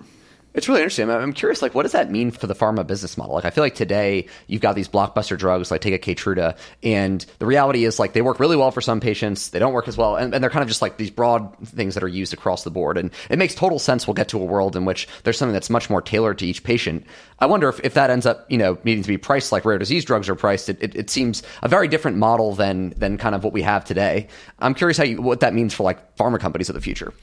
It's 0.55 0.69
really 0.69 0.81
interesting. 0.81 1.11
I'm 1.11 1.33
curious, 1.33 1.63
like, 1.63 1.75
what 1.75 1.85
does 1.85 1.93
that 1.93 2.11
mean 2.11 2.31
for 2.31 2.47
the 2.47 2.55
pharma 2.55 2.87
business 2.87 3.17
model? 3.17 3.35
Like, 3.35 3.47
I 3.47 3.51
feel 3.51 3.65
like 3.65 3.75
today 3.75 4.27
you've 4.47 4.61
got 4.61 4.75
these 4.75 4.89
blockbuster 4.89 5.39
drugs, 5.39 5.71
like 5.71 5.81
take 5.81 5.95
a 5.95 6.15
Keytruda, 6.15 6.59
and 6.83 7.25
the 7.39 7.47
reality 7.47 7.85
is, 7.85 7.99
like, 7.99 8.13
they 8.13 8.21
work 8.21 8.39
really 8.39 8.57
well 8.57 8.71
for 8.71 8.83
some 8.83 9.01
patients, 9.01 9.49
they 9.49 9.59
don't 9.59 9.73
work 9.73 9.89
as 9.89 9.97
well, 9.97 10.17
and, 10.17 10.35
and, 10.35 10.43
they're 10.43 10.51
kind 10.51 10.63
of 10.63 10.69
just 10.69 10.83
like 10.83 10.99
these 10.99 11.11
broad 11.11 11.57
things 11.67 11.95
that 11.95 12.03
are 12.03 12.09
used 12.09 12.35
across 12.35 12.65
the 12.65 12.71
board. 12.71 12.99
And 12.99 13.11
it 13.31 13.39
makes 13.39 13.55
total 13.55 13.79
sense. 13.79 14.07
We'll 14.07 14.15
get 14.15 14.29
to 14.29 14.41
a 14.41 14.45
world 14.45 14.77
in 14.77 14.85
which 14.85 15.09
there's 15.23 15.39
something 15.39 15.55
that's 15.55 15.71
much 15.71 15.89
more 15.89 16.03
tailored 16.03 16.39
to 16.39 16.47
each 16.47 16.65
patient. 16.65 17.07
I 17.39 17.47
wonder 17.47 17.69
if, 17.69 17.81
if 17.83 17.95
that 17.95 18.11
ends 18.11 18.27
up, 18.27 18.51
you 18.51 18.59
know, 18.59 18.77
needing 18.85 19.03
to 19.03 19.09
be 19.09 19.19
priced 19.19 19.53
like 19.53 19.65
rare 19.65 19.79
disease 19.79 20.05
drugs 20.05 20.29
are 20.29 20.35
priced. 20.35 20.69
It, 20.69 20.79
it, 20.83 20.95
it 20.95 21.11
seems 21.11 21.43
a 21.63 21.69
very 21.69 21.89
different 21.89 22.19
model 22.19 22.55
than 22.55 22.91
than 22.97 23.17
kind 23.17 23.35
of 23.35 23.43
what 23.43 23.53
we 23.53 23.63
have 23.63 23.85
today. 23.85 24.29
I'm 24.59 24.75
curious 24.75 24.99
how 24.99 25.05
you, 25.05 25.23
what 25.23 25.41
that 25.41 25.55
means 25.55 25.73
for 25.73 25.83
like 25.83 26.17
pharma 26.17 26.39
companies 26.39 26.69
of 26.69 26.75
the 26.75 26.81
future. 26.81 27.15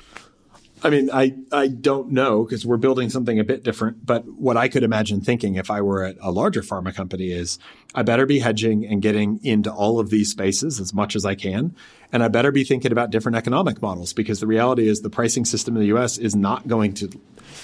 I 0.82 0.90
mean, 0.90 1.10
I, 1.12 1.36
I 1.52 1.68
don't 1.68 2.12
know 2.12 2.44
because 2.44 2.66
we're 2.66 2.78
building 2.78 3.10
something 3.10 3.38
a 3.40 3.44
bit 3.44 3.64
different. 3.64 4.06
But 4.06 4.26
what 4.26 4.56
I 4.56 4.70
could 4.70 4.84
imagine 4.84 5.20
thinking 5.20 5.56
if 5.56 5.70
I 5.70 5.82
were 5.82 6.04
at 6.06 6.18
a 6.22 6.32
larger 6.32 6.62
pharma 6.62 6.96
company 6.96 7.32
is 7.32 7.60
I 7.94 8.04
better 8.04 8.26
be 8.26 8.40
hedging 8.40 8.86
and 8.86 9.02
getting 9.02 9.44
into 9.44 9.72
all 9.72 10.00
of 10.00 10.10
these 10.10 10.32
spaces 10.32 10.80
as 10.80 10.94
much 10.94 11.16
as 11.16 11.26
I 11.26 11.36
can. 11.36 11.76
And 12.14 12.24
I 12.24 12.30
better 12.30 12.52
be 12.52 12.64
thinking 12.64 12.92
about 12.92 13.10
different 13.10 13.36
economic 13.36 13.82
models 13.82 14.14
because 14.14 14.40
the 14.40 14.48
reality 14.48 14.88
is 14.88 15.02
the 15.02 15.10
pricing 15.10 15.44
system 15.44 15.76
in 15.76 15.82
the 15.82 15.96
US 15.98 16.18
is 16.18 16.36
not 16.36 16.68
going 16.68 16.94
to 16.96 17.10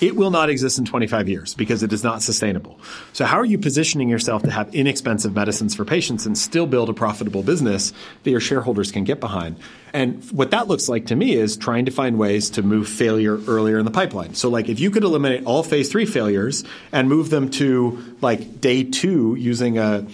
it 0.01 0.15
will 0.15 0.31
not 0.31 0.49
exist 0.49 0.77
in 0.77 0.85
25 0.85 1.29
years 1.29 1.53
because 1.53 1.83
it 1.83 1.93
is 1.93 2.03
not 2.03 2.21
sustainable. 2.21 2.79
So, 3.13 3.25
how 3.25 3.37
are 3.37 3.45
you 3.45 3.57
positioning 3.57 4.09
yourself 4.09 4.43
to 4.43 4.51
have 4.51 4.73
inexpensive 4.73 5.35
medicines 5.35 5.75
for 5.75 5.85
patients 5.85 6.25
and 6.25 6.37
still 6.37 6.67
build 6.67 6.89
a 6.89 6.93
profitable 6.93 7.43
business 7.43 7.93
that 8.23 8.31
your 8.31 8.39
shareholders 8.39 8.91
can 8.91 9.03
get 9.03 9.19
behind? 9.19 9.57
And 9.93 10.23
what 10.31 10.51
that 10.51 10.67
looks 10.67 10.89
like 10.89 11.05
to 11.07 11.15
me 11.15 11.35
is 11.35 11.55
trying 11.55 11.85
to 11.85 11.91
find 11.91 12.17
ways 12.17 12.49
to 12.51 12.61
move 12.61 12.89
failure 12.89 13.39
earlier 13.47 13.79
in 13.79 13.85
the 13.85 13.91
pipeline. 13.91 14.33
So, 14.33 14.49
like, 14.49 14.67
if 14.67 14.79
you 14.79 14.91
could 14.91 15.03
eliminate 15.03 15.45
all 15.45 15.63
phase 15.63 15.89
three 15.89 16.05
failures 16.05 16.63
and 16.91 17.07
move 17.07 17.29
them 17.29 17.49
to 17.51 18.15
like 18.21 18.59
day 18.59 18.83
two 18.83 19.35
using 19.35 19.77
a 19.77 20.05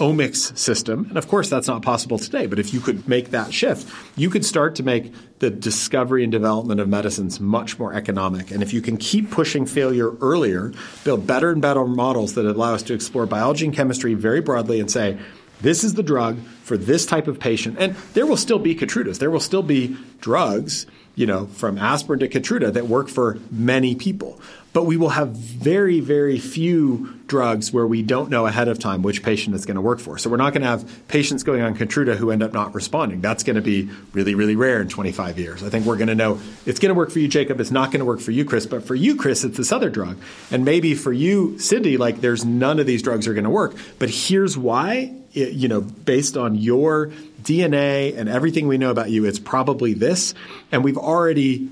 omics 0.00 0.56
system. 0.58 1.06
And 1.08 1.16
of 1.16 1.28
course, 1.28 1.48
that's 1.48 1.68
not 1.68 1.82
possible 1.82 2.18
today, 2.18 2.46
but 2.46 2.58
if 2.58 2.74
you 2.74 2.80
could 2.80 3.06
make 3.06 3.30
that 3.30 3.54
shift, 3.54 3.88
you 4.16 4.30
could 4.30 4.44
start 4.44 4.74
to 4.76 4.82
make 4.82 5.12
the 5.38 5.50
discovery 5.50 6.22
and 6.24 6.32
development 6.32 6.80
of 6.80 6.88
medicines 6.88 7.38
much 7.38 7.78
more 7.78 7.94
economic. 7.94 8.50
And 8.50 8.62
if 8.62 8.72
you 8.72 8.82
can 8.82 8.96
keep 8.96 9.30
pushing 9.30 9.66
failure 9.66 10.16
earlier, 10.16 10.72
build 11.04 11.26
better 11.26 11.50
and 11.50 11.62
better 11.62 11.84
models 11.84 12.34
that 12.34 12.46
allow 12.46 12.74
us 12.74 12.82
to 12.84 12.94
explore 12.94 13.26
biology 13.26 13.66
and 13.66 13.74
chemistry 13.74 14.14
very 14.14 14.40
broadly 14.40 14.80
and 14.80 14.90
say, 14.90 15.18
this 15.60 15.84
is 15.84 15.94
the 15.94 16.02
drug 16.02 16.38
for 16.62 16.76
this 16.76 17.04
type 17.04 17.28
of 17.28 17.38
patient. 17.38 17.76
And 17.78 17.94
there 18.14 18.26
will 18.26 18.38
still 18.38 18.58
be 18.58 18.74
Keytrudas. 18.74 19.18
There 19.18 19.30
will 19.30 19.40
still 19.40 19.62
be 19.62 19.96
drugs 20.20 20.86
you 21.20 21.26
know, 21.26 21.44
from 21.48 21.76
aspirin 21.76 22.18
to 22.18 22.26
Keytruda 22.26 22.72
that 22.72 22.86
work 22.86 23.10
for 23.10 23.38
many 23.50 23.94
people. 23.94 24.40
But 24.72 24.84
we 24.84 24.96
will 24.96 25.10
have 25.10 25.28
very, 25.30 26.00
very 26.00 26.38
few 26.38 27.20
drugs 27.26 27.74
where 27.74 27.86
we 27.86 28.02
don't 28.02 28.30
know 28.30 28.46
ahead 28.46 28.68
of 28.68 28.78
time 28.78 29.02
which 29.02 29.22
patient 29.22 29.54
it's 29.54 29.66
going 29.66 29.74
to 29.74 29.82
work 29.82 29.98
for. 29.98 30.16
So 30.16 30.30
we're 30.30 30.38
not 30.38 30.54
going 30.54 30.62
to 30.62 30.68
have 30.68 31.08
patients 31.08 31.42
going 31.42 31.60
on 31.60 31.76
Keytruda 31.76 32.16
who 32.16 32.30
end 32.30 32.42
up 32.42 32.54
not 32.54 32.74
responding. 32.74 33.20
That's 33.20 33.42
going 33.42 33.56
to 33.56 33.62
be 33.62 33.90
really, 34.14 34.34
really 34.34 34.56
rare 34.56 34.80
in 34.80 34.88
25 34.88 35.38
years. 35.38 35.62
I 35.62 35.68
think 35.68 35.84
we're 35.84 35.98
going 35.98 36.08
to 36.08 36.14
know 36.14 36.40
it's 36.64 36.80
going 36.80 36.88
to 36.88 36.94
work 36.94 37.10
for 37.10 37.18
you, 37.18 37.28
Jacob. 37.28 37.60
It's 37.60 37.70
not 37.70 37.90
going 37.90 37.98
to 37.98 38.06
work 38.06 38.20
for 38.20 38.30
you, 38.30 38.46
Chris. 38.46 38.64
But 38.64 38.86
for 38.86 38.94
you, 38.94 39.16
Chris, 39.16 39.44
it's 39.44 39.58
this 39.58 39.72
other 39.72 39.90
drug. 39.90 40.18
And 40.50 40.64
maybe 40.64 40.94
for 40.94 41.12
you, 41.12 41.58
Cindy, 41.58 41.98
like 41.98 42.22
there's 42.22 42.46
none 42.46 42.78
of 42.78 42.86
these 42.86 43.02
drugs 43.02 43.28
are 43.28 43.34
going 43.34 43.44
to 43.44 43.50
work. 43.50 43.74
But 43.98 44.08
here's 44.08 44.56
why. 44.56 45.16
It, 45.32 45.52
you 45.52 45.68
know, 45.68 45.80
based 45.80 46.36
on 46.36 46.56
your 46.56 47.12
DNA 47.42 48.16
and 48.16 48.28
everything 48.28 48.68
we 48.68 48.78
know 48.78 48.90
about 48.90 49.10
you, 49.10 49.24
it's 49.24 49.38
probably 49.38 49.94
this. 49.94 50.34
And 50.72 50.84
we've 50.84 50.98
already 50.98 51.70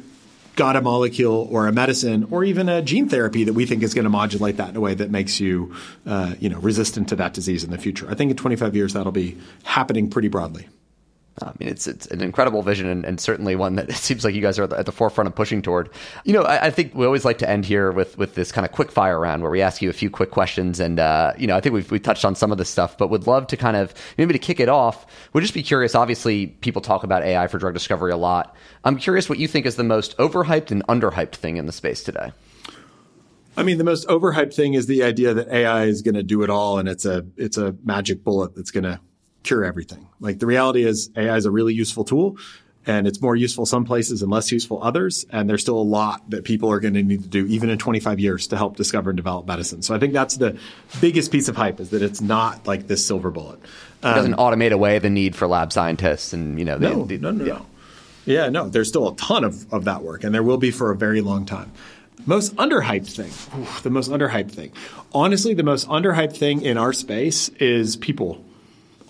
got 0.57 0.75
a 0.75 0.81
molecule 0.81 1.49
or 1.53 1.69
a 1.69 1.73
medicine 1.73 2.27
or 2.33 2.43
even 2.43 2.69
a 2.69 2.83
gene 2.83 3.09
therapy 3.09 3.45
that 3.45 3.53
we 3.53 3.65
think 3.65 3.83
is 3.83 3.95
going 3.95 4.05
to 4.05 4.11
modulate 4.11 4.57
that 4.57 4.71
in 4.71 4.77
a 4.77 4.81
way 4.81 4.93
that 4.93 5.09
makes 5.09 5.39
you, 5.39 5.73
uh, 6.05 6.35
you 6.41 6.49
know, 6.49 6.59
resistant 6.59 7.09
to 7.09 7.17
that 7.17 7.33
disease 7.33 7.63
in 7.63 7.71
the 7.71 7.79
future. 7.79 8.11
I 8.11 8.15
think 8.15 8.33
in 8.33 8.37
25 8.37 8.75
years 8.75 8.95
that'll 8.95 9.13
be 9.13 9.39
happening 9.63 10.11
pretty 10.11 10.27
broadly. 10.27 10.67
I 11.43 11.53
mean, 11.59 11.69
it's 11.69 11.87
it's 11.87 12.07
an 12.07 12.21
incredible 12.21 12.63
vision 12.63 12.89
and, 12.89 13.05
and, 13.05 13.21
certainly 13.21 13.57
one 13.57 13.77
that 13.77 13.89
it 13.91 13.97
seems 13.97 14.25
like 14.25 14.35
you 14.35 14.43
guys 14.43 14.59
are 14.59 14.73
at 14.75 14.87
the 14.87 14.93
forefront 14.93 15.29
of 15.29 15.35
pushing 15.35 15.63
toward. 15.63 15.91
You 16.25 16.33
know, 16.33 16.43
I, 16.43 16.67
I, 16.67 16.71
think 16.71 16.95
we 16.95 17.05
always 17.05 17.25
like 17.25 17.39
to 17.39 17.49
end 17.49 17.65
here 17.65 17.93
with 17.93 18.17
with 18.19 18.35
this 18.35 18.53
kind 18.53 18.65
of 18.65 18.73
quick 18.73 18.91
fire 18.91 19.19
round 19.19 19.43
where 19.43 19.51
we 19.51 19.61
ask 19.61 19.83
you 19.83 19.91
a 19.91 19.93
few 19.93 20.11
quick 20.11 20.31
questions, 20.31 20.81
and 20.81 20.99
uh, 21.01 21.33
you 21.39 21.47
know, 21.47 21.57
I 21.57 21.61
think 21.61 21.75
we've 21.75 21.91
we 21.91 21.99
touched 21.99 22.25
on 22.25 22.35
some 22.35 22.53
of 22.53 22.59
this 22.59 22.69
stuff, 22.69 22.97
but 22.97 23.11
would 23.11 23.27
love 23.27 23.47
to 23.49 23.57
kind 23.57 23.77
of 23.77 23.95
maybe 24.17 24.33
to 24.33 24.39
kick 24.39 24.61
it 24.61 24.69
off. 24.69 25.07
We'd 25.33 25.43
just 25.43 25.55
be 25.55 25.63
curious. 25.63 25.95
Obviously, 25.95 26.49
people 26.49 26.83
talk 26.83 27.05
about 27.05 27.23
AI 27.23 27.47
for 27.47 27.59
drug 27.59 27.75
discovery 27.75 28.13
a 28.13 28.17
lot. 28.17 28.55
I'm 28.85 28.97
curious 28.97 29.29
what 29.29 29.39
you 29.39 29.49
think 29.49 29.67
is 29.67 29.77
the 29.77 29.85
most 29.85 30.17
overhyped 30.19 30.71
and 30.71 30.87
underhyped 30.87 31.35
thing 31.35 31.57
in 31.57 31.67
the 31.67 31.73
space 31.73 32.03
today. 32.03 32.33
I 33.59 33.65
mean, 33.65 33.79
the 33.79 33.85
most 33.85 34.07
overhyped 34.07 34.55
thing 34.55 34.75
is 34.75 34.87
the 34.87 35.03
idea 35.03 35.35
that 35.35 35.49
AI 35.49 35.87
is 35.87 36.01
going 36.03 36.15
to 36.15 36.23
do 36.23 36.43
it 36.43 36.51
all, 36.51 36.79
and 36.79 36.89
it's 36.89 37.05
a 37.05 37.27
it's 37.37 37.59
a 37.59 37.75
magic 37.85 38.23
bullet 38.23 38.55
that's 38.55 38.71
going 38.71 38.85
to 38.85 39.01
cure 39.43 39.65
everything. 39.65 40.09
Like 40.21 40.39
the 40.39 40.47
reality 40.47 40.85
is 40.85 41.11
AI 41.17 41.37
is 41.37 41.47
a 41.47 41.51
really 41.51 41.75
useful 41.75 42.05
tool 42.05 42.39
and 42.89 43.07
it's 43.07 43.21
more 43.21 43.37
useful 43.37 43.67
some 43.67 43.85
places 43.85 44.23
and 44.23 44.31
less 44.33 44.51
useful 44.51 44.83
others. 44.83 45.27
And 45.31 45.49
there's 45.49 45.61
still 45.61 45.79
a 45.79 45.83
lot 45.83 46.29
that 46.31 46.45
people 46.45 46.71
are 46.71 46.81
going 46.81 46.95
to 46.95 47.03
need 47.03 47.23
to 47.23 47.29
do 47.29 47.47
even 47.47 47.69
in 47.69 47.79
25 47.79 48.19
years 48.19 48.47
to 48.49 48.57
help 48.57 48.77
discover 48.77 49.11
and 49.11 49.17
develop 49.17 49.47
medicine. 49.47 49.83
So 49.83 49.95
I 49.95 49.99
think 49.99 50.15
that's 50.15 50.39
the 50.39 50.59
biggest 51.01 51.31
piece 51.31 51.49
of 51.49 51.57
hype 51.57 51.81
is 51.81 51.91
that 51.91 52.03
it's 52.03 52.23
not 52.23 52.67
like 52.67 52.87
this 52.87 53.05
silver 53.05 53.31
bullet. 53.31 53.61
Um, 54.03 54.13
it 54.13 54.15
doesn't 54.15 54.35
um, 54.35 54.41
automate 54.41 54.73
away 54.73 54.99
the 54.99 55.11
need 55.11 55.37
for 55.37 55.47
lab 55.47 55.73
scientists 55.73 56.33
and, 56.33 56.59
you 56.59 56.65
know, 56.65 56.79
no, 56.79 57.05
no, 57.05 57.31
no, 57.31 57.45
yeah. 57.45 57.53
no. 57.53 57.67
Yeah, 58.25 58.49
no, 58.49 58.69
there's 58.69 58.89
still 58.89 59.09
a 59.09 59.17
ton 59.17 59.45
of, 59.45 59.73
of 59.73 59.85
that 59.85 60.03
work 60.03 60.25
and 60.25 60.35
there 60.35 60.43
will 60.43 60.59
be 60.59 60.71
for 60.71 60.91
a 60.91 60.97
very 60.97 61.21
long 61.21 61.45
time. 61.45 61.71
Most 62.27 62.57
underhyped 62.57 63.11
thing. 63.11 63.31
Ooh, 63.59 63.67
the 63.83 63.91
most 63.91 64.11
underhyped 64.11 64.51
thing. 64.51 64.73
Honestly, 65.13 65.55
the 65.55 65.63
most 65.63 65.87
underhyped 65.89 66.37
thing 66.37 66.63
in 66.63 66.77
our 66.77 66.93
space 66.93 67.49
is 67.61 67.97
people 67.97 68.45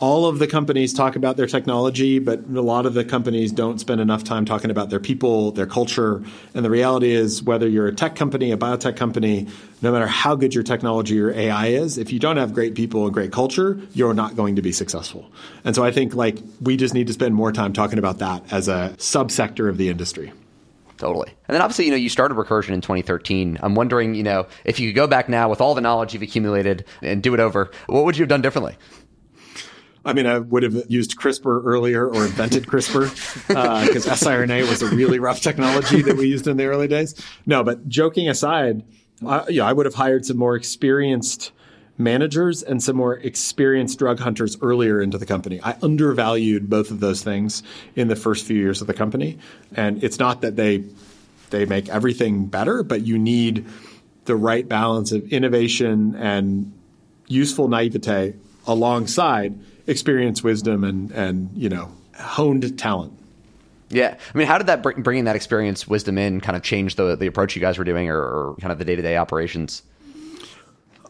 all 0.00 0.26
of 0.26 0.38
the 0.38 0.46
companies 0.46 0.94
talk 0.94 1.16
about 1.16 1.36
their 1.36 1.46
technology, 1.46 2.18
but 2.18 2.40
a 2.54 2.60
lot 2.60 2.86
of 2.86 2.94
the 2.94 3.04
companies 3.04 3.50
don't 3.50 3.78
spend 3.78 4.00
enough 4.00 4.22
time 4.22 4.44
talking 4.44 4.70
about 4.70 4.90
their 4.90 5.00
people, 5.00 5.50
their 5.52 5.66
culture. 5.66 6.22
And 6.54 6.64
the 6.64 6.70
reality 6.70 7.10
is, 7.10 7.42
whether 7.42 7.68
you're 7.68 7.88
a 7.88 7.94
tech 7.94 8.14
company, 8.14 8.52
a 8.52 8.56
biotech 8.56 8.96
company, 8.96 9.48
no 9.82 9.92
matter 9.92 10.06
how 10.06 10.36
good 10.36 10.54
your 10.54 10.64
technology 10.64 11.20
or 11.20 11.30
AI 11.32 11.68
is, 11.68 11.98
if 11.98 12.12
you 12.12 12.18
don't 12.18 12.36
have 12.36 12.54
great 12.54 12.74
people 12.74 13.04
and 13.04 13.12
great 13.12 13.32
culture, 13.32 13.80
you're 13.92 14.14
not 14.14 14.36
going 14.36 14.56
to 14.56 14.62
be 14.62 14.72
successful. 14.72 15.30
And 15.64 15.74
so 15.74 15.84
I 15.84 15.90
think 15.90 16.14
like 16.14 16.38
we 16.60 16.76
just 16.76 16.94
need 16.94 17.08
to 17.08 17.12
spend 17.12 17.34
more 17.34 17.52
time 17.52 17.72
talking 17.72 17.98
about 17.98 18.18
that 18.18 18.52
as 18.52 18.68
a 18.68 18.94
subsector 18.98 19.68
of 19.68 19.78
the 19.78 19.88
industry. 19.88 20.32
Totally. 20.96 21.28
And 21.46 21.54
then 21.54 21.62
obviously, 21.62 21.84
you 21.84 21.90
know, 21.92 21.96
you 21.96 22.08
started 22.08 22.34
Recursion 22.34 22.70
in 22.70 22.80
2013. 22.80 23.58
I'm 23.62 23.76
wondering, 23.76 24.14
you 24.14 24.24
know, 24.24 24.48
if 24.64 24.80
you 24.80 24.90
could 24.90 24.96
go 24.96 25.06
back 25.06 25.28
now 25.28 25.48
with 25.48 25.60
all 25.60 25.76
the 25.76 25.80
knowledge 25.80 26.12
you've 26.12 26.24
accumulated 26.24 26.84
and 27.02 27.22
do 27.22 27.34
it 27.34 27.40
over, 27.40 27.70
what 27.86 28.04
would 28.04 28.16
you 28.16 28.22
have 28.22 28.28
done 28.28 28.42
differently? 28.42 28.76
I 30.08 30.14
mean, 30.14 30.26
I 30.26 30.38
would 30.38 30.62
have 30.62 30.90
used 30.90 31.18
CRISPR 31.18 31.62
earlier 31.66 32.08
or 32.08 32.24
invented 32.24 32.66
CRISPR 32.66 33.10
because 33.86 34.06
uh, 34.06 34.14
siRNA 34.14 34.66
was 34.66 34.80
a 34.80 34.86
really 34.86 35.18
rough 35.18 35.42
technology 35.42 36.00
that 36.00 36.16
we 36.16 36.28
used 36.28 36.46
in 36.46 36.56
the 36.56 36.64
early 36.64 36.88
days. 36.88 37.14
No, 37.44 37.62
but 37.62 37.86
joking 37.90 38.26
aside, 38.26 38.84
I, 39.26 39.46
yeah, 39.50 39.66
I 39.66 39.74
would 39.74 39.84
have 39.84 39.94
hired 39.94 40.24
some 40.24 40.38
more 40.38 40.56
experienced 40.56 41.52
managers 41.98 42.62
and 42.62 42.82
some 42.82 42.96
more 42.96 43.16
experienced 43.16 43.98
drug 43.98 44.18
hunters 44.18 44.56
earlier 44.62 45.02
into 45.02 45.18
the 45.18 45.26
company. 45.26 45.60
I 45.62 45.76
undervalued 45.82 46.70
both 46.70 46.90
of 46.90 47.00
those 47.00 47.22
things 47.22 47.62
in 47.94 48.08
the 48.08 48.16
first 48.16 48.46
few 48.46 48.56
years 48.56 48.80
of 48.80 48.86
the 48.86 48.94
company, 48.94 49.38
and 49.74 50.02
it's 50.02 50.18
not 50.18 50.40
that 50.40 50.56
they 50.56 50.84
they 51.50 51.66
make 51.66 51.90
everything 51.90 52.46
better, 52.46 52.82
but 52.82 53.02
you 53.02 53.18
need 53.18 53.66
the 54.24 54.36
right 54.36 54.66
balance 54.66 55.12
of 55.12 55.30
innovation 55.30 56.14
and 56.14 56.72
useful 57.26 57.68
naivete 57.68 58.36
alongside 58.66 59.58
experience, 59.88 60.44
wisdom, 60.44 60.84
and 60.84 61.10
and 61.10 61.50
you 61.56 61.68
know 61.68 61.90
honed 62.16 62.78
talent. 62.78 63.14
Yeah, 63.90 64.16
I 64.34 64.38
mean, 64.38 64.46
how 64.46 64.58
did 64.58 64.66
that 64.66 64.82
bring, 64.82 65.02
bringing 65.02 65.24
that 65.24 65.34
experience, 65.34 65.88
wisdom 65.88 66.18
in, 66.18 66.40
kind 66.40 66.56
of 66.56 66.62
change 66.62 66.94
the 66.94 67.16
the 67.16 67.26
approach 67.26 67.56
you 67.56 67.60
guys 67.60 67.78
were 67.78 67.84
doing, 67.84 68.08
or, 68.08 68.18
or 68.18 68.56
kind 68.60 68.70
of 68.70 68.78
the 68.78 68.84
day 68.84 68.94
to 68.94 69.02
day 69.02 69.16
operations? 69.16 69.82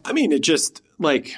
I 0.05 0.13
mean, 0.13 0.33
it 0.33 0.43
just 0.43 0.81
like 0.99 1.35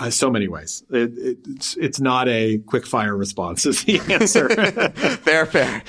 uh, 0.00 0.10
so 0.10 0.28
many 0.28 0.48
ways. 0.48 0.82
It, 0.90 1.16
it, 1.16 1.38
it's 1.46 1.76
it's 1.76 2.00
not 2.00 2.28
a 2.28 2.58
quick 2.58 2.84
fire 2.86 3.16
response 3.16 3.64
is 3.64 3.84
the 3.84 4.00
answer. 4.12 4.48
fair, 5.18 5.46
fair. 5.46 5.82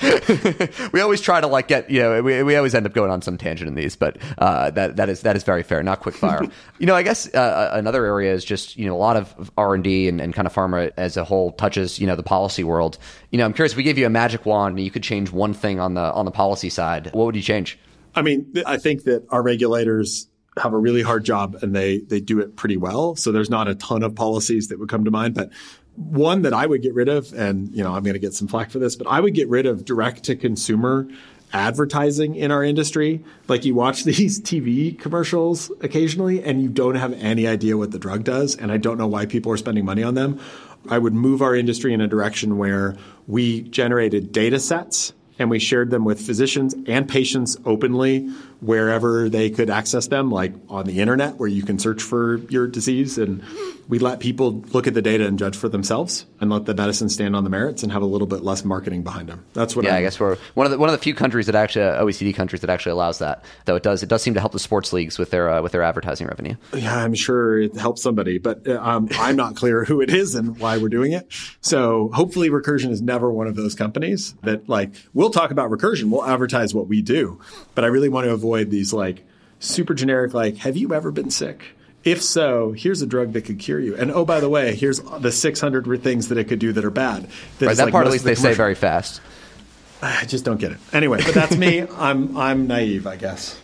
we 0.92 1.00
always 1.00 1.20
try 1.20 1.40
to 1.40 1.46
like 1.46 1.66
get 1.66 1.90
you 1.90 2.00
know 2.00 2.22
we, 2.22 2.42
we 2.42 2.56
always 2.56 2.74
end 2.74 2.86
up 2.86 2.92
going 2.92 3.10
on 3.10 3.20
some 3.20 3.36
tangent 3.36 3.68
in 3.68 3.74
these, 3.74 3.96
but 3.96 4.18
uh, 4.38 4.70
that 4.70 4.96
that 4.96 5.08
is 5.08 5.22
that 5.22 5.34
is 5.34 5.42
very 5.42 5.62
fair, 5.62 5.82
not 5.82 6.00
quick 6.00 6.14
fire. 6.14 6.42
you 6.78 6.86
know, 6.86 6.94
I 6.94 7.02
guess 7.02 7.28
uh, 7.34 7.38
uh, 7.38 7.70
another 7.74 8.04
area 8.04 8.32
is 8.32 8.44
just 8.44 8.76
you 8.76 8.86
know 8.86 8.94
a 8.94 8.98
lot 8.98 9.16
of 9.16 9.50
R 9.56 9.74
and 9.74 9.82
D 9.82 10.08
and 10.08 10.20
kind 10.32 10.46
of 10.46 10.54
pharma 10.54 10.92
as 10.96 11.16
a 11.16 11.24
whole 11.24 11.52
touches 11.52 11.98
you 11.98 12.06
know 12.06 12.14
the 12.14 12.22
policy 12.22 12.62
world. 12.62 12.98
You 13.30 13.38
know, 13.38 13.44
I'm 13.44 13.52
curious. 13.52 13.72
If 13.72 13.76
we 13.76 13.82
gave 13.82 13.98
you 13.98 14.06
a 14.06 14.10
magic 14.10 14.46
wand 14.46 14.76
and 14.76 14.84
you 14.84 14.90
could 14.90 15.02
change 15.02 15.32
one 15.32 15.52
thing 15.52 15.80
on 15.80 15.94
the 15.94 16.12
on 16.12 16.24
the 16.24 16.30
policy 16.30 16.70
side. 16.70 17.10
What 17.12 17.26
would 17.26 17.36
you 17.36 17.42
change? 17.42 17.78
I 18.14 18.22
mean, 18.22 18.54
I 18.64 18.78
think 18.78 19.04
that 19.04 19.26
our 19.30 19.42
regulators 19.42 20.28
have 20.58 20.72
a 20.72 20.78
really 20.78 21.02
hard 21.02 21.24
job 21.24 21.56
and 21.62 21.74
they 21.74 21.98
they 21.98 22.20
do 22.20 22.40
it 22.40 22.56
pretty 22.56 22.76
well. 22.76 23.16
So 23.16 23.32
there's 23.32 23.50
not 23.50 23.68
a 23.68 23.74
ton 23.74 24.02
of 24.02 24.14
policies 24.14 24.68
that 24.68 24.78
would 24.78 24.88
come 24.88 25.04
to 25.04 25.10
mind, 25.10 25.34
but 25.34 25.50
one 25.96 26.42
that 26.42 26.52
I 26.52 26.66
would 26.66 26.82
get 26.82 26.94
rid 26.94 27.08
of, 27.08 27.32
and 27.32 27.74
you 27.74 27.82
know 27.82 27.94
I'm 27.94 28.02
going 28.02 28.14
to 28.14 28.20
get 28.20 28.34
some 28.34 28.48
flack 28.48 28.70
for 28.70 28.78
this, 28.78 28.96
but 28.96 29.06
I 29.06 29.20
would 29.20 29.34
get 29.34 29.48
rid 29.48 29.66
of 29.66 29.84
direct 29.84 30.24
to 30.24 30.36
consumer 30.36 31.08
advertising 31.52 32.34
in 32.34 32.50
our 32.50 32.62
industry. 32.62 33.24
Like 33.48 33.64
you 33.64 33.74
watch 33.74 34.04
these 34.04 34.40
TV 34.40 34.98
commercials 34.98 35.70
occasionally 35.80 36.42
and 36.42 36.62
you 36.62 36.68
don't 36.68 36.96
have 36.96 37.12
any 37.14 37.46
idea 37.46 37.76
what 37.76 37.92
the 37.92 37.98
drug 37.98 38.24
does, 38.24 38.56
and 38.56 38.72
I 38.72 38.76
don't 38.76 38.98
know 38.98 39.06
why 39.06 39.26
people 39.26 39.52
are 39.52 39.56
spending 39.56 39.84
money 39.84 40.02
on 40.02 40.14
them. 40.14 40.40
I 40.88 40.98
would 40.98 41.14
move 41.14 41.42
our 41.42 41.56
industry 41.56 41.92
in 41.92 42.00
a 42.00 42.06
direction 42.06 42.58
where 42.58 42.96
we 43.26 43.62
generated 43.62 44.30
data 44.32 44.60
sets 44.60 45.12
and 45.38 45.50
we 45.50 45.58
shared 45.58 45.90
them 45.90 46.04
with 46.04 46.20
physicians 46.20 46.74
and 46.86 47.08
patients 47.08 47.56
openly 47.64 48.30
wherever 48.60 49.28
they 49.28 49.50
could 49.50 49.70
access 49.70 50.08
them, 50.08 50.30
like 50.30 50.52
on 50.68 50.86
the 50.86 51.00
internet 51.00 51.36
where 51.36 51.48
you 51.48 51.62
can 51.62 51.78
search 51.78 52.02
for 52.02 52.38
your 52.48 52.66
disease. 52.66 53.18
And 53.18 53.42
we 53.88 53.98
let 53.98 54.20
people 54.20 54.62
look 54.72 54.86
at 54.86 54.94
the 54.94 55.02
data 55.02 55.26
and 55.26 55.38
judge 55.38 55.56
for 55.56 55.68
themselves 55.68 56.26
and 56.40 56.50
let 56.50 56.64
the 56.64 56.74
medicine 56.74 57.08
stand 57.08 57.36
on 57.36 57.44
the 57.44 57.50
merits 57.50 57.82
and 57.82 57.92
have 57.92 58.02
a 58.02 58.06
little 58.06 58.26
bit 58.26 58.42
less 58.42 58.64
marketing 58.64 59.02
behind 59.02 59.28
them. 59.28 59.44
That's 59.52 59.76
what 59.76 59.84
Yeah, 59.84 59.92
I'm, 59.92 59.98
i 59.98 60.02
guess 60.02 60.18
we're 60.18 60.36
one 60.54 60.66
of 60.66 60.72
the 60.72 60.78
one 60.78 60.88
of 60.88 60.92
the 60.92 61.02
few 61.02 61.14
countries 61.14 61.46
that 61.46 61.54
actually 61.54 61.84
uh, 61.84 62.02
OECD 62.02 62.34
countries 62.34 62.62
that 62.62 62.70
actually 62.70 62.92
allows 62.92 63.18
that. 63.18 63.44
Though 63.64 63.76
it 63.76 63.82
does 63.82 64.02
it 64.02 64.08
does 64.08 64.22
seem 64.22 64.34
to 64.34 64.40
help 64.40 64.52
the 64.52 64.58
sports 64.58 64.92
leagues 64.92 65.18
with 65.18 65.30
their 65.30 65.48
uh, 65.48 65.62
with 65.62 65.72
their 65.72 65.82
advertising 65.82 66.26
revenue. 66.26 66.56
Yeah, 66.74 66.96
I'm 66.96 67.14
sure 67.14 67.60
it 67.60 67.76
helps 67.76 68.02
somebody, 68.02 68.38
but 68.38 68.66
uh, 68.66 68.80
um, 68.80 69.08
I'm 69.12 69.36
not 69.36 69.56
clear 69.56 69.84
who 69.84 70.00
it 70.00 70.10
is 70.10 70.34
and 70.34 70.58
why 70.58 70.78
we're 70.78 70.88
doing 70.88 71.12
it. 71.12 71.26
So 71.60 72.10
hopefully 72.12 72.50
Recursion 72.50 72.90
is 72.90 73.02
never 73.02 73.30
one 73.30 73.46
of 73.46 73.56
those 73.56 73.74
companies 73.74 74.34
that 74.42 74.68
like 74.68 74.90
we'll 75.14 75.30
talk 75.30 75.50
about 75.50 75.70
Recursion, 75.70 76.10
we'll 76.10 76.24
advertise 76.24 76.74
what 76.74 76.88
we 76.88 77.02
do, 77.02 77.40
but 77.74 77.84
I 77.84 77.88
really 77.88 78.08
want 78.08 78.24
to 78.26 78.32
avoid 78.32 78.45
avoid 78.46 78.70
these 78.70 78.92
like 78.92 79.24
super 79.58 79.94
generic 79.94 80.32
like 80.32 80.58
have 80.58 80.76
you 80.76 80.94
ever 80.94 81.10
been 81.10 81.30
sick 81.30 81.74
if 82.04 82.22
so 82.22 82.72
here's 82.72 83.02
a 83.02 83.06
drug 83.06 83.32
that 83.32 83.42
could 83.42 83.58
cure 83.58 83.80
you 83.80 83.96
and 83.96 84.12
oh 84.12 84.24
by 84.24 84.38
the 84.38 84.48
way 84.48 84.74
here's 84.74 85.00
the 85.00 85.32
600 85.32 86.02
things 86.02 86.28
that 86.28 86.38
it 86.38 86.44
could 86.44 86.60
do 86.60 86.72
that 86.72 86.84
are 86.84 86.90
bad 86.90 87.28
that, 87.58 87.66
right, 87.66 87.76
that 87.76 87.84
like 87.84 87.92
part 87.92 88.06
at 88.06 88.12
least 88.12 88.24
the 88.24 88.30
they 88.30 88.34
say 88.36 88.54
very 88.54 88.76
fast 88.76 89.20
I 90.02 90.26
just 90.26 90.44
don't 90.44 90.60
get 90.60 90.72
it. 90.72 90.78
Anyway, 90.92 91.20
but 91.24 91.34
that's 91.34 91.56
me. 91.56 91.80
I'm 91.96 92.36
I'm 92.36 92.66
naive, 92.66 93.06
I 93.06 93.16
guess. 93.16 93.58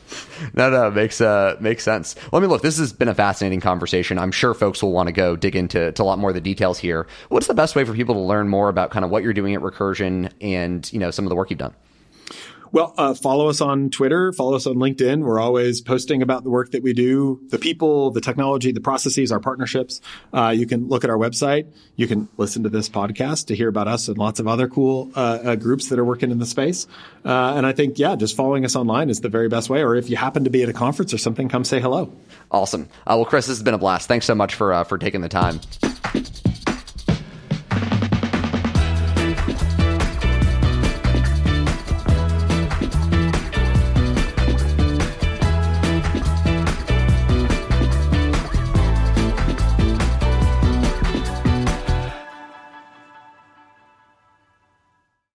No, 0.54 0.70
no, 0.70 0.90
makes 0.90 1.20
uh 1.20 1.56
makes 1.60 1.84
sense. 1.84 2.16
Well, 2.30 2.38
I 2.38 2.40
mean, 2.40 2.50
look, 2.50 2.62
this 2.62 2.78
has 2.78 2.90
been 2.90 3.08
a 3.08 3.14
fascinating 3.14 3.60
conversation. 3.60 4.18
I'm 4.18 4.32
sure 4.32 4.54
folks 4.54 4.82
will 4.82 4.92
want 4.92 5.08
to 5.08 5.12
go 5.12 5.36
dig 5.36 5.54
into 5.54 5.92
to 5.92 6.02
a 6.02 6.04
lot 6.04 6.18
more 6.18 6.30
of 6.30 6.34
the 6.34 6.40
details 6.40 6.78
here. 6.78 7.06
What's 7.28 7.48
the 7.48 7.54
best 7.54 7.76
way 7.76 7.84
for 7.84 7.92
people 7.92 8.14
to 8.14 8.20
learn 8.22 8.48
more 8.48 8.70
about 8.70 8.90
kind 8.90 9.04
of 9.04 9.10
what 9.10 9.22
you're 9.22 9.34
doing 9.34 9.54
at 9.54 9.60
Recursion 9.60 10.32
and 10.40 10.90
you 10.90 10.98
know 10.98 11.10
some 11.10 11.26
of 11.26 11.28
the 11.28 11.36
work 11.36 11.50
you've 11.50 11.58
done? 11.58 11.74
Well, 12.72 12.94
uh, 12.96 13.12
follow 13.12 13.50
us 13.50 13.60
on 13.60 13.90
Twitter, 13.90 14.32
follow 14.32 14.54
us 14.54 14.66
on 14.66 14.76
LinkedIn. 14.76 15.22
We're 15.22 15.38
always 15.38 15.82
posting 15.82 16.22
about 16.22 16.42
the 16.42 16.48
work 16.48 16.70
that 16.70 16.82
we 16.82 16.94
do, 16.94 17.38
the 17.50 17.58
people, 17.58 18.10
the 18.12 18.22
technology, 18.22 18.72
the 18.72 18.80
processes, 18.80 19.30
our 19.30 19.40
partnerships. 19.40 20.00
Uh, 20.32 20.54
you 20.56 20.66
can 20.66 20.88
look 20.88 21.04
at 21.04 21.10
our 21.10 21.18
website. 21.18 21.66
You 21.96 22.08
can 22.08 22.30
listen 22.38 22.62
to 22.62 22.70
this 22.70 22.88
podcast 22.88 23.48
to 23.48 23.54
hear 23.54 23.68
about 23.68 23.88
us 23.88 24.08
and 24.08 24.16
lots 24.16 24.40
of 24.40 24.48
other 24.48 24.68
cool 24.68 25.10
uh, 25.14 25.38
uh 25.44 25.54
groups 25.56 25.90
that 25.90 25.98
are 25.98 26.04
working 26.04 26.30
in 26.30 26.38
the 26.38 26.46
space. 26.46 26.86
Uh, 27.26 27.52
and 27.56 27.66
I 27.66 27.72
think, 27.72 27.98
yeah, 27.98 28.16
just 28.16 28.34
following 28.34 28.64
us 28.64 28.74
online 28.74 29.10
is 29.10 29.20
the 29.20 29.28
very 29.28 29.50
best 29.50 29.68
way. 29.68 29.82
Or 29.82 29.94
if 29.94 30.08
you 30.08 30.16
happen 30.16 30.44
to 30.44 30.50
be 30.50 30.62
at 30.62 30.70
a 30.70 30.72
conference 30.72 31.12
or 31.12 31.18
something, 31.18 31.50
come 31.50 31.64
say 31.64 31.78
hello. 31.78 32.10
Awesome. 32.50 32.88
Uh, 33.06 33.16
well, 33.16 33.26
Chris, 33.26 33.48
this 33.48 33.58
has 33.58 33.62
been 33.62 33.74
a 33.74 33.78
blast. 33.78 34.08
Thanks 34.08 34.24
so 34.24 34.34
much 34.34 34.54
for 34.54 34.82
for 34.84 34.96
taking 34.96 35.20
the 35.20 35.28
time. 35.28 35.60